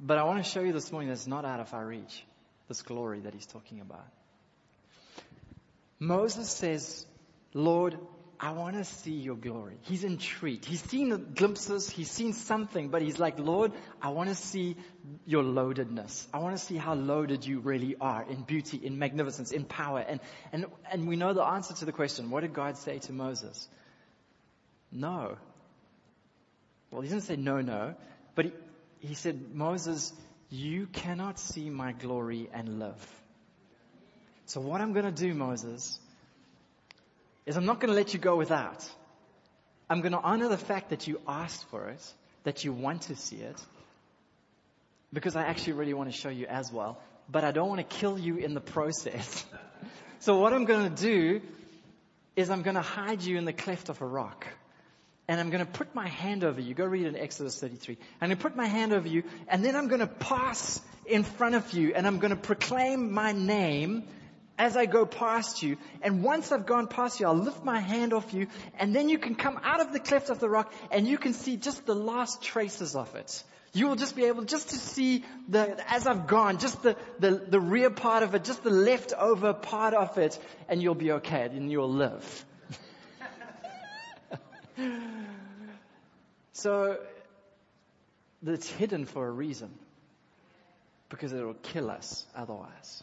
But 0.00 0.18
I 0.18 0.24
want 0.24 0.44
to 0.44 0.48
show 0.48 0.60
you 0.60 0.72
this 0.72 0.92
morning 0.92 1.08
that 1.08 1.14
it's 1.14 1.26
not 1.26 1.44
out 1.44 1.60
of 1.60 1.72
our 1.72 1.84
reach, 1.84 2.24
this 2.68 2.82
glory 2.82 3.20
that 3.20 3.32
He's 3.32 3.46
talking 3.46 3.80
about. 3.80 4.06
Moses 5.98 6.48
says, 6.48 7.06
Lord, 7.54 7.98
I 8.40 8.52
want 8.52 8.76
to 8.76 8.84
see 8.84 9.14
your 9.14 9.34
glory. 9.34 9.78
He's 9.82 10.04
intrigued. 10.04 10.64
He's 10.64 10.82
seen 10.82 11.32
glimpses. 11.34 11.90
He's 11.90 12.10
seen 12.10 12.32
something, 12.32 12.88
but 12.88 13.02
he's 13.02 13.18
like, 13.18 13.38
Lord, 13.38 13.72
I 14.00 14.10
want 14.10 14.28
to 14.28 14.36
see 14.36 14.76
your 15.26 15.42
loadedness. 15.42 16.26
I 16.32 16.38
want 16.38 16.56
to 16.56 16.62
see 16.62 16.76
how 16.76 16.94
loaded 16.94 17.44
you 17.44 17.58
really 17.58 17.96
are 18.00 18.24
in 18.30 18.42
beauty, 18.42 18.76
in 18.80 18.98
magnificence, 18.98 19.50
in 19.50 19.64
power. 19.64 19.98
And, 19.98 20.20
and, 20.52 20.66
and 20.92 21.08
we 21.08 21.16
know 21.16 21.32
the 21.32 21.42
answer 21.42 21.74
to 21.74 21.84
the 21.84 21.90
question. 21.90 22.30
What 22.30 22.42
did 22.42 22.54
God 22.54 22.78
say 22.78 22.98
to 23.00 23.12
Moses? 23.12 23.68
No. 24.92 25.36
Well, 26.92 27.02
he 27.02 27.08
didn't 27.08 27.24
say 27.24 27.36
no, 27.36 27.60
no, 27.60 27.94
but 28.36 28.46
he, 28.46 28.52
he 29.00 29.14
said, 29.14 29.52
Moses, 29.52 30.12
you 30.48 30.86
cannot 30.86 31.40
see 31.40 31.70
my 31.70 31.92
glory 31.92 32.48
and 32.52 32.78
live. 32.78 33.22
So 34.46 34.60
what 34.60 34.80
I'm 34.80 34.92
going 34.92 35.04
to 35.04 35.12
do, 35.12 35.34
Moses, 35.34 35.98
is 37.48 37.56
I'm 37.56 37.64
not 37.64 37.80
going 37.80 37.88
to 37.88 37.94
let 37.94 38.12
you 38.12 38.20
go 38.20 38.36
without. 38.36 38.86
I'm 39.88 40.02
going 40.02 40.12
to 40.12 40.20
honor 40.20 40.48
the 40.48 40.58
fact 40.58 40.90
that 40.90 41.06
you 41.08 41.18
asked 41.26 41.64
for 41.70 41.88
it, 41.88 42.14
that 42.44 42.62
you 42.62 42.74
want 42.74 43.02
to 43.02 43.16
see 43.16 43.36
it, 43.36 43.56
because 45.14 45.34
I 45.34 45.44
actually 45.44 45.72
really 45.72 45.94
want 45.94 46.12
to 46.12 46.16
show 46.16 46.28
you 46.28 46.44
as 46.46 46.70
well, 46.70 47.00
but 47.26 47.44
I 47.44 47.52
don't 47.52 47.68
want 47.70 47.80
to 47.80 47.96
kill 47.96 48.18
you 48.18 48.36
in 48.36 48.52
the 48.52 48.60
process. 48.60 49.46
so 50.20 50.38
what 50.38 50.52
I'm 50.52 50.66
going 50.66 50.94
to 50.94 51.02
do 51.02 51.40
is 52.36 52.50
I'm 52.50 52.60
going 52.60 52.76
to 52.76 52.82
hide 52.82 53.22
you 53.22 53.38
in 53.38 53.46
the 53.46 53.54
cleft 53.54 53.88
of 53.88 54.02
a 54.02 54.06
rock. 54.06 54.46
And 55.26 55.40
I'm 55.40 55.48
going 55.48 55.64
to 55.64 55.70
put 55.70 55.94
my 55.94 56.06
hand 56.06 56.44
over 56.44 56.60
you. 56.60 56.74
Go 56.74 56.84
read 56.84 57.06
in 57.06 57.16
Exodus 57.16 57.58
33. 57.58 57.96
I'm 58.20 58.28
going 58.28 58.36
to 58.36 58.42
put 58.42 58.56
my 58.56 58.66
hand 58.66 58.92
over 58.92 59.08
you, 59.08 59.22
and 59.48 59.64
then 59.64 59.74
I'm 59.74 59.88
going 59.88 60.00
to 60.00 60.06
pass 60.06 60.80
in 61.06 61.24
front 61.24 61.54
of 61.54 61.72
you, 61.72 61.94
and 61.94 62.06
I'm 62.06 62.18
going 62.18 62.30
to 62.30 62.36
proclaim 62.36 63.12
my 63.12 63.32
name 63.32 64.04
as 64.58 64.76
I 64.76 64.86
go 64.86 65.06
past 65.06 65.62
you. 65.62 65.78
And 66.02 66.22
once 66.22 66.52
I've 66.52 66.66
gone 66.66 66.88
past 66.88 67.20
you, 67.20 67.26
I'll 67.26 67.34
lift 67.34 67.64
my 67.64 67.80
hand 67.80 68.12
off 68.12 68.34
you 68.34 68.48
and 68.78 68.94
then 68.94 69.08
you 69.08 69.18
can 69.18 69.34
come 69.36 69.58
out 69.62 69.80
of 69.80 69.92
the 69.92 70.00
cleft 70.00 70.30
of 70.30 70.40
the 70.40 70.50
rock 70.50 70.72
and 70.90 71.06
you 71.06 71.16
can 71.16 71.32
see 71.32 71.56
just 71.56 71.86
the 71.86 71.94
last 71.94 72.42
traces 72.42 72.96
of 72.96 73.14
it. 73.14 73.42
You 73.72 73.86
will 73.86 73.96
just 73.96 74.16
be 74.16 74.24
able 74.24 74.44
just 74.44 74.70
to 74.70 74.76
see 74.76 75.24
the, 75.48 75.76
as 75.88 76.06
I've 76.06 76.26
gone, 76.26 76.58
just 76.58 76.82
the, 76.82 76.96
the, 77.18 77.32
the 77.32 77.60
rear 77.60 77.90
part 77.90 78.22
of 78.22 78.34
it, 78.34 78.44
just 78.44 78.64
the 78.64 78.70
leftover 78.70 79.52
part 79.52 79.94
of 79.94 80.16
it, 80.18 80.38
and 80.68 80.82
you'll 80.82 80.94
be 80.94 81.12
okay 81.12 81.42
and 81.42 81.70
you'll 81.70 81.92
live. 81.92 82.44
so, 86.52 86.98
it's 88.44 88.70
hidden 88.70 89.04
for 89.04 89.26
a 89.26 89.30
reason. 89.30 89.70
Because 91.10 91.32
it 91.32 91.42
will 91.42 91.54
kill 91.54 91.90
us 91.90 92.26
otherwise. 92.34 93.02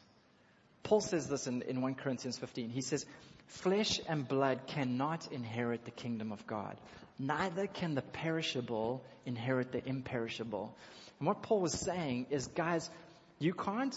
Paul 0.86 1.02
says 1.02 1.28
this 1.28 1.48
in, 1.48 1.64
in 1.64 1.82
1 1.82 1.96
Corinthians 1.96 2.38
15. 2.38 2.70
He 2.70 2.82
says, 2.82 3.06
Flesh 3.48 4.00
and 4.08 4.28
blood 4.28 4.62
cannot 4.68 5.28
inherit 5.32 5.84
the 5.84 5.92
kingdom 5.92 6.32
of 6.32 6.46
God. 6.46 6.78
Neither 7.18 7.66
can 7.66 7.96
the 7.96 8.04
perishable 8.04 9.04
inherit 9.26 9.72
the 9.72 9.84
imperishable. 9.84 10.76
And 11.20 11.28
what 11.28 11.42
Paul 11.42 11.62
was 11.62 11.74
saying 11.74 12.28
is, 12.30 12.48
guys, 12.48 12.90
you 13.40 13.54
can't 13.54 13.96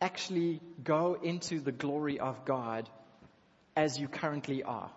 actually 0.00 0.60
go 0.84 1.18
into 1.20 1.58
the 1.60 1.72
glory 1.72 2.20
of 2.20 2.44
God 2.44 2.88
as 3.74 3.98
you 3.98 4.06
currently 4.06 4.62
are. 4.62 4.90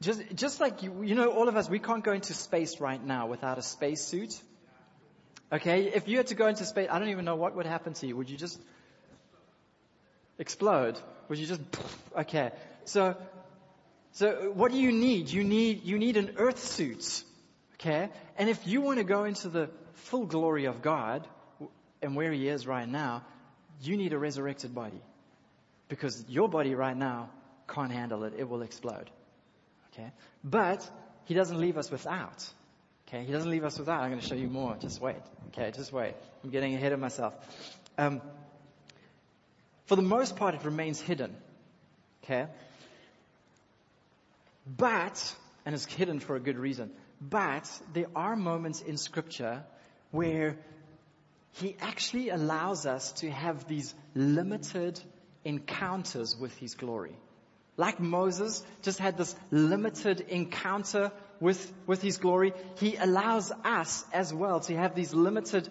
Just, 0.00 0.22
just 0.34 0.60
like 0.60 0.84
you, 0.84 1.02
you 1.02 1.16
know, 1.16 1.30
all 1.30 1.48
of 1.48 1.56
us, 1.56 1.68
we 1.68 1.80
can't 1.80 2.04
go 2.04 2.12
into 2.12 2.32
space 2.32 2.80
right 2.80 3.02
now 3.02 3.26
without 3.26 3.58
a 3.58 3.62
spacesuit. 3.62 4.40
Okay, 5.50 5.90
if 5.94 6.06
you 6.06 6.18
had 6.18 6.28
to 6.28 6.34
go 6.36 6.46
into 6.46 6.64
space, 6.64 6.88
I 6.90 7.00
don't 7.00 7.08
even 7.08 7.24
know 7.24 7.36
what 7.36 7.56
would 7.56 7.66
happen 7.66 7.94
to 7.94 8.06
you. 8.06 8.16
Would 8.16 8.30
you 8.30 8.36
just 8.36 8.60
explode? 10.38 10.98
Would 11.28 11.38
you 11.38 11.46
just, 11.46 11.60
okay. 12.16 12.52
So, 12.84 13.16
so 14.12 14.52
what 14.54 14.72
do 14.72 14.78
you 14.78 14.92
need? 14.92 15.28
You 15.28 15.44
need, 15.44 15.84
you 15.84 15.98
need 15.98 16.16
an 16.16 16.34
earth 16.36 16.58
suit. 16.58 17.24
Okay? 17.74 18.08
And 18.36 18.48
if 18.48 18.66
you 18.66 18.80
want 18.80 18.98
to 18.98 19.04
go 19.04 19.24
into 19.24 19.48
the 19.48 19.70
full 19.94 20.26
glory 20.26 20.66
of 20.66 20.82
God 20.82 21.26
and 22.02 22.16
where 22.16 22.32
He 22.32 22.48
is 22.48 22.66
right 22.66 22.88
now, 22.88 23.24
you 23.82 23.96
need 23.96 24.12
a 24.12 24.18
resurrected 24.18 24.74
body. 24.74 25.02
Because 25.88 26.24
your 26.28 26.48
body 26.48 26.74
right 26.74 26.96
now 26.96 27.30
can't 27.68 27.92
handle 27.92 28.24
it. 28.24 28.34
It 28.36 28.48
will 28.48 28.62
explode. 28.62 29.10
Okay? 29.92 30.10
But 30.42 30.88
He 31.24 31.34
doesn't 31.34 31.60
leave 31.60 31.76
us 31.76 31.90
without. 31.90 32.48
Okay? 33.08 33.24
He 33.24 33.32
doesn't 33.32 33.50
leave 33.50 33.64
us 33.64 33.78
without. 33.78 34.00
I'm 34.00 34.10
going 34.10 34.20
to 34.20 34.26
show 34.26 34.34
you 34.34 34.48
more. 34.48 34.76
Just 34.80 35.00
wait. 35.00 35.16
Okay? 35.48 35.70
Just 35.74 35.92
wait. 35.92 36.14
I'm 36.42 36.50
getting 36.50 36.74
ahead 36.74 36.92
of 36.92 37.00
myself. 37.00 37.34
Um, 37.98 38.20
for 39.86 39.96
the 39.96 40.02
most 40.02 40.36
part, 40.36 40.54
it 40.54 40.64
remains 40.64 41.00
hidden. 41.00 41.34
Okay? 42.24 42.46
But, 44.66 45.34
and 45.64 45.74
it's 45.74 45.86
hidden 45.86 46.20
for 46.20 46.36
a 46.36 46.40
good 46.40 46.58
reason, 46.58 46.90
but 47.20 47.70
there 47.92 48.08
are 48.14 48.36
moments 48.36 48.80
in 48.80 48.96
scripture 48.96 49.64
where 50.10 50.56
he 51.52 51.76
actually 51.80 52.30
allows 52.30 52.84
us 52.84 53.12
to 53.12 53.30
have 53.30 53.66
these 53.66 53.94
limited 54.14 55.00
encounters 55.44 56.36
with 56.38 56.56
his 56.58 56.74
glory. 56.74 57.16
Like 57.76 58.00
Moses 58.00 58.64
just 58.82 58.98
had 58.98 59.16
this 59.16 59.34
limited 59.50 60.20
encounter 60.20 61.12
with, 61.40 61.72
with 61.86 62.02
his 62.02 62.16
glory, 62.16 62.52
he 62.78 62.96
allows 62.96 63.52
us 63.64 64.04
as 64.12 64.32
well 64.32 64.60
to 64.60 64.76
have 64.76 64.94
these 64.94 65.14
limited 65.14 65.68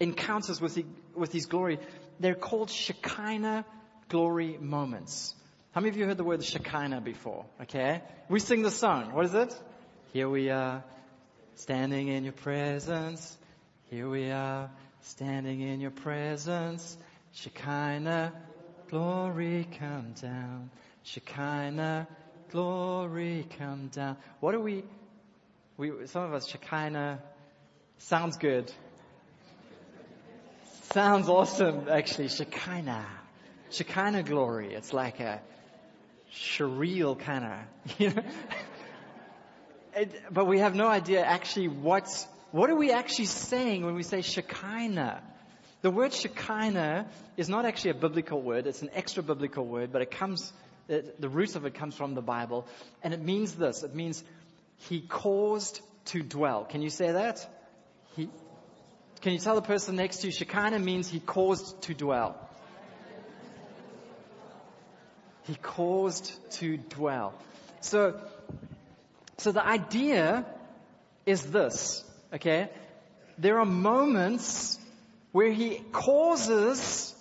encounters 0.00 0.60
with, 0.60 0.74
the, 0.74 0.84
with 1.14 1.32
his 1.32 1.46
glory. 1.46 1.78
They're 2.20 2.34
called 2.34 2.70
Shekinah 2.70 3.64
glory 4.08 4.58
moments. 4.60 5.34
How 5.72 5.80
many 5.80 5.90
of 5.90 5.96
you 5.96 6.06
heard 6.06 6.16
the 6.16 6.24
word 6.24 6.44
Shekinah 6.44 7.00
before? 7.00 7.46
Okay. 7.62 8.02
We 8.28 8.38
sing 8.38 8.62
the 8.62 8.70
song. 8.70 9.12
What 9.12 9.24
is 9.24 9.34
it? 9.34 9.60
Here 10.12 10.28
we 10.28 10.50
are, 10.50 10.84
standing 11.56 12.08
in 12.08 12.22
your 12.22 12.32
presence. 12.32 13.36
Here 13.90 14.08
we 14.08 14.30
are, 14.30 14.70
standing 15.00 15.60
in 15.60 15.80
your 15.80 15.90
presence. 15.90 16.96
Shekinah, 17.32 18.32
glory 18.88 19.66
come 19.78 20.14
down. 20.20 20.70
Shekinah, 21.02 22.06
glory 22.50 23.46
come 23.58 23.88
down. 23.88 24.16
What 24.38 24.52
do 24.52 24.60
we, 24.60 24.84
we, 25.76 26.06
some 26.06 26.22
of 26.22 26.34
us, 26.34 26.46
Shekinah, 26.46 27.20
sounds 27.98 28.36
good. 28.36 28.72
Sounds 30.94 31.28
awesome, 31.28 31.88
actually, 31.90 32.28
Shekinah. 32.28 33.04
Shekinah 33.70 34.22
glory. 34.22 34.74
It's 34.74 34.92
like 34.92 35.18
a 35.18 35.40
surreal 36.32 37.18
kind 37.18 37.44
of, 37.44 37.98
you 38.00 38.10
know. 38.10 38.22
It, 39.96 40.22
but 40.30 40.46
we 40.46 40.60
have 40.60 40.76
no 40.76 40.86
idea 40.86 41.24
actually 41.24 41.66
what's, 41.66 42.28
what 42.52 42.70
are 42.70 42.76
we 42.76 42.92
actually 42.92 43.24
saying 43.24 43.84
when 43.84 43.96
we 43.96 44.04
say 44.04 44.22
Shekinah? 44.22 45.20
The 45.82 45.90
word 45.90 46.12
Shekinah 46.12 47.06
is 47.36 47.48
not 47.48 47.66
actually 47.66 47.90
a 47.90 47.94
biblical 47.94 48.40
word, 48.40 48.68
it's 48.68 48.82
an 48.82 48.90
extra 48.94 49.24
biblical 49.24 49.66
word, 49.66 49.90
but 49.90 50.00
it 50.00 50.12
comes, 50.12 50.52
it, 50.88 51.20
the 51.20 51.28
root 51.28 51.56
of 51.56 51.66
it 51.66 51.74
comes 51.74 51.96
from 51.96 52.14
the 52.14 52.22
Bible, 52.22 52.68
and 53.02 53.12
it 53.12 53.20
means 53.20 53.52
this. 53.56 53.82
It 53.82 53.96
means 53.96 54.22
He 54.88 55.00
caused 55.00 55.80
to 56.12 56.22
dwell. 56.22 56.64
Can 56.64 56.82
you 56.82 56.90
say 56.90 57.10
that? 57.10 57.44
He, 58.14 58.28
can 59.24 59.32
you 59.32 59.38
tell 59.38 59.54
the 59.54 59.62
person 59.62 59.96
next 59.96 60.18
to 60.18 60.26
you, 60.26 60.32
Shekinah 60.34 60.78
means 60.78 61.08
He 61.08 61.18
caused 61.18 61.80
to 61.84 61.94
dwell. 61.94 62.36
He 65.44 65.54
caused 65.54 66.30
to 66.58 66.76
dwell. 66.76 67.32
So, 67.80 68.20
so 69.38 69.50
the 69.50 69.66
idea 69.66 70.44
is 71.24 71.40
this, 71.40 72.04
okay? 72.34 72.68
There 73.38 73.58
are 73.60 73.64
moments 73.64 74.78
where 75.32 75.50
he 75.50 75.80
causes 75.90 77.14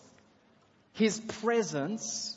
his 0.91 1.21
presence, 1.21 2.35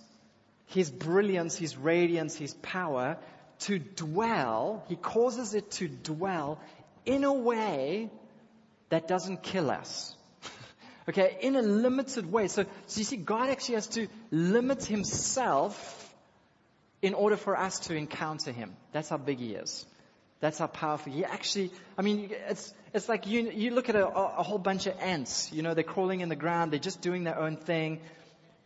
his 0.67 0.93
brilliance, 0.93 1.57
his 1.57 1.77
radiance, 1.77 2.37
his 2.37 2.55
power 2.55 3.19
to 3.61 3.81
dwell. 3.81 4.85
He 4.89 4.95
causes 4.95 5.55
it 5.55 5.73
to 5.73 5.89
dwell 5.89 6.61
in 7.05 7.25
a 7.25 7.33
way 7.33 8.11
that 8.89 9.09
doesn't 9.09 9.43
kill 9.43 9.71
us. 9.71 10.15
Okay, 11.09 11.39
in 11.41 11.55
a 11.55 11.63
limited 11.63 12.33
way. 12.33 12.49
So, 12.49 12.65
so 12.89 12.99
you 12.99 13.05
see, 13.05 13.17
God 13.17 13.49
actually 13.49 13.77
has 13.77 13.87
to 13.91 14.09
limit 14.33 14.85
himself 14.85 16.13
in 17.01 17.15
order 17.15 17.37
for 17.37 17.57
us 17.57 17.79
to 17.87 17.95
encounter 17.95 18.51
him. 18.51 18.75
That's 18.91 19.09
how 19.09 19.17
big 19.17 19.39
he 19.39 19.55
is. 19.55 19.87
That's 20.41 20.59
how 20.59 20.67
powerful 20.67 21.13
he 21.13 21.25
actually, 21.25 21.71
I 21.97 22.03
mean, 22.03 22.31
it's, 22.49 22.75
it's 22.93 23.09
like 23.09 23.27
you, 23.27 23.51
you 23.51 23.71
look 23.71 23.89
at 23.89 23.97
a, 23.97 24.07
a 24.07 24.43
whole 24.43 24.59
bunch 24.59 24.87
of 24.87 24.95
ants, 25.01 25.51
you 25.53 25.63
know, 25.63 25.73
they're 25.75 25.85
crawling 25.85 26.21
in 26.21 26.29
the 26.29 26.37
ground, 26.37 26.73
they're 26.73 26.79
just 26.81 27.01
doing 27.01 27.25
their 27.25 27.39
own 27.39 27.57
thing. 27.57 28.01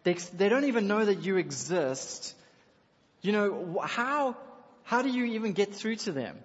They, 0.02 0.14
they 0.14 0.48
don't 0.48 0.64
even 0.64 0.88
know 0.88 1.04
that 1.04 1.22
you 1.22 1.36
exist. 1.36 2.34
You 3.22 3.32
know, 3.32 3.80
how, 3.84 4.36
how 4.82 5.02
do 5.02 5.10
you 5.10 5.24
even 5.36 5.52
get 5.52 5.74
through 5.74 5.96
to 5.96 6.12
them? 6.12 6.38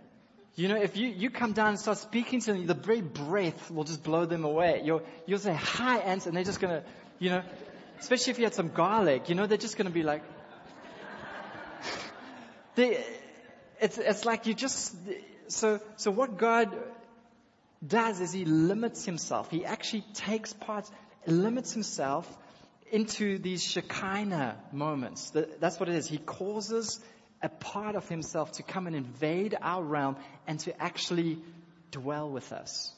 You 0.56 0.70
know, 0.70 0.78
if 0.78 0.96
you, 0.96 1.10
you 1.10 1.30
come 1.30 1.52
down 1.52 1.70
and 1.70 1.80
start 1.80 1.98
speaking 1.98 2.40
to 2.42 2.54
them, 2.54 2.66
the 2.66 2.74
very 2.74 3.02
breath 3.02 3.70
will 3.70 3.84
just 3.84 4.04
blow 4.04 4.26
them 4.26 4.46
away. 4.46 4.82
You'll, 4.86 5.02
you'll 5.26 5.40
say, 5.40 5.54
hi 5.54 5.98
ants, 5.98 6.28
and 6.28 6.36
they're 6.36 6.46
just 6.46 6.62
gonna, 6.62 6.84
you 7.20 7.30
know, 7.30 7.44
especially 8.00 8.32
if 8.32 8.40
you 8.40 8.46
had 8.46 8.54
some 8.54 8.70
garlic, 8.70 9.28
you 9.28 9.36
know, 9.36 9.48
they're 9.48 9.58
just 9.58 9.78
gonna 9.78 9.90
be 9.90 10.04
like, 10.04 10.24
they, 12.76 13.04
it's, 13.82 13.98
it's 13.98 14.24
like 14.24 14.46
you 14.46 14.54
just, 14.54 14.96
so, 15.50 15.82
so 15.98 16.10
what 16.10 16.38
God 16.38 16.74
does 17.86 18.22
is 18.22 18.32
He 18.32 18.46
limits 18.46 19.04
Himself. 19.04 19.52
He 19.52 19.66
actually 19.66 20.06
takes 20.14 20.54
part, 20.54 20.90
limits 21.28 21.74
Himself 21.74 22.34
into 22.94 23.40
these 23.40 23.62
Shekinah 23.62 24.56
moments. 24.72 25.34
That's 25.60 25.82
what 25.82 25.90
it 25.90 25.96
is. 25.96 26.08
He 26.08 26.18
causes 26.18 27.02
a 27.46 27.50
part 27.50 27.96
of 27.96 28.10
himself 28.10 28.54
to 28.54 28.64
come 28.64 28.88
and 28.88 28.96
invade 28.96 29.56
our 29.62 29.84
realm 29.84 30.16
and 30.48 30.60
to 30.62 30.82
actually 30.82 31.38
dwell 31.92 32.28
with 32.28 32.52
us, 32.52 32.92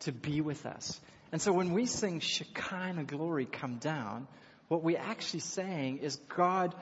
to 0.00 0.12
be 0.12 0.42
with 0.42 0.66
us. 0.66 1.00
And 1.32 1.40
so 1.40 1.52
when 1.52 1.72
we 1.72 1.86
sing 1.86 2.20
Shekinah 2.20 3.04
glory 3.04 3.46
come 3.46 3.78
down, 3.78 4.28
what 4.68 4.82
we're 4.82 4.98
actually 4.98 5.40
saying 5.40 5.98
is 5.98 6.16
God 6.16 6.74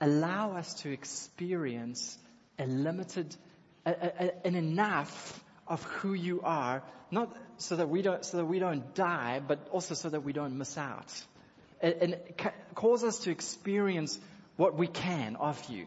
allow 0.00 0.56
us 0.56 0.72
to 0.82 0.92
experience 0.92 2.16
a 2.60 2.66
limited, 2.66 3.34
a, 3.84 3.90
a, 3.90 4.46
an 4.46 4.54
enough 4.54 5.44
of 5.66 5.82
who 5.82 6.14
you 6.14 6.42
are, 6.42 6.84
not 7.10 7.36
so 7.56 7.74
that 7.74 7.88
we 7.88 8.02
don't, 8.02 8.24
so 8.24 8.36
that 8.36 8.46
we 8.46 8.60
don't 8.60 8.94
die, 8.94 9.40
but 9.46 9.66
also 9.72 9.94
so 9.94 10.08
that 10.10 10.22
we 10.22 10.32
don't 10.32 10.56
miss 10.56 10.78
out. 10.78 11.12
And, 11.80 11.94
and 12.00 12.16
cause 12.76 13.02
us 13.02 13.18
to 13.20 13.30
experience 13.30 14.16
what 14.56 14.76
we 14.76 14.86
can 14.86 15.34
of 15.34 15.62
you 15.68 15.86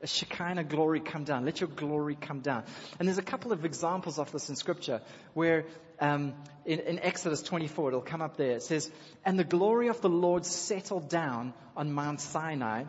a 0.00 0.06
Shekinah 0.06 0.64
glory 0.64 1.00
come 1.00 1.24
down. 1.24 1.44
Let 1.44 1.60
your 1.60 1.68
glory 1.68 2.16
come 2.20 2.40
down. 2.40 2.64
And 2.98 3.08
there's 3.08 3.18
a 3.18 3.22
couple 3.22 3.52
of 3.52 3.64
examples 3.64 4.18
of 4.18 4.30
this 4.30 4.48
in 4.48 4.56
scripture 4.56 5.00
where 5.34 5.66
um, 6.00 6.34
in, 6.64 6.80
in 6.80 6.98
Exodus 7.00 7.42
24, 7.42 7.88
it'll 7.88 8.00
come 8.00 8.22
up 8.22 8.36
there. 8.36 8.52
It 8.52 8.62
says, 8.62 8.90
And 9.24 9.38
the 9.38 9.44
glory 9.44 9.88
of 9.88 10.00
the 10.00 10.08
Lord 10.08 10.46
settled 10.46 11.08
down 11.08 11.52
on 11.76 11.92
Mount 11.92 12.20
Sinai, 12.20 12.84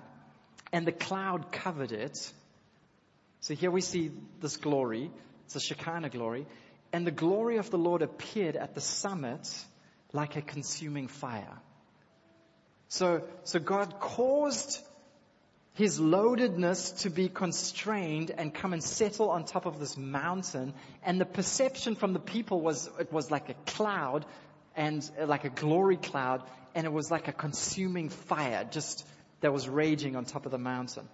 and 0.72 0.86
the 0.86 0.92
cloud 0.92 1.52
covered 1.52 1.92
it. 1.92 2.32
So 3.40 3.56
here 3.56 3.72
we 3.72 3.82
see 3.82 4.12
this 4.40 4.58
glory. 4.58 5.10
It's 5.46 5.56
a 5.56 5.60
Shekinah 5.60 6.10
glory. 6.10 6.46
And 6.94 7.08
the 7.08 7.12
glory 7.12 7.58
of 7.58 7.72
the 7.72 7.78
Lord 7.78 8.02
appeared 8.02 8.56
at 8.56 8.76
the 8.76 8.82
summit 8.82 9.48
like 10.14 10.36
a 10.36 10.42
consuming 10.42 11.08
fire. 11.08 11.58
So, 12.88 13.24
so 13.44 13.60
God 13.60 14.00
caused 14.00 14.84
his 15.80 15.98
loadedness 15.98 17.04
to 17.04 17.10
be 17.10 17.30
constrained 17.30 18.32
and 18.38 18.54
come 18.54 18.74
and 18.74 18.84
settle 18.84 19.30
on 19.30 19.46
top 19.46 19.66
of 19.66 19.80
this 19.80 19.96
mountain. 19.96 20.74
And 21.04 21.22
the 21.22 21.26
perception 21.26 21.96
from 21.96 22.12
the 22.12 22.20
people 22.20 22.60
was 22.60 22.90
it 23.00 23.14
was 23.14 23.32
like 23.32 23.48
a 23.48 23.54
cloud 23.66 24.26
and 24.76 25.10
uh, 25.18 25.26
like 25.26 25.46
a 25.46 25.50
glory 25.50 25.96
cloud, 25.96 26.44
and 26.76 26.86
it 26.86 26.92
was 26.92 27.10
like 27.10 27.30
a 27.30 27.32
consuming 27.32 28.10
fire 28.10 28.68
just 28.70 29.08
that 29.40 29.54
was 29.54 29.70
raging 29.70 30.18
on 30.18 30.26
top 30.26 30.46
of 30.46 30.52
the 30.52 30.58
mountain. 30.58 31.08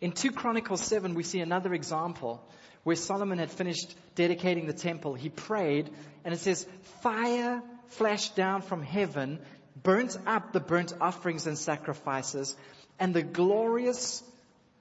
In 0.00 0.10
2 0.10 0.32
Chronicles 0.32 0.82
7, 0.82 1.14
we 1.14 1.22
see 1.22 1.38
another 1.38 1.72
example 1.72 2.44
where 2.82 2.96
Solomon 2.96 3.38
had 3.38 3.52
finished 3.52 3.94
dedicating 4.16 4.66
the 4.66 4.72
temple. 4.72 5.14
He 5.14 5.28
prayed, 5.28 5.88
and 6.24 6.34
it 6.34 6.40
says, 6.40 6.66
Fire 7.02 7.62
flashed 7.90 8.34
down 8.34 8.62
from 8.62 8.82
heaven, 8.82 9.38
burnt 9.80 10.18
up 10.26 10.52
the 10.52 10.58
burnt 10.58 10.92
offerings 11.00 11.46
and 11.46 11.56
sacrifices, 11.56 12.56
and 12.98 13.14
the 13.14 13.22
glorious 13.22 14.22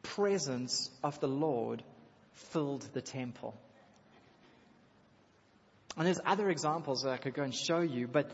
presence 0.03 0.89
of 1.03 1.19
the 1.19 1.27
Lord 1.27 1.83
filled 2.33 2.81
the 2.93 3.01
temple. 3.01 3.55
And 5.97 6.07
there's 6.07 6.19
other 6.25 6.49
examples 6.49 7.03
that 7.03 7.11
I 7.11 7.17
could 7.17 7.33
go 7.33 7.43
and 7.43 7.53
show 7.53 7.81
you, 7.81 8.07
but, 8.07 8.31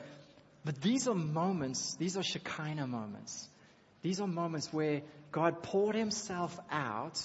but 0.63 0.81
these 0.81 1.07
are 1.07 1.15
moments, 1.15 1.95
these 1.95 2.15
are 2.17 2.23
Shekinah 2.23 2.87
moments. 2.87 3.47
These 4.03 4.21
are 4.21 4.27
moments 4.27 4.71
where 4.71 5.01
God 5.31 5.63
poured 5.63 5.95
himself 5.95 6.57
out 6.69 7.19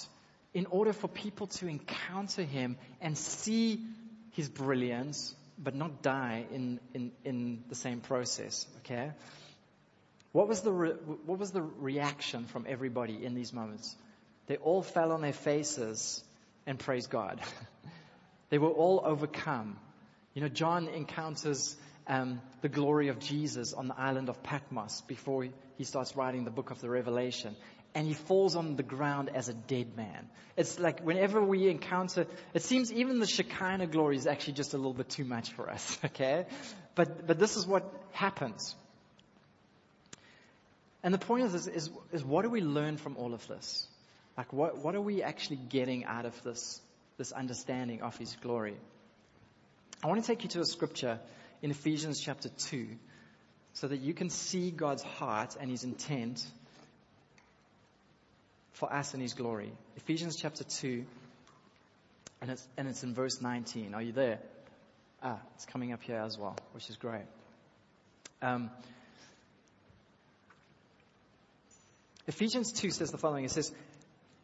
in 0.53 0.65
order 0.67 0.93
for 0.93 1.07
people 1.07 1.47
to 1.47 1.67
encounter 1.67 2.43
him 2.43 2.77
and 2.99 3.17
see 3.17 3.79
his 4.31 4.49
brilliance, 4.49 5.35
but 5.57 5.75
not 5.75 6.01
die 6.01 6.45
in, 6.51 6.79
in, 6.93 7.11
in 7.23 7.63
the 7.69 7.75
same 7.75 8.01
process, 8.01 8.67
okay? 8.79 9.11
What 10.33 10.47
was, 10.47 10.61
the 10.61 10.71
re- 10.71 10.97
what 11.25 11.37
was 11.37 11.51
the 11.51 11.61
reaction 11.61 12.45
from 12.45 12.65
everybody 12.67 13.23
in 13.23 13.35
these 13.35 13.53
moments? 13.53 13.95
They 14.47 14.57
all 14.57 14.81
fell 14.81 15.11
on 15.11 15.21
their 15.21 15.31
faces 15.31 16.23
and 16.65 16.79
praised 16.79 17.11
God. 17.11 17.39
they 18.49 18.57
were 18.57 18.71
all 18.71 19.01
overcome. 19.05 19.77
You 20.33 20.41
know, 20.41 20.49
John 20.49 20.87
encounters 20.87 21.77
um, 22.07 22.41
the 22.61 22.67
glory 22.67 23.09
of 23.09 23.19
Jesus 23.19 23.73
on 23.73 23.87
the 23.87 23.97
island 23.97 24.27
of 24.27 24.41
Patmos 24.41 25.01
before 25.07 25.47
he 25.77 25.83
starts 25.83 26.15
writing 26.15 26.45
the 26.45 26.51
book 26.51 26.71
of 26.71 26.81
the 26.81 26.89
Revelation. 26.89 27.55
And 27.93 28.07
he 28.07 28.15
falls 28.15 28.55
on 28.55 28.75
the 28.75 28.81
ground 28.81 29.29
as 29.35 29.49
a 29.49 29.53
dead 29.53 29.95
man. 29.95 30.27
It's 30.57 30.79
like 30.79 31.01
whenever 31.01 31.43
we 31.43 31.69
encounter, 31.69 32.25
it 32.55 32.63
seems 32.63 32.91
even 32.91 33.19
the 33.19 33.27
Shekinah 33.27 33.85
glory 33.85 34.17
is 34.17 34.25
actually 34.25 34.53
just 34.53 34.73
a 34.73 34.77
little 34.77 34.95
bit 34.95 35.09
too 35.09 35.25
much 35.25 35.51
for 35.51 35.69
us, 35.69 35.99
okay? 36.05 36.47
But, 36.95 37.27
but 37.27 37.37
this 37.37 37.55
is 37.55 37.67
what 37.67 37.93
happens. 38.11 38.75
And 41.03 41.13
the 41.13 41.19
point 41.19 41.51
this 41.51 41.67
is, 41.67 41.89
is 42.11 42.23
what 42.23 42.43
do 42.43 42.49
we 42.49 42.61
learn 42.61 42.97
from 42.97 43.17
all 43.17 43.33
of 43.33 43.45
this? 43.47 43.87
Like 44.37 44.53
what, 44.53 44.77
what 44.83 44.95
are 44.95 45.01
we 45.01 45.21
actually 45.21 45.57
getting 45.57 46.05
out 46.05 46.25
of 46.25 46.41
this, 46.43 46.81
this 47.17 47.31
understanding 47.31 48.01
of 48.01 48.17
his 48.17 48.35
glory? 48.41 48.77
I 50.03 50.07
want 50.07 50.21
to 50.21 50.27
take 50.27 50.43
you 50.43 50.49
to 50.51 50.61
a 50.61 50.65
scripture 50.65 51.19
in 51.61 51.71
Ephesians 51.71 52.19
chapter 52.21 52.49
2 52.49 52.87
so 53.73 53.87
that 53.87 53.97
you 53.97 54.13
can 54.13 54.29
see 54.29 54.71
God's 54.71 55.03
heart 55.03 55.55
and 55.59 55.69
his 55.69 55.83
intent 55.83 56.45
for 58.73 58.91
us 58.91 59.13
and 59.13 59.21
his 59.21 59.33
glory. 59.33 59.71
Ephesians 59.97 60.35
chapter 60.35 60.63
2, 60.63 61.05
and 62.41 62.51
it's, 62.51 62.67
and 62.77 62.87
it's 62.87 63.03
in 63.03 63.13
verse 63.13 63.41
19. 63.41 63.93
Are 63.93 64.01
you 64.01 64.11
there? 64.11 64.39
Ah, 65.21 65.39
it's 65.55 65.65
coming 65.65 65.93
up 65.93 66.01
here 66.03 66.17
as 66.17 66.37
well, 66.37 66.57
which 66.73 66.89
is 66.89 66.97
great. 66.97 67.25
Um, 68.41 68.69
Ephesians 72.27 72.71
2 72.71 72.91
says 72.91 73.11
the 73.11 73.17
following. 73.17 73.45
It 73.45 73.51
says, 73.51 73.71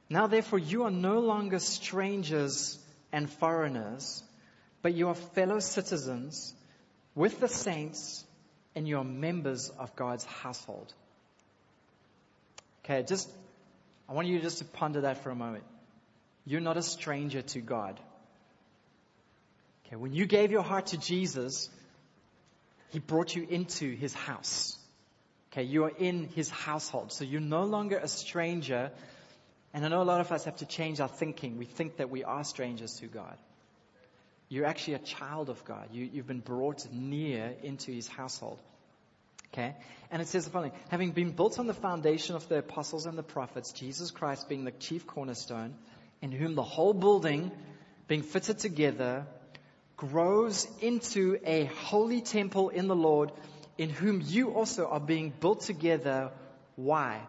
Now 0.10 0.28
therefore 0.28 0.60
you 0.60 0.84
are 0.84 0.92
no 0.92 1.20
longer 1.20 1.60
strangers 1.60 2.78
and 3.12 3.30
foreigners, 3.30 4.24
but 4.82 4.94
you 4.94 5.10
are 5.10 5.16
fellow 5.16 5.60
citizens 5.60 6.54
with 7.16 7.40
the 7.40 7.48
saints 7.48 8.26
and 8.76 8.88
you 8.88 8.98
are 8.98 9.04
members 9.04 9.70
of 9.70 9.96
God's 9.96 10.26
household. 10.26 10.94
Okay, 12.84 13.04
just, 13.04 13.30
I 14.08 14.14
want 14.14 14.28
you 14.28 14.40
just 14.40 14.60
to 14.60 14.66
ponder 14.66 15.02
that 15.02 15.24
for 15.24 15.30
a 15.30 15.36
moment. 15.36 15.64
You're 16.46 16.62
not 16.62 16.78
a 16.78 16.82
stranger 16.82 17.42
to 17.42 17.60
God. 17.60 18.00
Okay, 19.86 19.96
when 19.96 20.14
you 20.14 20.26
gave 20.26 20.52
your 20.52 20.64
heart 20.64 20.88
to 20.88 20.98
Jesus, 20.98 21.70
He 22.90 23.00
brought 23.00 23.36
you 23.36 23.46
into 23.48 23.96
His 23.96 24.14
house. 24.14 24.79
Okay, 25.52 25.64
you 25.64 25.86
are 25.86 25.92
in 25.98 26.30
His 26.36 26.50
household. 26.50 27.12
So 27.12 27.24
you're 27.24 27.42
no 27.42 27.64
longer 27.64 27.98
a 27.98 28.08
stranger. 28.08 28.92
And 29.74 29.86
I 29.86 29.88
know 29.88 30.02
a 30.02 30.04
lot 30.04 30.22
of 30.22 30.32
us 30.32 30.46
have 30.46 30.58
to 30.58 30.66
change 30.66 31.00
our 31.00 31.08
thinking. 31.08 31.58
We 31.58 31.66
think 31.66 31.98
that 31.98 32.10
we 32.10 32.24
are 32.24 32.44
strangers 32.44 32.96
to 33.00 33.08
God. 33.08 33.38
You're 34.48 34.66
actually 34.66 34.96
a 34.96 35.00
child 35.00 35.50
of 35.50 35.64
God. 35.66 35.90
You, 35.92 36.10
you've 36.12 36.28
been 36.28 36.40
brought 36.40 36.92
near 36.92 37.54
into 37.62 37.92
his 37.92 38.08
household. 38.08 38.60
Okay? 39.54 39.76
And 40.12 40.22
it 40.22 40.28
says 40.28 40.46
the 40.46 40.52
following 40.52 40.72
Having 40.90 41.12
been 41.12 41.32
built 41.32 41.60
on 41.60 41.68
the 41.68 41.74
foundation 41.74 42.36
of 42.36 42.48
the 42.50 42.60
apostles 42.60 43.06
and 43.06 43.18
the 43.18 43.24
prophets, 43.24 43.72
Jesus 43.72 44.12
Christ 44.12 44.50
being 44.50 44.64
the 44.64 44.72
chief 44.72 45.06
cornerstone, 45.06 45.76
in 46.22 46.32
whom 46.32 46.56
the 46.56 46.64
whole 46.64 46.94
building, 46.94 47.52
being 48.08 48.24
fitted 48.24 48.60
together, 48.60 49.26
grows 49.98 50.68
into 50.82 51.38
a 51.46 51.66
holy 51.66 52.22
temple 52.22 52.70
in 52.70 52.88
the 52.88 52.96
Lord, 52.96 53.32
in 53.80 53.90
whom 53.90 54.22
you 54.22 54.52
also 54.52 54.88
are 54.88 55.00
being 55.00 55.32
built 55.40 55.62
together. 55.62 56.32
Why? 56.76 57.22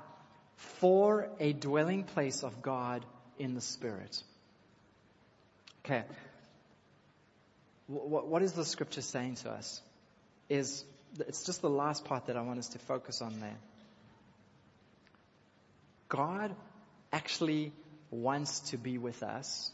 For 0.57 1.31
a 1.39 1.53
dwelling 1.53 2.03
place 2.03 2.43
of 2.43 2.61
God 2.61 3.07
in 3.39 3.55
the 3.55 3.61
Spirit. 3.61 4.21
Okay, 5.85 6.03
what, 7.87 8.43
is 8.43 8.53
the 8.53 8.65
scripture 8.65 9.01
saying 9.01 9.37
to 9.37 9.51
us? 9.51 9.81
Is 10.49 10.85
it's 11.21 11.45
just 11.45 11.63
the 11.63 11.71
last 11.71 12.05
part 12.05 12.27
that 12.27 12.37
I 12.37 12.43
want 12.43 12.59
us 12.59 12.69
to 12.71 12.79
focus 12.81 13.23
on 13.23 13.41
there. 13.41 13.57
God 16.09 16.55
actually 17.13 17.73
wants 18.11 18.61
to 18.71 18.77
be 18.77 18.99
with 18.99 19.23
us, 19.23 19.71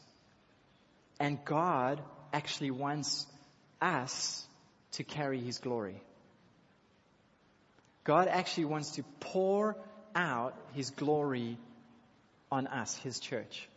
and 1.19 1.43
God 1.45 2.03
actually 2.35 2.71
wants 2.71 3.27
us 3.81 4.47
to 4.93 5.05
carry 5.05 5.41
His 5.41 5.59
glory. 5.59 6.03
God 8.07 8.29
actually 8.29 8.67
wants 8.67 8.93
to 8.93 9.03
pour 9.21 9.77
out 10.15 10.55
His 10.75 10.91
glory 10.91 11.59
on 12.51 12.69
us, 12.69 12.97
His 12.99 13.19
church. 13.19 13.69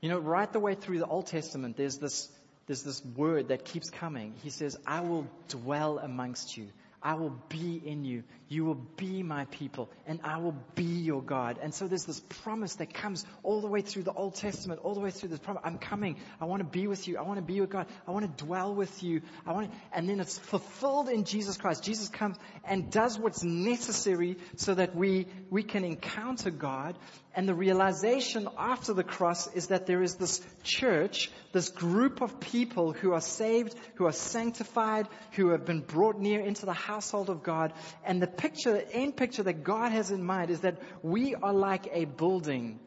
You 0.00 0.08
know, 0.08 0.18
right 0.18 0.52
the 0.52 0.60
way 0.60 0.74
through 0.74 0.98
the 0.98 1.06
Old 1.06 1.26
Testament, 1.26 1.76
there's 1.76 1.98
this 1.98 2.28
there's 2.66 2.82
this 2.82 3.02
word 3.16 3.48
that 3.48 3.64
keeps 3.64 3.88
coming. 3.88 4.34
He 4.42 4.50
says, 4.50 4.76
I 4.86 5.00
will 5.00 5.26
dwell 5.48 5.98
amongst 5.98 6.58
you. 6.58 6.66
I 7.02 7.14
will 7.14 7.34
be 7.48 7.80
in 7.82 8.04
you. 8.04 8.24
You 8.48 8.64
will 8.64 8.80
be 8.96 9.22
my 9.22 9.44
people 9.46 9.90
and 10.06 10.20
I 10.24 10.38
will 10.38 10.56
be 10.74 10.84
your 10.84 11.22
God. 11.22 11.58
And 11.62 11.74
so 11.74 11.86
there's 11.86 12.06
this 12.06 12.20
promise 12.42 12.76
that 12.76 12.94
comes 12.94 13.26
all 13.42 13.60
the 13.60 13.66
way 13.66 13.82
through 13.82 14.04
the 14.04 14.12
Old 14.12 14.36
Testament, 14.36 14.80
all 14.82 14.94
the 14.94 15.00
way 15.00 15.10
through 15.10 15.28
this 15.28 15.38
promise. 15.38 15.62
I'm 15.66 15.76
coming. 15.76 16.16
I 16.40 16.46
want 16.46 16.60
to 16.60 16.68
be 16.68 16.86
with 16.86 17.06
you. 17.08 17.18
I 17.18 17.22
want 17.22 17.36
to 17.38 17.44
be 17.44 17.54
your 17.54 17.66
God. 17.66 17.86
I 18.06 18.10
want 18.12 18.24
to 18.38 18.44
dwell 18.44 18.74
with 18.74 19.02
you. 19.02 19.20
I 19.46 19.52
want 19.52 19.70
to, 19.70 19.78
and 19.92 20.08
then 20.08 20.18
it's 20.20 20.38
fulfilled 20.38 21.10
in 21.10 21.24
Jesus 21.24 21.58
Christ. 21.58 21.84
Jesus 21.84 22.08
comes 22.08 22.36
and 22.64 22.90
does 22.90 23.18
what's 23.18 23.44
necessary 23.44 24.38
so 24.56 24.74
that 24.74 24.96
we, 24.96 25.26
we 25.50 25.62
can 25.62 25.84
encounter 25.84 26.50
God. 26.50 26.96
And 27.34 27.48
the 27.48 27.54
realization 27.54 28.48
after 28.58 28.94
the 28.94 29.04
cross 29.04 29.46
is 29.54 29.68
that 29.68 29.86
there 29.86 30.02
is 30.02 30.16
this 30.16 30.40
church, 30.64 31.30
this 31.52 31.68
group 31.68 32.20
of 32.20 32.40
people 32.40 32.92
who 32.92 33.12
are 33.12 33.20
saved, 33.20 33.76
who 33.94 34.06
are 34.06 34.12
sanctified, 34.12 35.06
who 35.32 35.50
have 35.50 35.64
been 35.64 35.80
brought 35.80 36.18
near 36.18 36.40
into 36.40 36.66
the 36.66 36.72
household 36.72 37.30
of 37.30 37.42
God. 37.42 37.72
And 38.04 38.20
the 38.20 38.26
picture, 38.38 38.72
the 38.72 38.90
end 38.90 39.16
picture 39.16 39.42
that 39.42 39.62
God 39.64 39.92
has 39.92 40.10
in 40.10 40.24
mind 40.24 40.50
is 40.50 40.60
that 40.60 40.78
we 41.02 41.34
are 41.34 41.52
like 41.52 41.88
a 41.92 42.06
building 42.06 42.78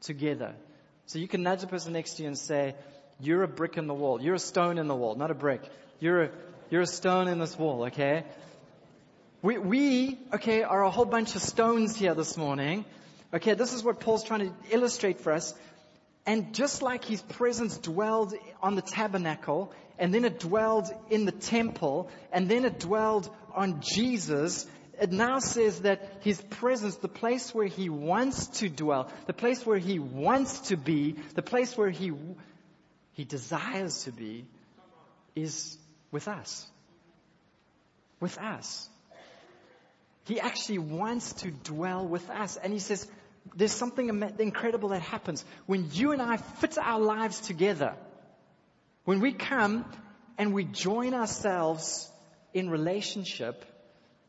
together. 0.00 0.54
So 1.06 1.18
you 1.18 1.28
can 1.28 1.42
nudge 1.42 1.60
the 1.60 1.66
person 1.66 1.92
next 1.92 2.14
to 2.14 2.22
you 2.22 2.28
and 2.28 2.38
say, 2.38 2.74
you're 3.20 3.42
a 3.42 3.48
brick 3.48 3.76
in 3.76 3.86
the 3.86 3.94
wall. 3.94 4.22
You're 4.22 4.36
a 4.36 4.38
stone 4.38 4.78
in 4.78 4.88
the 4.88 4.94
wall, 4.94 5.14
not 5.14 5.30
a 5.30 5.34
brick. 5.34 5.62
You're 6.00 6.22
a, 6.22 6.30
you're 6.70 6.80
a 6.80 6.86
stone 6.86 7.28
in 7.28 7.38
this 7.38 7.58
wall, 7.58 7.84
okay? 7.84 8.24
We, 9.42 9.58
we, 9.58 10.18
okay, 10.32 10.62
are 10.62 10.82
a 10.82 10.90
whole 10.90 11.04
bunch 11.04 11.36
of 11.36 11.42
stones 11.42 11.96
here 11.96 12.14
this 12.14 12.36
morning. 12.36 12.84
Okay, 13.34 13.54
this 13.54 13.72
is 13.72 13.82
what 13.82 14.00
Paul's 14.00 14.24
trying 14.24 14.48
to 14.48 14.52
illustrate 14.70 15.20
for 15.20 15.32
us. 15.32 15.54
And 16.24 16.54
just 16.54 16.82
like 16.82 17.04
his 17.04 17.20
presence 17.20 17.76
dwelled 17.78 18.34
on 18.62 18.76
the 18.76 18.82
tabernacle, 18.82 19.72
and 19.98 20.14
then 20.14 20.24
it 20.24 20.38
dwelled 20.38 20.88
in 21.10 21.24
the 21.24 21.32
temple, 21.32 22.08
and 22.32 22.48
then 22.48 22.64
it 22.64 22.78
dwelled 22.78 23.28
on 23.54 23.80
Jesus, 23.80 24.66
it 25.02 25.10
now 25.10 25.40
says 25.40 25.80
that 25.80 26.20
his 26.20 26.40
presence, 26.40 26.94
the 26.94 27.08
place 27.08 27.52
where 27.52 27.66
he 27.66 27.88
wants 27.88 28.46
to 28.60 28.68
dwell, 28.68 29.10
the 29.26 29.32
place 29.32 29.66
where 29.66 29.78
he 29.78 29.98
wants 29.98 30.60
to 30.68 30.76
be, 30.76 31.16
the 31.34 31.42
place 31.42 31.76
where 31.76 31.90
he, 31.90 32.12
he 33.14 33.24
desires 33.24 34.04
to 34.04 34.12
be, 34.12 34.46
is 35.34 35.76
with 36.12 36.28
us. 36.28 36.70
With 38.20 38.38
us. 38.38 38.88
He 40.26 40.38
actually 40.38 40.78
wants 40.78 41.32
to 41.32 41.50
dwell 41.50 42.06
with 42.06 42.30
us. 42.30 42.56
And 42.56 42.72
he 42.72 42.78
says, 42.78 43.04
there's 43.56 43.72
something 43.72 44.22
incredible 44.38 44.90
that 44.90 45.02
happens 45.02 45.44
when 45.66 45.88
you 45.90 46.12
and 46.12 46.22
I 46.22 46.36
fit 46.36 46.78
our 46.78 47.00
lives 47.00 47.40
together. 47.40 47.94
When 49.04 49.18
we 49.18 49.32
come 49.32 49.84
and 50.38 50.54
we 50.54 50.62
join 50.62 51.12
ourselves 51.12 52.08
in 52.54 52.70
relationship 52.70 53.64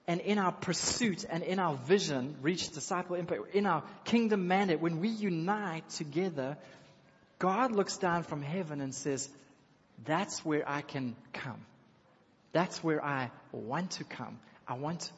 and 0.08 0.20
in 0.22 0.38
our 0.38 0.52
pursuit 0.52 1.26
and 1.30 1.44
in 1.44 1.60
our 1.60 1.76
vision, 1.76 2.36
reach 2.42 2.70
disciple 2.72 3.16
impact, 3.16 3.56
in 3.56 3.66
our 3.66 3.84
kingdom 4.04 4.48
mandate, 4.48 4.82
when 4.82 5.00
we 5.00 5.08
unite 5.08 5.90
together, 5.92 6.58
God 7.40 7.72
looks 7.72 7.98
down 7.98 8.24
from 8.24 8.42
heaven 8.42 8.82
and 8.82 8.94
says, 8.94 9.30
that's 10.06 10.44
where 10.44 10.68
I 10.68 10.82
can 10.82 11.16
come. 11.32 11.66
That's 12.52 12.84
where 12.84 13.04
I 13.04 13.32
want 13.52 13.92
to 13.92 14.04
come. 14.04 14.40
I 14.68 14.74
want 14.74 15.12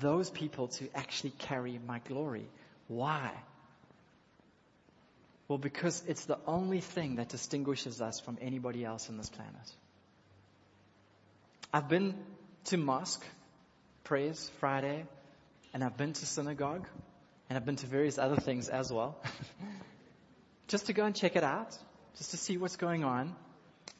those 0.00 0.30
people 0.30 0.68
to 0.68 0.88
actually 0.94 1.30
carry 1.38 1.78
my 1.86 2.00
glory. 2.00 2.48
Why? 2.88 3.30
Well, 5.48 5.58
because 5.58 6.02
it's 6.06 6.24
the 6.24 6.38
only 6.46 6.80
thing 6.80 7.16
that 7.16 7.28
distinguishes 7.28 8.00
us 8.00 8.20
from 8.20 8.36
anybody 8.40 8.84
else 8.84 9.08
on 9.08 9.16
this 9.16 9.28
planet. 9.28 9.54
I've 11.72 11.88
been 11.88 12.14
to 12.66 12.76
mosque, 12.76 13.24
prayers 14.06 14.52
Friday, 14.60 15.04
and 15.74 15.82
I've 15.82 15.96
been 15.96 16.12
to 16.12 16.26
synagogue, 16.26 16.86
and 17.50 17.56
I've 17.56 17.66
been 17.66 17.74
to 17.76 17.86
various 17.86 18.18
other 18.18 18.36
things 18.36 18.68
as 18.68 18.92
well. 18.92 19.20
just 20.68 20.86
to 20.86 20.92
go 20.92 21.04
and 21.04 21.14
check 21.14 21.34
it 21.34 21.42
out, 21.42 21.76
just 22.16 22.30
to 22.30 22.36
see 22.36 22.56
what's 22.56 22.76
going 22.76 23.02
on. 23.02 23.34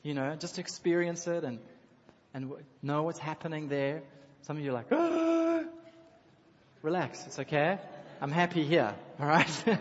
you 0.05 0.15
know, 0.15 0.37
just 0.37 0.55
to 0.55 0.61
experience 0.61 1.27
it 1.27 1.43
and, 1.43 1.59
and 2.33 2.53
know 2.83 3.03
what's 3.03 3.19
happening 3.19 3.69
there. 3.69 4.05
Some 4.43 4.59
of 4.59 4.63
you 4.63 4.71
are 4.71 4.75
like, 4.75 4.87
ah! 4.93 5.65
relax, 6.83 7.27
it's 7.27 7.41
okay. 7.41 7.81
I'm 8.21 8.31
happy 8.31 8.63
here, 8.63 8.95
alright? 9.21 9.65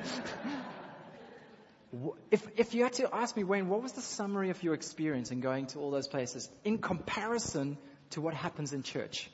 if, 2.31 2.47
if 2.57 2.73
you 2.73 2.81
had 2.81 2.93
to 2.93 3.13
ask 3.15 3.37
me, 3.37 3.43
Wayne, 3.43 3.69
what 3.69 3.83
was 3.83 3.91
the 3.91 4.01
summary 4.01 4.49
of 4.49 4.63
your 4.63 4.73
experience 4.73 5.29
in 5.29 5.39
going 5.39 5.67
to 5.67 5.79
all 5.79 5.91
those 5.91 6.07
places 6.07 6.49
in 6.63 6.79
comparison 6.79 7.77
to 8.09 8.21
what 8.21 8.33
happens 8.33 8.73
in 8.73 8.81
church? 8.81 9.29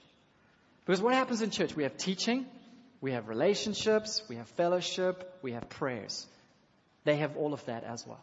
Because 0.86 1.02
what 1.02 1.14
happens 1.14 1.42
in 1.42 1.52
church? 1.52 1.76
We 1.76 1.84
have 1.84 1.98
teaching, 1.98 2.46
we 3.02 3.12
have 3.12 3.28
relationships, 3.28 4.24
we 4.28 4.38
have 4.38 4.48
fellowship, 4.50 5.38
we 5.42 5.54
have 5.54 5.70
prayers. 5.70 6.26
They 7.04 7.18
have 7.18 7.38
all 7.38 7.54
of 7.54 7.66
that 7.66 7.84
as 7.84 8.06
well. 8.06 8.22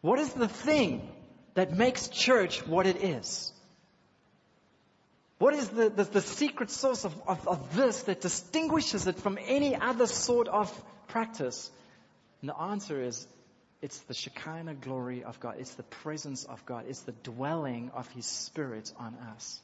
What 0.00 0.18
is 0.18 0.32
the 0.32 0.48
thing 0.48 1.08
that 1.54 1.76
makes 1.76 2.08
church 2.08 2.66
what 2.66 2.86
it 2.86 3.02
is? 3.02 3.52
What 5.38 5.54
is 5.54 5.68
the, 5.68 5.88
the, 5.88 6.04
the 6.04 6.20
secret 6.20 6.70
source 6.70 7.04
of, 7.04 7.14
of, 7.26 7.48
of 7.48 7.74
this 7.74 8.02
that 8.02 8.20
distinguishes 8.20 9.06
it 9.06 9.18
from 9.18 9.38
any 9.42 9.74
other 9.74 10.06
sort 10.06 10.48
of 10.48 10.70
practice? 11.08 11.70
And 12.40 12.50
the 12.50 12.56
answer 12.56 13.02
is 13.02 13.26
it's 13.82 13.98
the 14.00 14.14
Shekinah 14.14 14.74
glory 14.74 15.24
of 15.24 15.40
God. 15.40 15.56
It's 15.58 15.74
the 15.74 15.82
presence 15.82 16.44
of 16.44 16.64
God. 16.66 16.84
It's 16.88 17.00
the 17.00 17.14
dwelling 17.22 17.90
of 17.94 18.06
His 18.08 18.26
Spirit 18.26 18.92
on 18.98 19.14
us. 19.34 19.60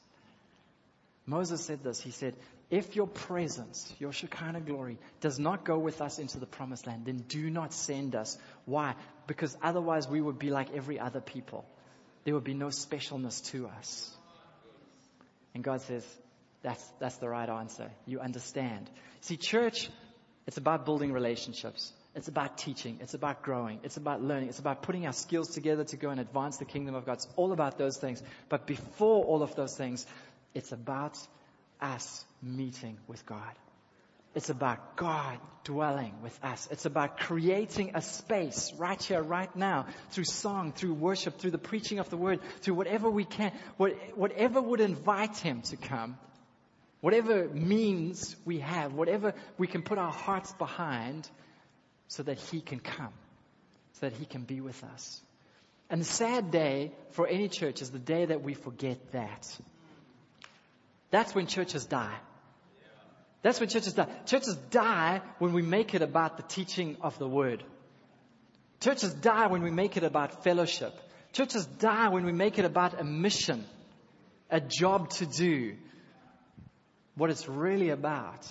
Moses 1.26 1.64
said 1.64 1.82
this. 1.82 2.00
He 2.00 2.12
said, 2.12 2.36
if 2.70 2.96
your 2.96 3.06
presence, 3.06 3.92
your 3.98 4.12
Shekinah 4.12 4.60
glory, 4.60 4.98
does 5.20 5.38
not 5.38 5.64
go 5.64 5.78
with 5.78 6.00
us 6.00 6.18
into 6.18 6.38
the 6.38 6.46
promised 6.46 6.86
land, 6.86 7.04
then 7.04 7.24
do 7.28 7.50
not 7.50 7.72
send 7.72 8.14
us. 8.16 8.36
Why? 8.64 8.94
Because 9.26 9.56
otherwise 9.62 10.08
we 10.08 10.20
would 10.20 10.38
be 10.38 10.50
like 10.50 10.74
every 10.74 10.98
other 10.98 11.20
people. 11.20 11.64
There 12.24 12.34
would 12.34 12.44
be 12.44 12.54
no 12.54 12.66
specialness 12.66 13.44
to 13.52 13.68
us. 13.68 14.12
And 15.54 15.62
God 15.62 15.82
says, 15.82 16.04
that's, 16.62 16.84
that's 16.98 17.16
the 17.18 17.28
right 17.28 17.48
answer. 17.48 17.90
You 18.04 18.20
understand. 18.20 18.90
See, 19.20 19.36
church, 19.36 19.88
it's 20.46 20.56
about 20.56 20.84
building 20.84 21.12
relationships. 21.12 21.92
It's 22.16 22.28
about 22.28 22.56
teaching. 22.56 22.98
It's 23.02 23.12
about 23.12 23.42
growing. 23.42 23.78
It's 23.82 23.98
about 23.98 24.22
learning. 24.22 24.48
It's 24.48 24.58
about 24.58 24.82
putting 24.82 25.06
our 25.06 25.12
skills 25.12 25.50
together 25.50 25.84
to 25.84 25.96
go 25.98 26.08
and 26.08 26.18
advance 26.18 26.56
the 26.56 26.64
kingdom 26.64 26.94
of 26.94 27.04
God. 27.04 27.18
It's 27.18 27.28
all 27.36 27.52
about 27.52 27.76
those 27.76 27.98
things. 27.98 28.22
But 28.48 28.66
before 28.66 29.22
all 29.22 29.42
of 29.42 29.54
those 29.54 29.76
things, 29.76 30.06
it's 30.56 30.72
about 30.72 31.18
us 31.82 32.24
meeting 32.42 32.96
with 33.06 33.26
God. 33.26 33.52
It's 34.34 34.48
about 34.48 34.96
God 34.96 35.38
dwelling 35.64 36.14
with 36.22 36.38
us. 36.42 36.66
It's 36.70 36.86
about 36.86 37.18
creating 37.18 37.92
a 37.94 38.00
space 38.00 38.72
right 38.78 39.02
here, 39.02 39.22
right 39.22 39.54
now, 39.54 39.84
through 40.10 40.24
song, 40.24 40.72
through 40.72 40.94
worship, 40.94 41.38
through 41.38 41.50
the 41.50 41.58
preaching 41.58 41.98
of 41.98 42.08
the 42.08 42.16
word, 42.16 42.40
through 42.60 42.74
whatever 42.74 43.10
we 43.10 43.24
can, 43.24 43.52
whatever 43.76 44.62
would 44.62 44.80
invite 44.80 45.36
Him 45.36 45.60
to 45.62 45.76
come, 45.76 46.16
whatever 47.02 47.48
means 47.48 48.34
we 48.46 48.60
have, 48.60 48.94
whatever 48.94 49.34
we 49.58 49.66
can 49.66 49.82
put 49.82 49.98
our 49.98 50.12
hearts 50.12 50.52
behind 50.54 51.28
so 52.08 52.22
that 52.22 52.38
He 52.38 52.62
can 52.62 52.80
come, 52.80 53.12
so 54.00 54.08
that 54.08 54.16
He 54.16 54.24
can 54.24 54.44
be 54.44 54.62
with 54.62 54.82
us. 54.84 55.20
And 55.90 56.00
the 56.00 56.06
sad 56.06 56.50
day 56.50 56.92
for 57.10 57.26
any 57.26 57.48
church 57.48 57.82
is 57.82 57.90
the 57.90 57.98
day 57.98 58.24
that 58.24 58.42
we 58.42 58.54
forget 58.54 59.12
that. 59.12 59.46
That's 61.16 61.34
when 61.34 61.46
churches 61.46 61.86
die. 61.86 62.18
That's 63.40 63.58
when 63.58 63.70
churches 63.70 63.94
die. 63.94 64.06
Churches 64.26 64.54
die 64.70 65.22
when 65.38 65.54
we 65.54 65.62
make 65.62 65.94
it 65.94 66.02
about 66.02 66.36
the 66.36 66.42
teaching 66.42 66.98
of 67.00 67.18
the 67.18 67.26
word. 67.26 67.64
Churches 68.80 69.14
die 69.14 69.46
when 69.46 69.62
we 69.62 69.70
make 69.70 69.96
it 69.96 70.02
about 70.02 70.44
fellowship. 70.44 70.92
Churches 71.32 71.64
die 71.64 72.10
when 72.10 72.26
we 72.26 72.32
make 72.32 72.58
it 72.58 72.66
about 72.66 73.00
a 73.00 73.02
mission, 73.02 73.64
a 74.50 74.60
job 74.60 75.08
to 75.12 75.24
do. 75.24 75.76
What 77.14 77.30
it's 77.30 77.48
really 77.48 77.88
about 77.88 78.46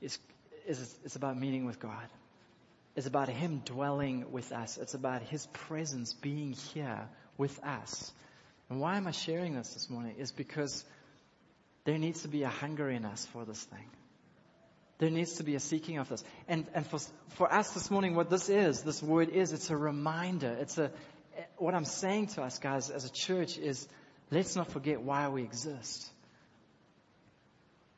is, 0.00 0.18
is 0.66 0.96
it's 1.04 1.16
about 1.16 1.38
meeting 1.38 1.66
with 1.66 1.78
God. 1.78 2.08
It's 2.96 3.06
about 3.06 3.28
Him 3.28 3.60
dwelling 3.66 4.32
with 4.32 4.50
us. 4.50 4.78
It's 4.78 4.94
about 4.94 5.20
His 5.20 5.44
presence 5.52 6.14
being 6.14 6.52
here 6.52 7.06
with 7.36 7.62
us. 7.62 8.10
And 8.70 8.80
why 8.80 8.96
am 8.96 9.06
I 9.06 9.10
sharing 9.10 9.56
this 9.56 9.74
this 9.74 9.90
morning? 9.90 10.14
Is 10.16 10.32
because 10.32 10.86
there 11.84 11.98
needs 11.98 12.22
to 12.22 12.28
be 12.28 12.42
a 12.42 12.48
hunger 12.48 12.88
in 12.88 13.04
us 13.04 13.26
for 13.26 13.44
this 13.44 13.62
thing. 13.62 13.88
There 14.98 15.10
needs 15.10 15.34
to 15.34 15.42
be 15.42 15.56
a 15.56 15.60
seeking 15.60 15.98
of 15.98 16.08
this. 16.08 16.22
And, 16.46 16.66
and 16.74 16.86
for, 16.86 17.00
for 17.30 17.52
us 17.52 17.70
this 17.70 17.90
morning, 17.90 18.14
what 18.14 18.30
this 18.30 18.48
is, 18.48 18.82
this 18.82 19.02
word 19.02 19.30
is, 19.30 19.52
it's 19.52 19.70
a 19.70 19.76
reminder. 19.76 20.56
It's 20.60 20.78
a, 20.78 20.92
what 21.56 21.74
I'm 21.74 21.84
saying 21.84 22.28
to 22.28 22.42
us 22.42 22.58
guys 22.58 22.88
as 22.88 23.04
a 23.04 23.10
church 23.10 23.58
is, 23.58 23.88
let's 24.30 24.54
not 24.54 24.70
forget 24.70 25.02
why 25.02 25.28
we 25.28 25.42
exist. 25.42 26.08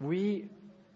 We 0.01 0.49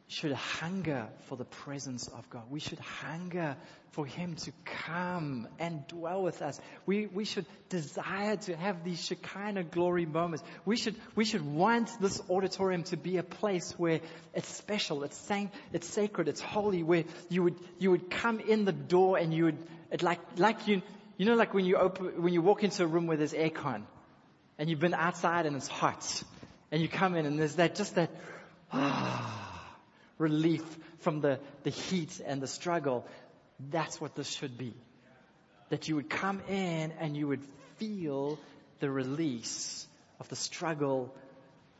should 0.08 0.32
hunger 0.32 1.06
for 1.26 1.36
the 1.36 1.44
presence 1.44 2.08
of 2.08 2.28
God. 2.30 2.44
We 2.50 2.60
should 2.60 2.78
hunger 2.78 3.56
for 3.90 4.06
Him 4.06 4.36
to 4.36 4.52
come 4.64 5.46
and 5.58 5.86
dwell 5.86 6.22
with 6.22 6.40
us. 6.40 6.58
We, 6.86 7.06
we 7.06 7.26
should 7.26 7.44
desire 7.68 8.36
to 8.36 8.56
have 8.56 8.84
these 8.84 9.04
Shekinah 9.04 9.64
glory 9.64 10.06
moments. 10.06 10.42
We 10.64 10.76
should, 10.76 10.94
we 11.14 11.26
should 11.26 11.44
want 11.44 11.90
this 12.00 12.22
auditorium 12.30 12.84
to 12.84 12.96
be 12.96 13.18
a 13.18 13.22
place 13.22 13.74
where 13.76 14.00
it's 14.32 14.48
special, 14.48 15.04
it's 15.04 15.16
sanct, 15.16 15.54
it's 15.74 15.86
sacred, 15.86 16.28
it's 16.28 16.40
holy, 16.40 16.82
where 16.82 17.04
you 17.28 17.42
would, 17.42 17.56
you 17.78 17.90
would 17.90 18.10
come 18.10 18.40
in 18.40 18.64
the 18.64 18.72
door 18.72 19.18
and 19.18 19.32
you 19.34 19.44
would, 19.44 19.58
it 19.90 20.02
like, 20.02 20.20
like 20.38 20.66
you, 20.66 20.80
you 21.18 21.26
know, 21.26 21.34
like 21.34 21.52
when 21.52 21.66
you 21.66 21.76
open, 21.76 22.22
when 22.22 22.32
you 22.32 22.40
walk 22.40 22.64
into 22.64 22.82
a 22.82 22.86
room 22.86 23.08
where 23.08 23.18
there's 23.18 23.34
aircon 23.34 23.82
and 24.58 24.70
you've 24.70 24.80
been 24.80 24.94
outside 24.94 25.44
and 25.44 25.54
it's 25.54 25.68
hot 25.68 26.22
and 26.72 26.80
you 26.80 26.88
come 26.88 27.14
in 27.14 27.26
and 27.26 27.38
there's 27.38 27.56
that, 27.56 27.74
just 27.74 27.96
that, 27.96 28.10
ah, 28.72 29.47
relief 30.18 30.64
from 31.00 31.20
the, 31.20 31.40
the 31.62 31.70
heat 31.70 32.20
and 32.24 32.40
the 32.40 32.46
struggle. 32.46 33.06
That's 33.70 34.00
what 34.00 34.14
this 34.14 34.28
should 34.28 34.58
be. 34.58 34.74
That 35.70 35.88
you 35.88 35.96
would 35.96 36.10
come 36.10 36.40
in 36.48 36.92
and 36.98 37.16
you 37.16 37.28
would 37.28 37.44
feel 37.76 38.38
the 38.80 38.90
release 38.90 39.86
of 40.20 40.28
the 40.28 40.36
struggle, 40.36 41.14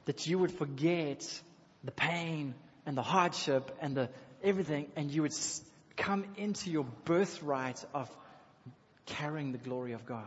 that 0.04 0.26
you 0.26 0.38
would 0.38 0.52
forget 0.52 1.24
the 1.84 1.92
pain 1.92 2.54
and 2.86 2.96
the 2.96 3.02
hardship 3.02 3.76
and 3.80 3.96
the 3.96 4.10
everything, 4.42 4.88
and 4.96 5.10
you 5.10 5.22
would 5.22 5.34
come 5.96 6.24
into 6.36 6.70
your 6.70 6.84
birthright 7.04 7.84
of 7.94 8.08
carrying 9.06 9.52
the 9.52 9.58
glory 9.58 9.92
of 9.92 10.06
God. 10.06 10.24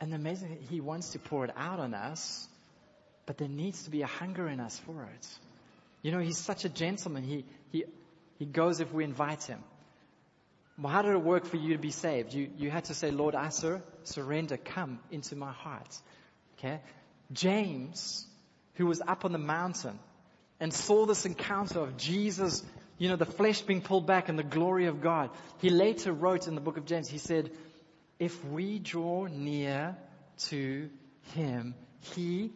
And 0.00 0.12
the 0.12 0.16
amazing 0.16 0.58
He 0.68 0.80
wants 0.80 1.10
to 1.10 1.18
pour 1.18 1.44
it 1.44 1.50
out 1.56 1.80
on 1.80 1.94
us, 1.94 2.46
but 3.26 3.38
there 3.38 3.48
needs 3.48 3.84
to 3.84 3.90
be 3.90 4.02
a 4.02 4.06
hunger 4.06 4.46
in 4.48 4.60
us 4.60 4.78
for 4.80 5.04
it. 5.04 5.26
You 6.04 6.12
know, 6.12 6.18
he's 6.18 6.36
such 6.36 6.66
a 6.66 6.68
gentleman. 6.68 7.24
He, 7.24 7.46
he, 7.72 7.84
he 8.38 8.44
goes 8.44 8.80
if 8.80 8.92
we 8.92 9.04
invite 9.04 9.42
him. 9.44 9.58
Well, 10.78 10.92
how 10.92 11.00
did 11.00 11.12
it 11.12 11.22
work 11.22 11.46
for 11.46 11.56
you 11.56 11.72
to 11.72 11.80
be 11.80 11.92
saved? 11.92 12.34
You, 12.34 12.50
you 12.58 12.70
had 12.70 12.84
to 12.84 12.94
say, 12.94 13.10
Lord, 13.10 13.34
I 13.34 13.48
sur- 13.48 13.82
surrender, 14.02 14.58
come 14.58 14.98
into 15.10 15.34
my 15.34 15.50
heart. 15.50 15.98
Okay? 16.58 16.80
James, 17.32 18.26
who 18.74 18.84
was 18.84 19.00
up 19.00 19.24
on 19.24 19.32
the 19.32 19.38
mountain 19.38 19.98
and 20.60 20.74
saw 20.74 21.06
this 21.06 21.24
encounter 21.24 21.78
of 21.78 21.96
Jesus, 21.96 22.62
you 22.98 23.08
know, 23.08 23.16
the 23.16 23.24
flesh 23.24 23.62
being 23.62 23.80
pulled 23.80 24.06
back 24.06 24.28
and 24.28 24.38
the 24.38 24.42
glory 24.42 24.86
of 24.86 25.00
God, 25.00 25.30
he 25.62 25.70
later 25.70 26.12
wrote 26.12 26.48
in 26.48 26.54
the 26.54 26.60
book 26.60 26.76
of 26.76 26.84
James, 26.84 27.08
he 27.08 27.18
said, 27.18 27.50
if 28.18 28.44
we 28.44 28.78
draw 28.78 29.24
near 29.24 29.96
to 30.48 30.90
him, 31.32 31.74
he 32.14 32.52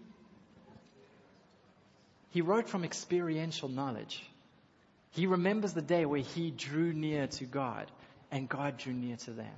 he 2.30 2.40
wrote 2.42 2.68
from 2.68 2.84
experiential 2.84 3.68
knowledge. 3.68 4.22
He 5.12 5.26
remembers 5.26 5.72
the 5.72 5.82
day 5.82 6.04
where 6.04 6.20
he 6.20 6.50
drew 6.50 6.92
near 6.92 7.26
to 7.26 7.44
God 7.44 7.90
and 8.30 8.48
God 8.48 8.76
drew 8.76 8.92
near 8.92 9.16
to 9.16 9.30
them. 9.30 9.54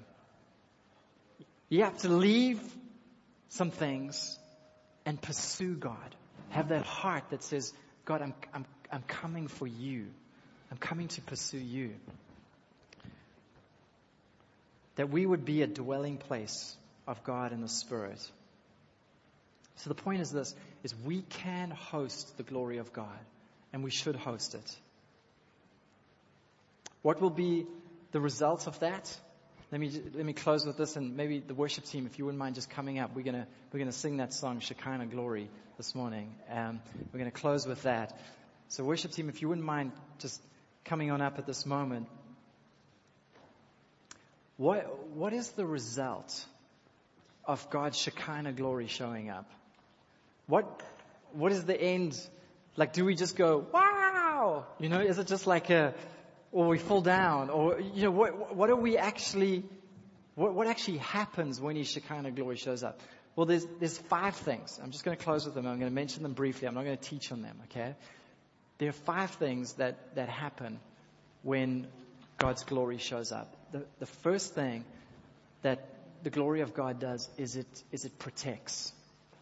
You 1.69 1.85
have 1.85 1.99
to 1.99 2.09
leave 2.09 2.61
some 3.49 3.71
things 3.71 4.39
and 5.05 5.21
pursue 5.21 5.75
God. 5.75 6.15
Have 6.51 6.69
that 6.69 6.85
heart 6.85 7.25
that 7.31 7.43
says, 7.43 7.73
God, 8.05 8.23
I'm, 8.23 8.35
I'm, 8.53 8.65
I'm 8.91 9.03
coming 9.03 9.49
for 9.49 9.67
you. 9.67 10.07
I'm 10.71 10.79
coming 10.79 11.09
to 11.09 11.21
pursue 11.21 11.59
you. 11.59 11.95
That 14.97 15.11
we 15.11 15.27
would 15.27 15.45
be 15.45 15.63
a 15.63 15.67
dwelling 15.67 16.19
place 16.19 16.77
of 17.07 17.23
God 17.25 17.53
in 17.53 17.61
the 17.61 17.69
Spirit. 17.69 18.21
So 19.81 19.89
the 19.89 19.95
point 19.95 20.21
is 20.21 20.31
this, 20.31 20.55
is 20.83 20.95
we 21.07 21.23
can 21.23 21.71
host 21.71 22.37
the 22.37 22.43
glory 22.43 22.79
of 22.79 22.93
God 22.93 23.19
and 23.73 23.83
we 23.83 23.91
should 23.91 24.15
host 24.15 24.55
it. 24.55 24.77
What 27.01 27.23
will 27.23 27.31
be 27.31 27.65
the 28.13 28.21
results 28.21 28.67
of 28.67 28.79
that? 28.81 29.19
Let 29.73 29.81
me, 29.81 29.91
let 30.15 30.27
me 30.27 30.35
close 30.35 30.67
with 30.67 30.77
this 30.77 30.97
and 30.97 31.17
maybe 31.17 31.41
the 31.41 31.55
worship 31.55 31.85
team, 31.85 32.05
if 32.05 32.19
you 32.19 32.27
wouldn't 32.27 32.39
mind 32.39 32.57
just 32.57 32.69
coming 32.69 32.99
up, 32.99 33.15
we're 33.15 33.25
gonna, 33.25 33.47
we're 33.73 33.79
gonna 33.79 33.93
sing 33.93 34.19
that 34.19 34.35
song, 34.35 34.61
Shekinah 34.61 35.07
Glory, 35.07 35.49
this 35.79 35.95
morning. 35.95 36.35
Um, 36.53 36.81
we're 37.11 37.21
gonna 37.21 37.31
close 37.31 37.67
with 37.67 37.85
that. 37.85 38.19
So 38.69 38.85
worship 38.85 39.13
team, 39.13 39.31
if 39.31 39.41
you 39.41 39.49
wouldn't 39.49 39.67
mind 39.67 39.93
just 40.19 40.43
coming 40.85 41.11
on 41.11 41.23
up 41.23 41.39
at 41.39 41.47
this 41.47 41.65
moment. 41.65 42.07
what, 44.59 45.09
what 45.15 45.33
is 45.33 45.53
the 45.53 45.65
result 45.65 46.45
of 47.47 47.71
God's 47.71 47.97
Shekinah 47.97 48.53
glory 48.53 48.87
showing 48.87 49.31
up? 49.31 49.51
What, 50.51 50.83
what 51.33 51.53
is 51.53 51.65
the 51.65 51.81
end? 51.81 52.21
Like, 52.77 52.93
do 52.93 53.05
we 53.05 53.15
just 53.15 53.37
go, 53.37 53.65
wow? 53.73 54.67
You 54.81 54.89
know, 54.89 54.99
is 54.99 55.19
it 55.19 55.29
just 55.29 55.47
like 55.47 55.71
a, 55.71 55.95
or 56.51 56.67
we 56.67 56.79
fall 56.79 57.03
down? 57.03 57.51
Or, 57.51 57.79
you 57.79 58.03
know, 58.03 58.11
what, 58.11 58.57
what 58.57 58.69
are 58.69 58.75
we 58.75 58.97
actually, 58.97 59.63
what, 60.35 60.53
what 60.55 60.67
actually 60.67 60.99
happens 60.99 61.61
when 61.61 61.77
His 61.77 61.89
Shekinah 61.89 62.33
glory 62.33 62.57
shows 62.57 62.83
up? 62.83 63.01
Well, 63.37 63.47
there's, 63.47 63.65
there's 63.79 63.97
five 63.97 64.35
things. 64.35 64.81
I'm 64.83 64.91
just 64.91 65.05
going 65.05 65.17
to 65.17 65.23
close 65.23 65.45
with 65.45 65.55
them. 65.55 65.69
I'm 65.69 65.79
going 65.79 65.91
to 65.91 65.95
mention 65.95 66.25
them 66.25 66.33
briefly. 66.33 66.67
I'm 66.67 66.75
not 66.75 66.85
going 66.85 66.99
to 66.99 67.09
teach 67.09 67.31
on 67.31 67.43
them, 67.43 67.57
okay? 67.71 67.95
There 68.79 68.89
are 68.89 68.93
five 69.07 69.31
things 69.31 69.75
that, 69.75 70.17
that 70.17 70.29
happen 70.29 70.81
when 71.43 71.87
God's 72.39 72.65
glory 72.65 72.99
shows 72.99 73.31
up. 73.31 73.55
The, 73.71 73.85
the 74.01 74.07
first 74.07 74.53
thing 74.53 74.85
that 75.63 75.87
the 76.25 76.31
glory 76.31 76.63
of 76.63 76.75
God 76.75 76.99
does 76.99 77.29
is 77.37 77.55
it, 77.55 77.85
is 77.93 78.05
it 78.05 78.19
protects. 78.19 78.93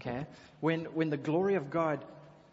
Okay? 0.01 0.27
When, 0.61 0.85
when 0.87 1.11
the 1.11 1.17
glory 1.17 1.55
of 1.57 1.71
God 1.71 2.05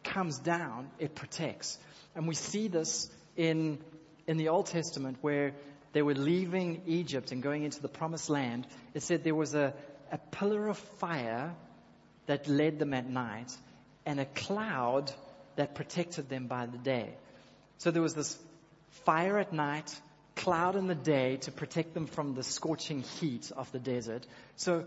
comes 0.03 0.39
down, 0.39 0.89
it 0.99 1.15
protects. 1.15 1.77
And 2.15 2.27
we 2.27 2.35
see 2.35 2.67
this 2.67 3.09
in, 3.35 3.79
in 4.27 4.37
the 4.37 4.49
Old 4.49 4.67
Testament 4.67 5.17
where 5.21 5.53
they 5.93 6.01
were 6.01 6.13
leaving 6.13 6.81
Egypt 6.85 7.31
and 7.31 7.41
going 7.41 7.63
into 7.63 7.81
the 7.81 7.87
promised 7.87 8.29
land. 8.29 8.67
It 8.93 9.03
said 9.03 9.23
there 9.23 9.35
was 9.35 9.55
a, 9.55 9.73
a 10.11 10.17
pillar 10.17 10.67
of 10.67 10.77
fire 10.77 11.53
that 12.25 12.47
led 12.47 12.79
them 12.79 12.93
at 12.93 13.09
night 13.09 13.51
and 14.05 14.19
a 14.19 14.25
cloud 14.25 15.11
that 15.55 15.75
protected 15.75 16.29
them 16.29 16.47
by 16.47 16.65
the 16.65 16.77
day. 16.77 17.15
So 17.77 17.91
there 17.91 18.01
was 18.01 18.13
this 18.13 18.37
fire 19.05 19.37
at 19.37 19.53
night, 19.53 19.93
cloud 20.35 20.75
in 20.75 20.87
the 20.87 20.95
day 20.95 21.37
to 21.37 21.51
protect 21.51 21.93
them 21.93 22.07
from 22.07 22.33
the 22.33 22.43
scorching 22.43 23.01
heat 23.19 23.51
of 23.55 23.71
the 23.71 23.79
desert. 23.79 24.25
So 24.55 24.85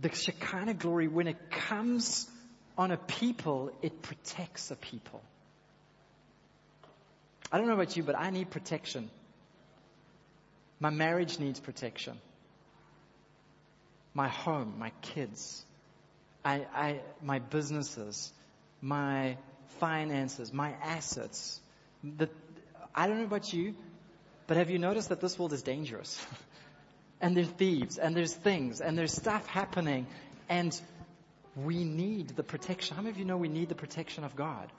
the 0.00 0.14
Shekinah 0.14 0.74
glory, 0.74 1.08
when 1.08 1.26
it 1.26 1.50
comes 1.50 2.28
on 2.76 2.90
a 2.90 2.96
people, 2.96 3.72
it 3.82 4.02
protects 4.02 4.70
a 4.70 4.76
people. 4.76 5.20
I 7.50 7.58
don't 7.58 7.66
know 7.66 7.74
about 7.74 7.96
you, 7.96 8.02
but 8.02 8.16
I 8.16 8.30
need 8.30 8.50
protection. 8.50 9.10
My 10.80 10.90
marriage 10.90 11.38
needs 11.38 11.58
protection. 11.58 12.18
My 14.14 14.28
home, 14.28 14.74
my 14.78 14.92
kids, 15.02 15.64
I, 16.44 16.66
I, 16.74 17.00
my 17.22 17.40
businesses, 17.40 18.32
my 18.80 19.36
finances, 19.80 20.52
my 20.52 20.72
assets. 20.82 21.60
The, 22.02 22.28
I 22.94 23.06
don't 23.06 23.18
know 23.18 23.24
about 23.24 23.52
you, 23.52 23.74
but 24.46 24.56
have 24.56 24.70
you 24.70 24.78
noticed 24.78 25.08
that 25.08 25.20
this 25.20 25.38
world 25.38 25.52
is 25.52 25.62
dangerous? 25.62 26.24
and 27.20 27.36
there's 27.36 27.48
thieves, 27.48 27.98
and 27.98 28.16
there's 28.16 28.34
things, 28.34 28.80
and 28.80 28.96
there's 28.96 29.12
stuff 29.12 29.46
happening, 29.46 30.06
and 30.48 30.78
we 31.56 31.84
need 31.84 32.30
the 32.36 32.42
protection. 32.42 32.96
How 32.96 33.02
many 33.02 33.10
of 33.10 33.18
you 33.18 33.24
know 33.24 33.36
we 33.36 33.48
need 33.48 33.68
the 33.68 33.74
protection 33.74 34.24
of 34.24 34.36
God? 34.36 34.70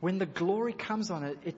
When 0.00 0.18
the 0.18 0.26
glory 0.26 0.72
comes 0.72 1.10
on 1.10 1.24
it, 1.24 1.38
it 1.44 1.54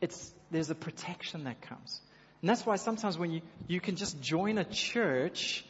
it's, 0.00 0.32
there's 0.50 0.70
a 0.70 0.74
protection 0.74 1.44
that 1.44 1.60
comes. 1.60 2.00
And 2.40 2.48
that's 2.48 2.64
why 2.64 2.76
sometimes 2.76 3.18
when 3.18 3.30
you, 3.32 3.42
you 3.68 3.80
can 3.80 3.96
just 3.96 4.20
join 4.20 4.56
a 4.56 4.64
church, 4.64 5.64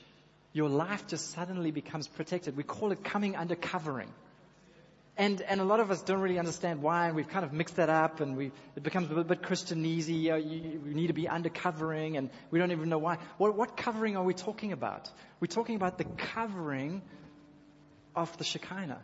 your 0.52 0.68
life 0.68 1.06
just 1.08 1.32
suddenly 1.32 1.70
becomes 1.72 2.06
protected. 2.06 2.56
We 2.56 2.62
call 2.62 2.92
it 2.92 3.02
coming 3.02 3.34
under 3.34 3.56
covering. 3.56 4.08
And, 5.20 5.42
and 5.42 5.60
a 5.60 5.64
lot 5.64 5.80
of 5.80 5.90
us 5.90 6.00
don't 6.00 6.22
really 6.22 6.38
understand 6.38 6.80
why, 6.80 7.08
and 7.08 7.14
we've 7.14 7.28
kind 7.28 7.44
of 7.44 7.52
mixed 7.52 7.76
that 7.76 7.90
up, 7.90 8.20
and 8.20 8.38
we, 8.38 8.52
it 8.74 8.82
becomes 8.82 9.08
a 9.08 9.08
little 9.10 9.24
bit 9.24 9.42
Christianese. 9.42 10.08
Uh, 10.08 10.36
you, 10.36 10.80
we 10.82 10.94
need 10.94 11.08
to 11.08 11.12
be 11.12 11.24
undercovering, 11.24 12.16
and 12.16 12.30
we 12.50 12.58
don't 12.58 12.72
even 12.72 12.88
know 12.88 12.96
why. 12.96 13.18
What, 13.36 13.54
what 13.54 13.76
covering 13.76 14.16
are 14.16 14.24
we 14.24 14.32
talking 14.32 14.72
about? 14.72 15.10
We're 15.38 15.48
talking 15.48 15.76
about 15.76 15.98
the 15.98 16.04
covering 16.04 17.02
of 18.16 18.34
the 18.38 18.44
Shekinah. 18.44 19.02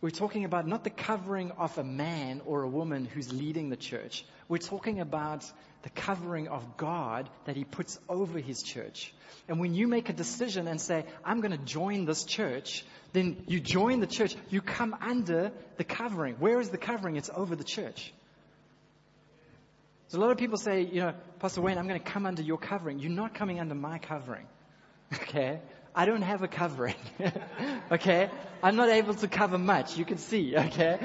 We're 0.00 0.10
talking 0.10 0.44
about 0.44 0.66
not 0.66 0.84
the 0.84 0.90
covering 0.90 1.52
of 1.52 1.76
a 1.78 1.84
man 1.84 2.42
or 2.44 2.62
a 2.62 2.68
woman 2.68 3.06
who's 3.06 3.32
leading 3.32 3.70
the 3.70 3.76
church. 3.76 4.24
We're 4.48 4.58
talking 4.58 5.00
about 5.00 5.50
the 5.82 5.90
covering 5.90 6.48
of 6.48 6.76
God 6.76 7.30
that 7.46 7.56
He 7.56 7.64
puts 7.64 7.98
over 8.08 8.38
His 8.38 8.62
church. 8.62 9.14
And 9.48 9.58
when 9.58 9.74
you 9.74 9.88
make 9.88 10.08
a 10.10 10.12
decision 10.12 10.68
and 10.68 10.80
say, 10.80 11.04
I'm 11.24 11.40
going 11.40 11.52
to 11.52 11.64
join 11.64 12.04
this 12.04 12.24
church, 12.24 12.84
then 13.12 13.42
you 13.46 13.58
join 13.58 14.00
the 14.00 14.06
church, 14.06 14.36
you 14.50 14.60
come 14.60 14.94
under 15.00 15.50
the 15.78 15.84
covering. 15.84 16.34
Where 16.40 16.60
is 16.60 16.68
the 16.68 16.78
covering? 16.78 17.16
It's 17.16 17.30
over 17.34 17.56
the 17.56 17.64
church. 17.64 18.12
So 20.08 20.18
a 20.18 20.20
lot 20.20 20.30
of 20.30 20.36
people 20.36 20.58
say, 20.58 20.82
you 20.82 21.00
know, 21.00 21.14
Pastor 21.40 21.62
Wayne, 21.62 21.78
I'm 21.78 21.88
going 21.88 22.00
to 22.00 22.10
come 22.10 22.26
under 22.26 22.42
your 22.42 22.58
covering. 22.58 22.98
You're 22.98 23.10
not 23.10 23.34
coming 23.34 23.60
under 23.60 23.74
my 23.74 23.98
covering. 23.98 24.46
Okay? 25.14 25.60
I 25.96 26.04
don't 26.04 26.22
have 26.22 26.42
a 26.42 26.48
covering. 26.48 26.94
okay? 27.90 28.30
I'm 28.62 28.76
not 28.76 28.90
able 28.90 29.14
to 29.14 29.28
cover 29.28 29.58
much. 29.58 29.96
You 29.96 30.04
can 30.04 30.18
see. 30.18 30.56
Okay? 30.56 30.98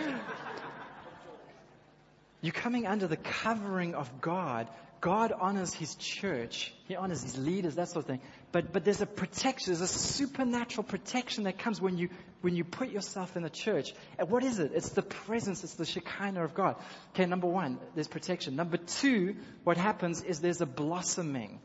You're 2.41 2.51
coming 2.53 2.85
under 2.85 3.07
the 3.07 3.17
covering 3.17 3.95
of 3.95 4.21
God 4.21 4.67
God 5.01 5.33
honors 5.37 5.73
His 5.73 5.95
church. 5.95 6.71
He 6.87 6.95
honors 6.95 7.23
His 7.23 7.35
leaders, 7.35 7.75
that 7.75 7.89
sort 7.89 8.05
of 8.05 8.07
thing. 8.07 8.21
But, 8.51 8.71
but 8.71 8.85
there's 8.85 9.01
a 9.01 9.07
protection, 9.07 9.73
there's 9.73 9.81
a 9.81 9.87
supernatural 9.87 10.83
protection 10.83 11.45
that 11.45 11.57
comes 11.57 11.81
when 11.81 11.97
you, 11.97 12.09
when 12.41 12.55
you 12.55 12.63
put 12.63 12.91
yourself 12.91 13.35
in 13.35 13.41
the 13.41 13.49
church. 13.49 13.93
And 14.19 14.29
what 14.29 14.43
is 14.43 14.59
it? 14.59 14.71
It's 14.75 14.89
the 14.89 15.01
presence, 15.01 15.63
it's 15.63 15.73
the 15.73 15.85
Shekinah 15.85 16.43
of 16.43 16.53
God. 16.53 16.75
Okay, 17.15 17.25
number 17.25 17.47
one, 17.47 17.79
there's 17.95 18.07
protection. 18.07 18.55
Number 18.55 18.77
two, 18.77 19.37
what 19.63 19.77
happens 19.77 20.21
is 20.21 20.39
there's 20.39 20.61
a 20.61 20.67
blossoming. 20.67 21.59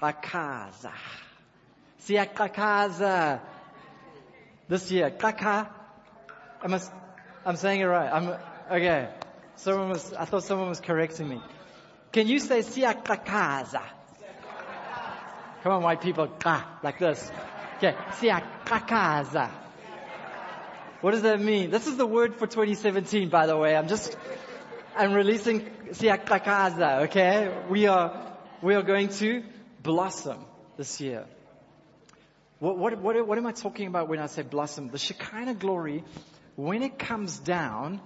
Bakaza. 0.00 0.92
Siakakaza. 2.06 3.40
This 4.68 4.90
year, 4.90 5.10
kaka. 5.10 5.68
I'm, 6.62 6.78
I'm 7.44 7.56
saying 7.56 7.80
it 7.80 7.84
right. 7.84 8.10
I'm, 8.12 8.34
okay. 8.70 9.08
Someone 9.56 9.90
was, 9.90 10.12
I 10.12 10.24
thought 10.24 10.44
someone 10.44 10.68
was 10.68 10.80
correcting 10.80 11.28
me. 11.28 11.40
Can 12.12 12.26
you 12.26 12.38
say 12.38 12.60
siakakaza? 12.60 13.82
Come 15.62 15.72
on, 15.72 15.82
white 15.82 16.00
people, 16.00 16.26
ka, 16.26 16.78
like 16.82 16.98
this. 16.98 17.30
Okay, 17.78 17.94
siakakaza. 18.12 19.50
What 21.00 21.12
does 21.12 21.22
that 21.22 21.40
mean? 21.40 21.70
This 21.70 21.86
is 21.86 21.96
the 21.96 22.06
word 22.06 22.36
for 22.36 22.46
2017, 22.46 23.28
by 23.28 23.46
the 23.46 23.56
way. 23.56 23.76
I'm 23.76 23.88
just, 23.88 24.16
I'm 24.96 25.12
releasing 25.12 25.62
siakakaza, 25.90 27.02
okay? 27.04 27.52
We 27.68 27.86
are, 27.86 28.36
we 28.60 28.74
are 28.74 28.82
going 28.82 29.08
to 29.08 29.42
blossom 29.82 30.44
this 30.76 31.00
year. 31.00 31.24
What, 32.62 32.78
what, 32.78 32.96
what, 33.00 33.26
what 33.26 33.38
am 33.38 33.46
I 33.48 33.50
talking 33.50 33.88
about 33.88 34.06
when 34.06 34.20
I 34.20 34.26
say 34.26 34.42
blossom? 34.42 34.86
The 34.86 34.96
Shekinah 34.96 35.54
glory, 35.54 36.04
when 36.54 36.84
it 36.84 36.96
comes 36.96 37.40
down, 37.40 38.00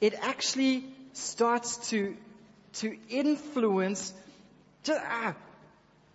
it 0.00 0.14
actually 0.20 0.84
starts 1.12 1.88
to 1.90 2.16
to 2.80 2.96
influence. 3.08 4.12
Just, 4.82 5.00
ah, 5.00 5.36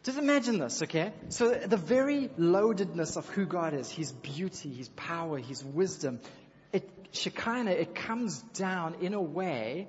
just 0.04 0.18
imagine 0.18 0.60
this, 0.60 0.84
okay? 0.84 1.14
So 1.30 1.54
the 1.54 1.78
very 1.78 2.28
loadedness 2.38 3.16
of 3.16 3.30
who 3.30 3.46
God 3.46 3.74
is, 3.74 3.90
His 3.90 4.12
beauty, 4.12 4.74
His 4.74 4.90
power, 4.90 5.38
His 5.38 5.64
wisdom, 5.64 6.20
it, 6.74 6.90
Shekinah, 7.14 7.72
it 7.72 7.96
comes 7.96 8.42
down 8.56 8.96
in 9.00 9.14
a 9.14 9.22
way 9.22 9.88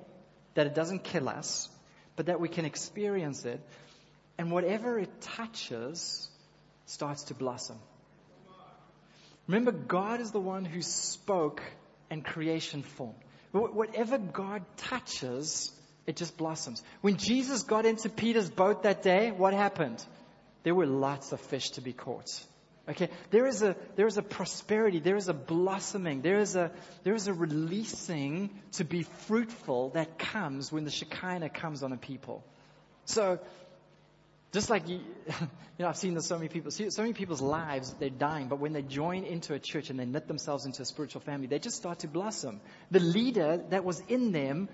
that 0.53 0.65
it 0.65 0.75
doesn't 0.75 1.03
kill 1.03 1.27
us, 1.27 1.67
but 2.15 2.27
that 2.27 2.39
we 2.39 2.47
can 2.47 2.63
experience 2.63 3.43
it. 3.43 3.59
And 4.37 4.49
whatever 4.49 4.97
it 4.97 5.19
touches 5.19 6.29
starts 6.85 7.23
to 7.25 7.33
blossom. 7.33 7.77
Remember, 9.47 9.71
God 9.71 10.21
is 10.21 10.31
the 10.31 10.39
one 10.39 10.65
who 10.65 10.81
spoke 10.81 11.61
and 12.09 12.23
creation 12.23 12.83
formed. 12.83 13.15
Whatever 13.51 14.17
God 14.17 14.63
touches 14.77 15.71
it 16.07 16.15
just 16.15 16.37
blossoms. 16.37 16.83
When 17.01 17.17
Jesus 17.17 17.63
got 17.63 17.85
into 17.85 18.09
Peter's 18.09 18.49
boat 18.49 18.83
that 18.83 19.01
day, 19.01 19.31
what 19.31 19.53
happened? 19.53 20.03
There 20.63 20.75
were 20.75 20.85
lots 20.85 21.31
of 21.31 21.39
fish 21.39 21.71
to 21.71 21.81
be 21.81 21.93
caught. 21.93 22.29
Okay, 22.87 23.09
there 23.31 23.47
is 23.47 23.63
a 23.63 23.75
there 23.95 24.05
is 24.05 24.17
a 24.17 24.21
prosperity, 24.21 24.99
there 24.99 25.15
is 25.15 25.27
a 25.27 25.33
blossoming, 25.33 26.21
there 26.21 26.37
is 26.37 26.55
a 26.55 26.71
there 27.03 27.15
is 27.15 27.27
a 27.27 27.33
releasing 27.33 28.51
to 28.73 28.83
be 28.83 29.03
fruitful 29.25 29.89
that 29.95 30.19
comes 30.19 30.71
when 30.71 30.83
the 30.83 30.91
Shekinah 30.91 31.49
comes 31.49 31.81
on 31.81 31.91
a 31.93 31.97
people. 31.97 32.43
So, 33.05 33.39
just 34.55 34.69
like 34.69 34.87
you, 34.89 35.01
know, 35.77 35.87
I've 35.87 35.97
seen 35.97 36.13
this 36.13 36.25
so 36.25 36.37
many 36.37 36.47
people. 36.47 36.71
See, 36.71 36.89
so 36.89 37.01
many 37.01 37.13
people's 37.13 37.41
lives 37.41 37.93
they're 37.99 38.09
dying, 38.09 38.47
but 38.47 38.59
when 38.59 38.71
they 38.71 38.81
join 38.81 39.25
into 39.25 39.53
a 39.53 39.59
church 39.59 39.89
and 39.89 39.99
they 39.99 40.05
knit 40.05 40.29
themselves 40.29 40.65
into 40.65 40.81
a 40.81 40.85
spiritual 40.85 41.19
family, 41.19 41.47
they 41.47 41.59
just 41.59 41.75
start 41.75 41.99
to 41.99 42.07
blossom. 42.07 42.61
The 42.89 43.01
leader 43.01 43.61
that 43.69 43.83
was 43.83 43.99
in 44.07 44.31
them 44.31 44.69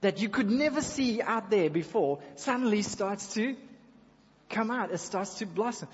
that 0.00 0.22
you 0.22 0.30
could 0.30 0.50
never 0.50 0.80
see 0.80 1.20
out 1.20 1.50
there 1.50 1.68
before 1.68 2.20
suddenly 2.36 2.80
starts 2.80 3.34
to 3.34 3.54
come 4.48 4.70
out. 4.70 4.92
It 4.92 4.98
starts 4.98 5.34
to 5.40 5.46
blossom. 5.46 5.88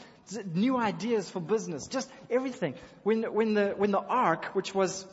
New 0.55 0.77
ideas 0.79 1.29
for 1.29 1.41
business, 1.41 1.89
just 1.89 2.09
everything. 2.31 2.75
When, 3.03 3.25
when 3.35 3.55
the, 3.55 3.75
when 3.77 3.91
the 3.91 4.01
ark, 4.01 4.51
which 4.53 4.73
was 4.73 5.05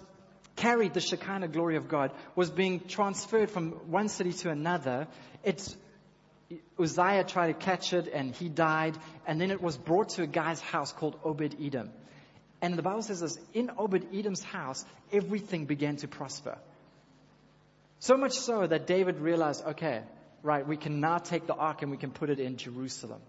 carried 0.56 0.94
the 0.94 1.02
Shekinah 1.02 1.48
glory 1.48 1.76
of 1.76 1.88
God, 1.88 2.12
was 2.36 2.52
being 2.52 2.82
transferred 2.82 3.50
from 3.50 3.72
one 3.90 4.10
city 4.10 4.34
to 4.34 4.52
another, 4.52 5.08
it's, 5.44 5.76
Uzziah 6.80 7.24
tried 7.24 7.48
to 7.48 7.54
catch 7.54 7.94
it 7.94 8.08
and 8.14 8.36
he 8.36 8.50
died. 8.50 8.98
And 9.26 9.40
then 9.40 9.52
it 9.52 9.62
was 9.62 9.78
brought 9.78 10.10
to 10.10 10.24
a 10.24 10.28
guy's 10.28 10.62
house 10.62 10.92
called 10.92 11.20
Obed 11.24 11.56
Edom. 11.62 11.92
And 12.62 12.76
the 12.76 12.84
Bible 12.84 13.02
says 13.02 13.22
this 13.22 13.40
in 13.54 13.72
Obed 13.78 14.08
Edom's 14.14 14.44
house, 14.44 14.86
everything 15.12 15.66
began 15.66 15.98
to 15.98 16.08
prosper. 16.08 16.58
So 18.00 18.18
much 18.18 18.34
so 18.34 18.66
that 18.66 18.88
David 18.88 19.20
realized, 19.20 19.64
okay, 19.66 20.02
right, 20.44 20.68
we 20.68 20.78
can 20.78 21.00
now 21.00 21.18
take 21.18 21.48
the 21.48 21.54
ark 21.54 21.82
and 21.82 21.92
we 21.92 21.98
can 21.98 22.12
put 22.12 22.30
it 22.30 22.40
in 22.40 22.58
Jerusalem. 22.58 23.22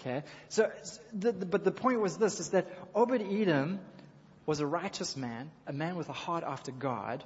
Okay? 0.00 0.22
So, 0.48 0.70
the, 1.12 1.32
the, 1.32 1.46
but 1.46 1.64
the 1.64 1.70
point 1.70 2.00
was 2.00 2.16
this, 2.16 2.40
is 2.40 2.50
that 2.50 2.66
Obed 2.94 3.22
Edom 3.22 3.80
was 4.46 4.60
a 4.60 4.66
righteous 4.66 5.16
man, 5.16 5.50
a 5.66 5.72
man 5.72 5.96
with 5.96 6.08
a 6.08 6.14
heart 6.14 6.42
after 6.46 6.72
God. 6.72 7.22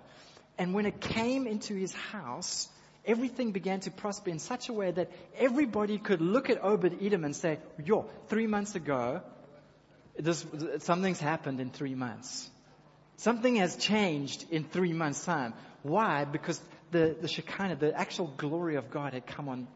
And 0.58 0.74
when 0.74 0.86
it 0.86 1.00
came 1.00 1.46
into 1.46 1.74
his 1.74 1.94
house, 1.94 2.68
everything 3.06 3.52
began 3.52 3.80
to 3.80 3.90
prosper 3.90 4.30
in 4.30 4.38
such 4.38 4.68
a 4.68 4.72
way 4.72 4.90
that 4.90 5.10
everybody 5.36 5.98
could 5.98 6.20
look 6.20 6.50
at 6.50 6.62
Obed 6.62 6.98
Edom 7.02 7.24
and 7.24 7.36
say, 7.36 7.58
yo, 7.84 8.08
three 8.28 8.46
months 8.46 8.74
ago, 8.74 9.20
this, 10.18 10.44
something's 10.78 11.20
happened 11.20 11.60
in 11.60 11.70
three 11.70 11.94
months. 11.94 12.50
Something 13.16 13.56
has 13.56 13.76
changed 13.76 14.46
in 14.50 14.64
three 14.64 14.92
months' 14.92 15.24
time. 15.24 15.54
Why? 15.82 16.24
Because 16.24 16.60
the, 16.90 17.16
the 17.20 17.28
Shekinah, 17.28 17.76
the 17.76 17.98
actual 17.98 18.32
glory 18.36 18.76
of 18.76 18.90
God 18.90 19.12
had 19.12 19.26
come 19.26 19.48
on, 19.48 19.68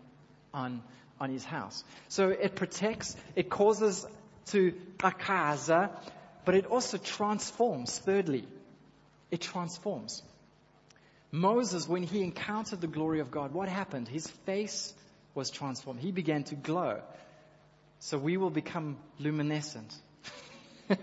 on, 0.55 0.83
on 1.21 1.31
his 1.31 1.45
house. 1.45 1.85
So 2.09 2.31
it 2.31 2.55
protects, 2.55 3.17
it 3.37 3.51
causes 3.51 4.07
to 4.47 4.73
akaza, 4.99 5.91
but 6.45 6.55
it 6.55 6.67
also 6.67 6.97
transforms, 6.99 7.99
thirdly. 7.99 8.47
It 9.31 9.41
transforms. 9.41 10.23
Moses, 11.31 11.87
when 11.87 12.03
he 12.03 12.23
encountered 12.23 12.81
the 12.81 12.87
glory 12.87 13.21
of 13.21 13.31
God, 13.31 13.53
what 13.53 13.69
happened? 13.69 14.09
His 14.09 14.27
face 14.47 14.95
was 15.35 15.51
transformed. 15.51 16.01
He 16.01 16.11
began 16.11 16.45
to 16.45 16.55
glow. 16.55 17.03
So 18.01 18.17
we 18.17 18.37
will 18.37 18.51
become 18.51 18.97
luminescent. 19.19 19.95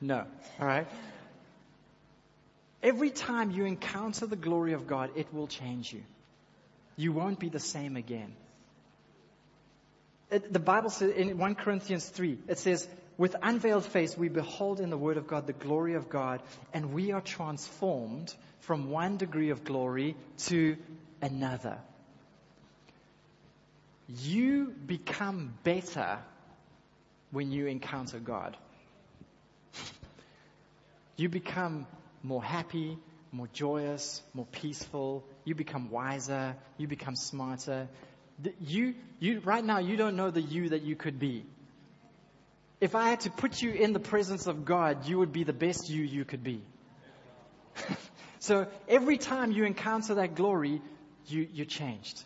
no. 0.00 0.26
All 0.60 0.66
right. 0.66 0.86
Every 2.82 3.10
time 3.10 3.52
you 3.52 3.64
encounter 3.64 4.26
the 4.26 4.36
glory 4.36 4.72
of 4.72 4.86
God, 4.88 5.10
it 5.14 5.32
will 5.32 5.46
change 5.46 5.92
you. 5.92 6.02
You 6.96 7.12
won't 7.12 7.38
be 7.38 7.48
the 7.48 7.60
same 7.60 7.96
again. 7.96 8.34
It, 10.30 10.52
the 10.52 10.58
Bible 10.58 10.90
says 10.90 11.12
in 11.12 11.38
1 11.38 11.54
Corinthians 11.54 12.08
3, 12.08 12.38
it 12.48 12.58
says, 12.58 12.88
with 13.18 13.36
unveiled 13.42 13.84
face, 13.84 14.16
we 14.16 14.28
behold 14.28 14.80
in 14.80 14.90
the 14.90 14.98
Word 14.98 15.16
of 15.16 15.26
God 15.26 15.46
the 15.46 15.52
glory 15.52 15.94
of 15.94 16.08
God, 16.08 16.42
and 16.72 16.92
we 16.92 17.12
are 17.12 17.20
transformed 17.20 18.34
from 18.60 18.90
one 18.90 19.16
degree 19.16 19.50
of 19.50 19.64
glory 19.64 20.16
to 20.38 20.76
another. 21.20 21.78
You 24.08 24.74
become 24.86 25.54
better 25.62 26.18
when 27.30 27.50
you 27.50 27.66
encounter 27.66 28.18
God. 28.18 28.56
You 31.16 31.28
become 31.28 31.86
more 32.22 32.42
happy, 32.42 32.98
more 33.30 33.48
joyous, 33.52 34.22
more 34.34 34.46
peaceful. 34.46 35.24
You 35.44 35.54
become 35.54 35.90
wiser. 35.90 36.56
You 36.78 36.88
become 36.88 37.16
smarter. 37.16 37.88
You, 38.60 38.94
you, 39.18 39.40
right 39.40 39.64
now, 39.64 39.78
you 39.78 39.96
don't 39.96 40.16
know 40.16 40.30
the 40.30 40.40
you 40.40 40.70
that 40.70 40.82
you 40.82 40.96
could 40.96 41.18
be. 41.18 41.44
If 42.82 42.96
I 42.96 43.10
had 43.10 43.20
to 43.20 43.30
put 43.30 43.62
you 43.62 43.70
in 43.70 43.92
the 43.92 44.00
presence 44.00 44.48
of 44.48 44.64
God, 44.64 45.06
you 45.06 45.18
would 45.18 45.32
be 45.32 45.44
the 45.44 45.52
best 45.52 45.88
you 45.88 46.02
you 46.02 46.24
could 46.24 46.42
be. 46.42 46.64
so 48.40 48.66
every 48.88 49.18
time 49.18 49.52
you 49.52 49.64
encounter 49.64 50.16
that 50.16 50.34
glory, 50.34 50.82
you, 51.28 51.46
you're 51.52 51.64
changed. 51.64 52.24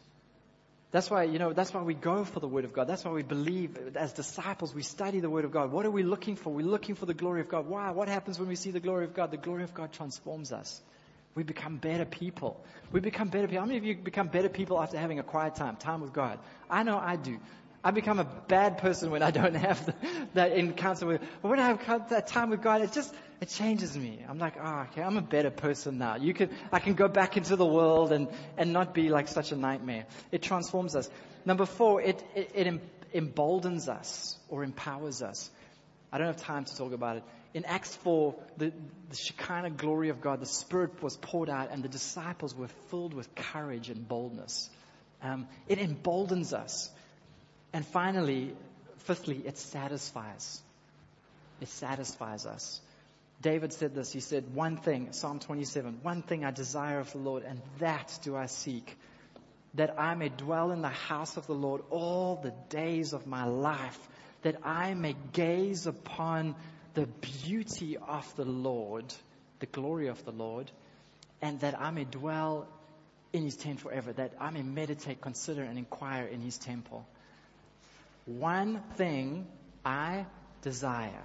That's 0.93 1.11
why, 1.11 1.25
you 1.25 1.39
know, 1.39 1.53
that's 1.53 1.75
why 1.75 1.83
we 1.83 1.93
go 1.93 2.25
for 2.25 2.41
the 2.41 2.49
Word 2.49 2.65
of 2.65 2.73
God. 2.73 2.87
That's 2.89 3.05
why 3.05 3.11
we 3.11 3.23
believe 3.23 3.77
as 3.97 4.15
disciples, 4.15 4.75
we 4.75 4.83
study 4.83 5.21
the 5.21 5.29
Word 5.29 5.45
of 5.45 5.51
God. 5.51 5.73
What 5.73 5.85
are 5.85 5.91
we 5.91 6.03
looking 6.03 6.37
for? 6.37 6.49
We're 6.51 6.65
looking 6.65 6.95
for 6.95 7.05
the 7.05 7.13
glory 7.13 7.43
of 7.43 7.51
God. 7.51 7.67
Why? 7.67 7.91
What 7.91 8.09
happens 8.09 8.39
when 8.39 8.49
we 8.49 8.57
see 8.57 8.71
the 8.71 8.81
glory 8.81 9.05
of 9.05 9.13
God? 9.13 9.33
The 9.33 9.37
glory 9.37 9.63
of 9.63 9.75
God 9.75 9.93
transforms 9.93 10.53
us. 10.53 10.81
We 11.35 11.43
become 11.43 11.77
better 11.77 12.07
people. 12.07 12.65
We 12.93 13.01
become 13.01 13.29
better 13.29 13.47
people. 13.47 13.61
How 13.61 13.67
many 13.67 13.77
of 13.77 13.85
you 13.85 13.95
become 13.95 14.29
better 14.29 14.49
people 14.49 14.81
after 14.81 14.97
having 14.97 15.19
a 15.19 15.23
quiet 15.23 15.57
time, 15.57 15.77
time 15.77 16.01
with 16.01 16.15
God? 16.15 16.39
I 16.71 16.83
know 16.83 16.97
I 16.97 17.17
do. 17.17 17.41
I 17.87 17.93
become 17.93 18.19
a 18.19 18.25
bad 18.25 18.79
person 18.79 19.13
when 19.13 19.23
I 19.23 19.31
don't 19.31 19.55
have 19.55 19.87
the, 19.87 19.95
that 20.35 20.51
encounter 20.51 21.07
with, 21.07 21.21
but 21.41 21.51
when 21.51 21.61
I 21.61 21.69
have 21.69 22.09
that 22.11 22.27
time 22.27 22.51
with 22.51 22.61
God, 22.61 22.83
it 22.83 22.91
just, 22.91 23.15
it 23.41 23.49
changes 23.49 23.97
me. 23.97 24.25
I'm 24.29 24.41
like, 24.41 24.55
oh, 24.61 24.87
okay, 24.91 25.03
I'm 25.03 25.17
a 25.17 25.23
better 25.23 25.51
person 25.53 25.97
now. 25.97 26.17
You 26.17 26.35
can, 26.35 26.51
I 26.73 26.81
can 26.81 26.95
go 26.95 27.07
back 27.07 27.37
into 27.37 27.55
the 27.55 27.65
world 27.65 28.11
and, 28.11 28.27
and 28.59 28.73
not 28.73 28.93
be 28.93 29.09
like 29.09 29.29
such 29.29 29.53
a 29.53 29.57
nightmare. 29.57 30.07
It 30.33 30.43
transforms 30.43 30.97
us. 30.97 31.09
Number 31.45 31.65
four, 31.65 32.03
it, 32.03 32.21
it, 32.35 32.51
it 32.55 32.81
emboldens 33.13 33.89
us 33.89 34.37
or 34.49 34.65
empowers 34.65 35.23
us. 35.23 35.49
I 36.11 36.19
don't 36.19 36.27
have 36.27 36.39
time 36.39 36.65
to 36.65 36.77
talk 36.77 36.93
about 36.93 37.19
it. 37.19 37.23
In 37.55 37.65
Acts 37.67 37.95
4, 37.95 38.35
the, 38.57 38.73
the 39.11 39.17
Shekinah 39.17 39.71
glory 39.71 40.09
of 40.09 40.21
God, 40.21 40.41
the 40.41 40.47
Spirit 40.47 41.01
was 41.05 41.17
poured 41.17 41.49
out 41.49 41.71
and 41.71 41.85
the 41.85 41.89
disciples 41.89 42.53
were 42.53 42.69
filled 42.91 43.15
with 43.15 43.33
courage 43.37 43.91
and 43.91 44.09
boldness. 44.09 44.71
Um, 45.23 45.47
it 45.69 45.79
emboldens 45.79 46.53
us. 46.53 46.91
And 47.73 47.87
finally, 47.87 48.55
fifthly, 48.99 49.43
it 49.45 49.59
satisfies. 49.59 50.61
It 51.61 51.69
satisfies 51.69 52.47
us. 52.47 52.81
David 53.43 53.73
said 53.73 53.95
this. 53.95 54.13
He 54.13 54.21
said, 54.21 54.55
One 54.55 54.77
thing, 54.77 55.13
Psalm 55.13 55.39
27, 55.41 56.01
one 56.03 56.23
thing 56.23 56.45
I 56.45 56.51
desire 56.51 57.01
of 57.01 57.13
the 57.13 57.19
Lord, 57.19 57.43
and 57.45 57.61
that 57.79 58.19
do 58.23 58.37
I 58.37 58.47
seek, 58.47 58.99
that 59.75 60.01
I 60.01 60.15
may 60.15 60.31
dwell 60.31 60.73
in 60.73 60.81
the 60.81 60.89
house 60.89 61.37
of 61.37 61.47
the 61.47 61.55
Lord 61.55 61.83
all 61.91 62.37
the 62.37 62.55
days 62.71 63.13
of 63.13 63.27
my 63.27 63.45
life, 63.45 63.99
that 64.43 64.57
I 64.65 64.95
may 64.95 65.15
gaze 65.33 65.87
upon 65.87 66.55
the 66.95 67.07
beauty 67.07 67.99
of 67.99 68.35
the 68.37 68.45
Lord, 68.45 69.13
the 69.61 69.67
glory 69.67 70.09
of 70.09 70.25
the 70.25 70.33
Lord, 70.33 70.71
and 71.43 71.61
that 71.61 71.79
I 71.79 71.91
may 71.91 72.05
dwell 72.05 72.67
in 73.33 73.43
his 73.43 73.57
tent 73.57 73.81
forever, 73.81 74.13
that 74.15 74.33
I 74.41 74.51
may 74.51 74.63
meditate, 74.63 75.21
consider, 75.21 75.63
and 75.63 75.77
inquire 75.77 76.25
in 76.25 76.41
his 76.41 76.57
temple. 76.57 77.07
One 78.27 78.83
thing 78.97 79.47
I 79.85 80.27
desire. 80.63 81.25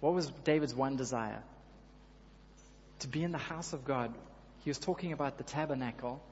What 0.00 0.14
was 0.14 0.28
David's 0.44 0.74
one 0.74 0.96
desire? 0.96 1.42
To 3.00 3.08
be 3.08 3.22
in 3.22 3.32
the 3.32 3.38
house 3.38 3.72
of 3.72 3.84
God. 3.84 4.14
He 4.64 4.70
was 4.70 4.78
talking 4.78 5.12
about 5.12 5.38
the 5.38 5.44
tabernacle. 5.44 6.22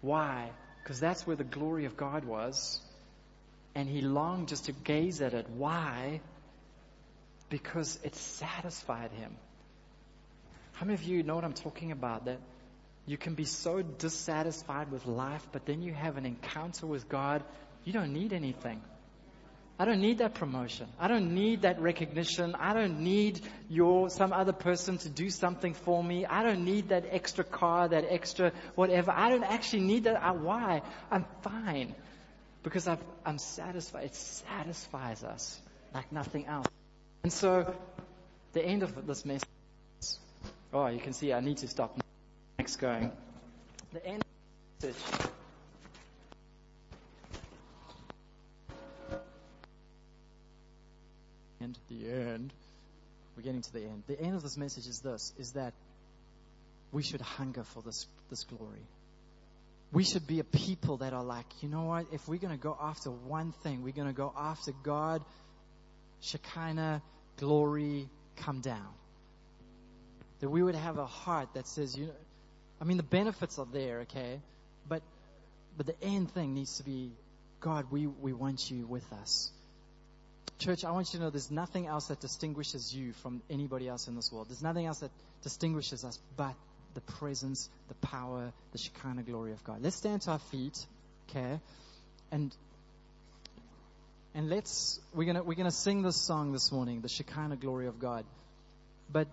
Why? 0.00 0.50
Because 0.82 1.00
that's 1.00 1.26
where 1.26 1.36
the 1.36 1.44
glory 1.44 1.84
of 1.84 1.96
God 1.96 2.24
was. 2.24 2.80
And 3.74 3.88
he 3.88 4.00
longed 4.00 4.48
just 4.48 4.66
to 4.66 4.72
gaze 4.72 5.20
at 5.20 5.34
it. 5.34 5.46
Why? 5.50 6.20
Because 7.48 7.98
it 8.04 8.14
satisfied 8.14 9.10
him. 9.12 9.36
How 10.72 10.86
many 10.86 10.94
of 10.94 11.02
you 11.02 11.24
know 11.24 11.34
what 11.34 11.44
I'm 11.44 11.52
talking 11.52 11.90
about? 11.90 12.26
That 12.26 12.38
you 13.04 13.16
can 13.16 13.34
be 13.34 13.44
so 13.44 13.82
dissatisfied 13.82 14.92
with 14.92 15.06
life, 15.06 15.46
but 15.50 15.66
then 15.66 15.82
you 15.82 15.92
have 15.92 16.16
an 16.16 16.24
encounter 16.24 16.86
with 16.86 17.08
God 17.08 17.42
you 17.84 17.92
don't 17.92 18.12
need 18.12 18.32
anything. 18.32 18.80
I 19.80 19.86
don't 19.86 20.02
need 20.02 20.18
that 20.18 20.34
promotion. 20.34 20.88
I 20.98 21.08
don't 21.08 21.34
need 21.34 21.62
that 21.62 21.80
recognition. 21.80 22.54
I 22.54 22.74
don't 22.74 23.00
need 23.00 23.40
your, 23.70 24.10
some 24.10 24.30
other 24.30 24.52
person 24.52 24.98
to 24.98 25.08
do 25.08 25.30
something 25.30 25.72
for 25.72 26.04
me. 26.04 26.26
I 26.26 26.42
don't 26.42 26.66
need 26.66 26.90
that 26.90 27.06
extra 27.10 27.44
car, 27.44 27.88
that 27.88 28.04
extra 28.10 28.52
whatever. 28.74 29.10
I 29.10 29.30
don't 29.30 29.42
actually 29.42 29.84
need 29.84 30.04
that. 30.04 30.22
I, 30.22 30.32
why? 30.32 30.82
I'm 31.10 31.24
fine. 31.40 31.94
Because 32.62 32.88
i 32.88 32.98
am 33.24 33.38
satisfied. 33.38 34.04
It 34.04 34.14
satisfies 34.14 35.24
us 35.24 35.58
like 35.94 36.12
nothing 36.12 36.44
else. 36.44 36.66
And 37.22 37.32
so, 37.32 37.74
the 38.52 38.62
end 38.62 38.82
of 38.82 39.06
this 39.06 39.24
message. 39.24 39.48
Oh, 40.74 40.88
you 40.88 41.00
can 41.00 41.14
see 41.14 41.32
I 41.32 41.40
need 41.40 41.56
to 41.58 41.68
stop. 41.68 41.98
Next 42.58 42.76
going. 42.76 43.12
The 43.94 44.04
end 44.04 44.22
of 44.22 44.80
the 44.80 44.88
message 44.88 45.29
end, 51.60 51.78
the 51.88 52.10
end, 52.10 52.52
we're 53.36 53.42
getting 53.42 53.62
to 53.62 53.72
the 53.72 53.82
end. 53.82 54.02
The 54.06 54.20
end 54.20 54.34
of 54.34 54.42
this 54.42 54.56
message 54.56 54.86
is 54.86 55.00
this, 55.00 55.32
is 55.38 55.52
that 55.52 55.72
we 56.92 57.02
should 57.02 57.20
hunger 57.20 57.64
for 57.64 57.82
this, 57.82 58.06
this 58.28 58.44
glory. 58.44 58.86
We 59.92 60.04
should 60.04 60.26
be 60.26 60.40
a 60.40 60.44
people 60.44 60.98
that 60.98 61.12
are 61.12 61.24
like, 61.24 61.46
you 61.62 61.68
know 61.68 61.84
what, 61.84 62.06
if 62.12 62.28
we're 62.28 62.38
going 62.38 62.56
to 62.56 62.62
go 62.62 62.76
after 62.80 63.10
one 63.10 63.52
thing, 63.62 63.82
we're 63.82 63.92
going 63.92 64.08
to 64.08 64.14
go 64.14 64.32
after 64.36 64.72
God, 64.82 65.22
Shekinah, 66.20 67.02
glory, 67.38 68.08
come 68.36 68.60
down. 68.60 68.88
That 70.40 70.48
we 70.48 70.62
would 70.62 70.74
have 70.74 70.98
a 70.98 71.06
heart 71.06 71.48
that 71.54 71.66
says, 71.66 71.96
you 71.96 72.06
know, 72.06 72.12
I 72.80 72.84
mean, 72.84 72.96
the 72.96 73.02
benefits 73.02 73.58
are 73.58 73.66
there, 73.70 74.00
okay? 74.00 74.40
But, 74.88 75.02
but 75.76 75.86
the 75.86 76.02
end 76.02 76.32
thing 76.32 76.54
needs 76.54 76.78
to 76.78 76.84
be, 76.84 77.12
God, 77.60 77.86
we, 77.90 78.06
we 78.06 78.32
want 78.32 78.70
you 78.70 78.86
with 78.86 79.04
us. 79.20 79.50
Church, 80.60 80.84
I 80.84 80.90
want 80.90 81.12
you 81.14 81.18
to 81.18 81.24
know 81.24 81.30
there's 81.30 81.50
nothing 81.50 81.86
else 81.86 82.08
that 82.08 82.20
distinguishes 82.20 82.94
you 82.94 83.14
from 83.14 83.40
anybody 83.48 83.88
else 83.88 84.08
in 84.08 84.14
this 84.14 84.30
world. 84.30 84.50
There's 84.50 84.62
nothing 84.62 84.84
else 84.84 84.98
that 84.98 85.10
distinguishes 85.42 86.04
us 86.04 86.18
but 86.36 86.54
the 86.92 87.00
presence, 87.00 87.70
the 87.88 87.94
power, 87.94 88.52
the 88.72 88.78
Shekinah 88.78 89.22
glory 89.22 89.52
of 89.52 89.64
God. 89.64 89.82
Let's 89.82 89.96
stand 89.96 90.20
to 90.22 90.32
our 90.32 90.38
feet. 90.38 90.86
okay? 91.30 91.60
And 92.30 92.54
and 94.34 94.50
let's 94.50 95.00
we're 95.14 95.24
gonna 95.24 95.42
we're 95.42 95.54
gonna 95.54 95.70
sing 95.70 96.02
this 96.02 96.16
song 96.16 96.52
this 96.52 96.70
morning, 96.70 97.00
the 97.00 97.08
Shekinah 97.08 97.56
glory 97.56 97.86
of 97.86 97.98
God. 97.98 98.26
But 99.10 99.28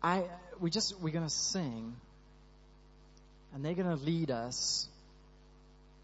I 0.00 0.24
we 0.60 0.70
just 0.70 1.00
we're 1.00 1.12
gonna 1.12 1.28
sing 1.28 1.96
and 3.52 3.64
they're 3.64 3.74
gonna 3.74 3.96
lead 3.96 4.30
us. 4.30 4.88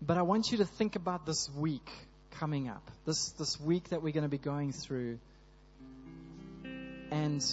But 0.02 0.16
I 0.16 0.22
want 0.22 0.50
you 0.50 0.58
to 0.58 0.64
think 0.64 0.96
about 0.96 1.26
this 1.26 1.50
week 1.56 1.88
coming 2.38 2.68
up. 2.68 2.90
This 3.04 3.30
this 3.32 3.60
week 3.60 3.90
that 3.90 4.02
we're 4.02 4.12
gonna 4.12 4.28
be 4.28 4.38
going 4.38 4.72
through. 4.72 5.18
And 7.10 7.44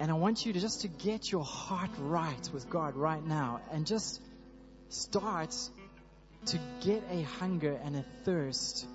and 0.00 0.10
I 0.10 0.14
want 0.14 0.46
you 0.46 0.52
to 0.52 0.60
just 0.60 0.82
to 0.82 0.88
get 0.88 1.30
your 1.30 1.44
heart 1.44 1.90
right 1.98 2.50
with 2.52 2.70
God 2.70 2.96
right 2.96 3.24
now 3.24 3.60
and 3.72 3.86
just 3.86 4.20
start 4.88 5.54
to 6.46 6.58
get 6.80 7.02
a 7.10 7.22
hunger 7.22 7.78
and 7.84 7.96
a 7.96 8.04
thirst 8.24 8.86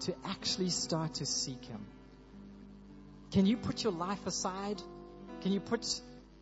to 0.00 0.14
actually 0.24 0.70
start 0.70 1.14
to 1.14 1.26
seek 1.26 1.64
Him. 1.64 1.84
Can 3.32 3.46
you 3.46 3.56
put 3.56 3.82
your 3.82 3.92
life 3.92 4.26
aside? 4.26 4.80
Can 5.42 5.52
you 5.52 5.60
put 5.60 5.84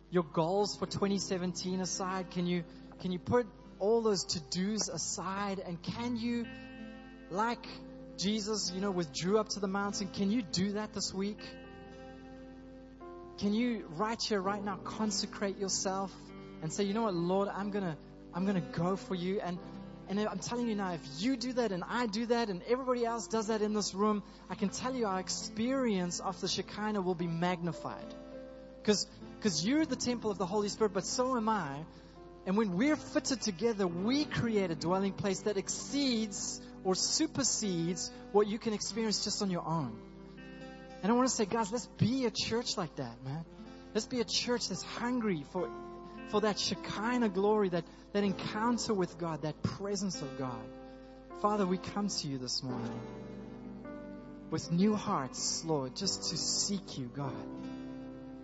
your 0.09 0.23
goals 0.23 0.75
for 0.75 0.85
2017 0.85 1.81
aside? 1.81 2.29
Can 2.31 2.45
you, 2.45 2.63
can 3.01 3.11
you 3.11 3.19
put 3.19 3.47
all 3.83 4.01
those 4.01 4.23
to-dos 4.23 4.87
aside? 4.87 5.59
And 5.59 5.81
can 5.83 6.15
you, 6.15 6.45
like 7.29 7.67
Jesus, 8.17 8.71
you 8.73 8.79
know, 8.79 8.91
withdrew 8.91 9.37
up 9.37 9.49
to 9.49 9.59
the 9.59 9.67
mountain, 9.67 10.07
can 10.07 10.31
you 10.31 10.41
do 10.41 10.73
that 10.73 10.93
this 10.93 11.13
week? 11.13 11.41
Can 13.39 13.53
you 13.53 13.85
right 13.97 14.21
here, 14.21 14.39
right 14.39 14.63
now, 14.63 14.77
consecrate 14.77 15.57
yourself 15.57 16.13
and 16.61 16.71
say, 16.71 16.85
you 16.85 16.93
know 16.93 17.03
what, 17.03 17.13
Lord, 17.13 17.49
I'm 17.49 17.71
gonna, 17.71 17.97
I'm 18.33 18.45
gonna 18.45 18.61
go 18.61 18.95
for 18.95 19.15
you. 19.15 19.41
And 19.41 19.59
and 20.09 20.19
I'm 20.19 20.39
telling 20.39 20.67
you 20.67 20.75
now, 20.75 20.93
if 20.93 21.01
you 21.19 21.35
do 21.37 21.53
that 21.53 21.71
and 21.71 21.83
I 21.87 22.07
do 22.07 22.25
that 22.27 22.49
and 22.49 22.61
everybody 22.69 23.05
else 23.05 23.27
does 23.27 23.47
that 23.47 23.61
in 23.61 23.73
this 23.73 23.93
room, 23.93 24.21
I 24.49 24.55
can 24.55 24.69
tell 24.69 24.93
you 24.93 25.07
our 25.07 25.19
experience 25.19 26.19
of 26.19 26.39
the 26.41 26.47
Shekinah 26.47 27.01
will 27.01 27.15
be 27.15 27.27
magnified. 27.27 28.13
Because 28.81 29.07
because 29.37 29.65
you're 29.65 29.85
the 29.85 29.97
temple 29.97 30.31
of 30.31 30.37
the 30.37 30.45
Holy 30.45 30.69
Spirit, 30.69 30.93
but 30.93 31.05
so 31.05 31.35
am 31.35 31.49
I. 31.49 31.83
And 32.45 32.57
when 32.57 32.77
we're 32.77 32.97
fitted 32.97 33.41
together, 33.41 33.87
we 33.87 34.25
create 34.25 34.69
a 34.69 34.75
dwelling 34.75 35.13
place 35.13 35.41
that 35.41 35.57
exceeds 35.57 36.61
or 36.83 36.95
supersedes 36.95 38.11
what 38.33 38.47
you 38.47 38.59
can 38.59 38.73
experience 38.73 39.23
just 39.23 39.41
on 39.41 39.49
your 39.49 39.65
own. 39.65 39.97
And 41.01 41.11
I 41.11 41.15
want 41.15 41.27
to 41.27 41.33
say, 41.33 41.45
guys, 41.45 41.71
let's 41.71 41.87
be 41.97 42.25
a 42.25 42.31
church 42.31 42.77
like 42.77 42.95
that, 42.97 43.23
man. 43.23 43.45
Let's 43.93 44.07
be 44.07 44.19
a 44.19 44.25
church 44.25 44.69
that's 44.69 44.83
hungry 44.83 45.45
for, 45.51 45.69
for 46.29 46.41
that 46.41 46.59
Shekinah 46.59 47.29
glory, 47.29 47.69
that, 47.69 47.85
that 48.11 48.23
encounter 48.23 48.93
with 48.93 49.17
God, 49.17 49.43
that 49.43 49.61
presence 49.61 50.21
of 50.21 50.37
God. 50.37 50.65
Father, 51.41 51.65
we 51.65 51.77
come 51.77 52.07
to 52.07 52.27
you 52.27 52.37
this 52.37 52.63
morning 52.63 52.99
with 54.49 54.71
new 54.71 54.95
hearts, 54.95 55.63
Lord, 55.65 55.95
just 55.95 56.29
to 56.29 56.37
seek 56.37 56.97
you, 56.97 57.09
God. 57.13 57.33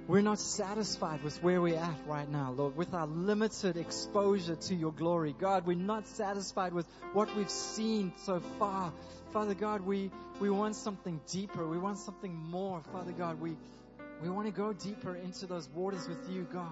We're 0.10 0.22
not 0.22 0.40
satisfied 0.40 1.22
with 1.22 1.38
where 1.44 1.62
we're 1.62 1.78
at 1.78 2.08
right 2.08 2.28
now, 2.28 2.52
Lord, 2.58 2.76
with 2.76 2.96
our 2.96 3.06
limited 3.06 3.78
exposure 3.78 4.56
to 4.56 4.74
your 4.74 4.92
glory. 4.92 5.36
God, 5.40 5.68
we're 5.68 5.78
not 5.78 6.08
satisfied 6.08 6.74
with 6.74 6.88
what 7.14 7.30
we've 7.38 7.48
seen 7.48 8.12
so 8.18 8.40
far. 8.58 8.92
Father 9.34 9.54
God, 9.54 9.82
we, 9.82 10.10
we 10.40 10.50
want 10.50 10.76
something 10.76 11.22
deeper. 11.32 11.64
We 11.68 11.78
want 11.78 12.00
something 12.00 12.34
more. 12.34 12.82
Father 12.92 13.12
God, 13.12 13.40
we, 13.40 13.56
we 14.24 14.32
want 14.32 14.48
to 14.48 14.52
go 14.52 14.74
deeper 14.74 15.16
into 15.16 15.46
those 15.46 15.70
waters 15.76 16.08
with 16.08 16.28
you, 16.28 16.48
God. 16.52 16.72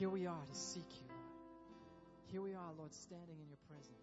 Here 0.00 0.10
we 0.10 0.26
are 0.26 0.44
to 0.52 0.54
seek 0.58 0.90
you, 1.00 1.14
Here 2.32 2.42
we 2.42 2.54
are, 2.54 2.72
Lord, 2.76 2.92
standing 2.92 3.36
in 3.40 3.48
your 3.48 3.58
presence. 3.68 3.99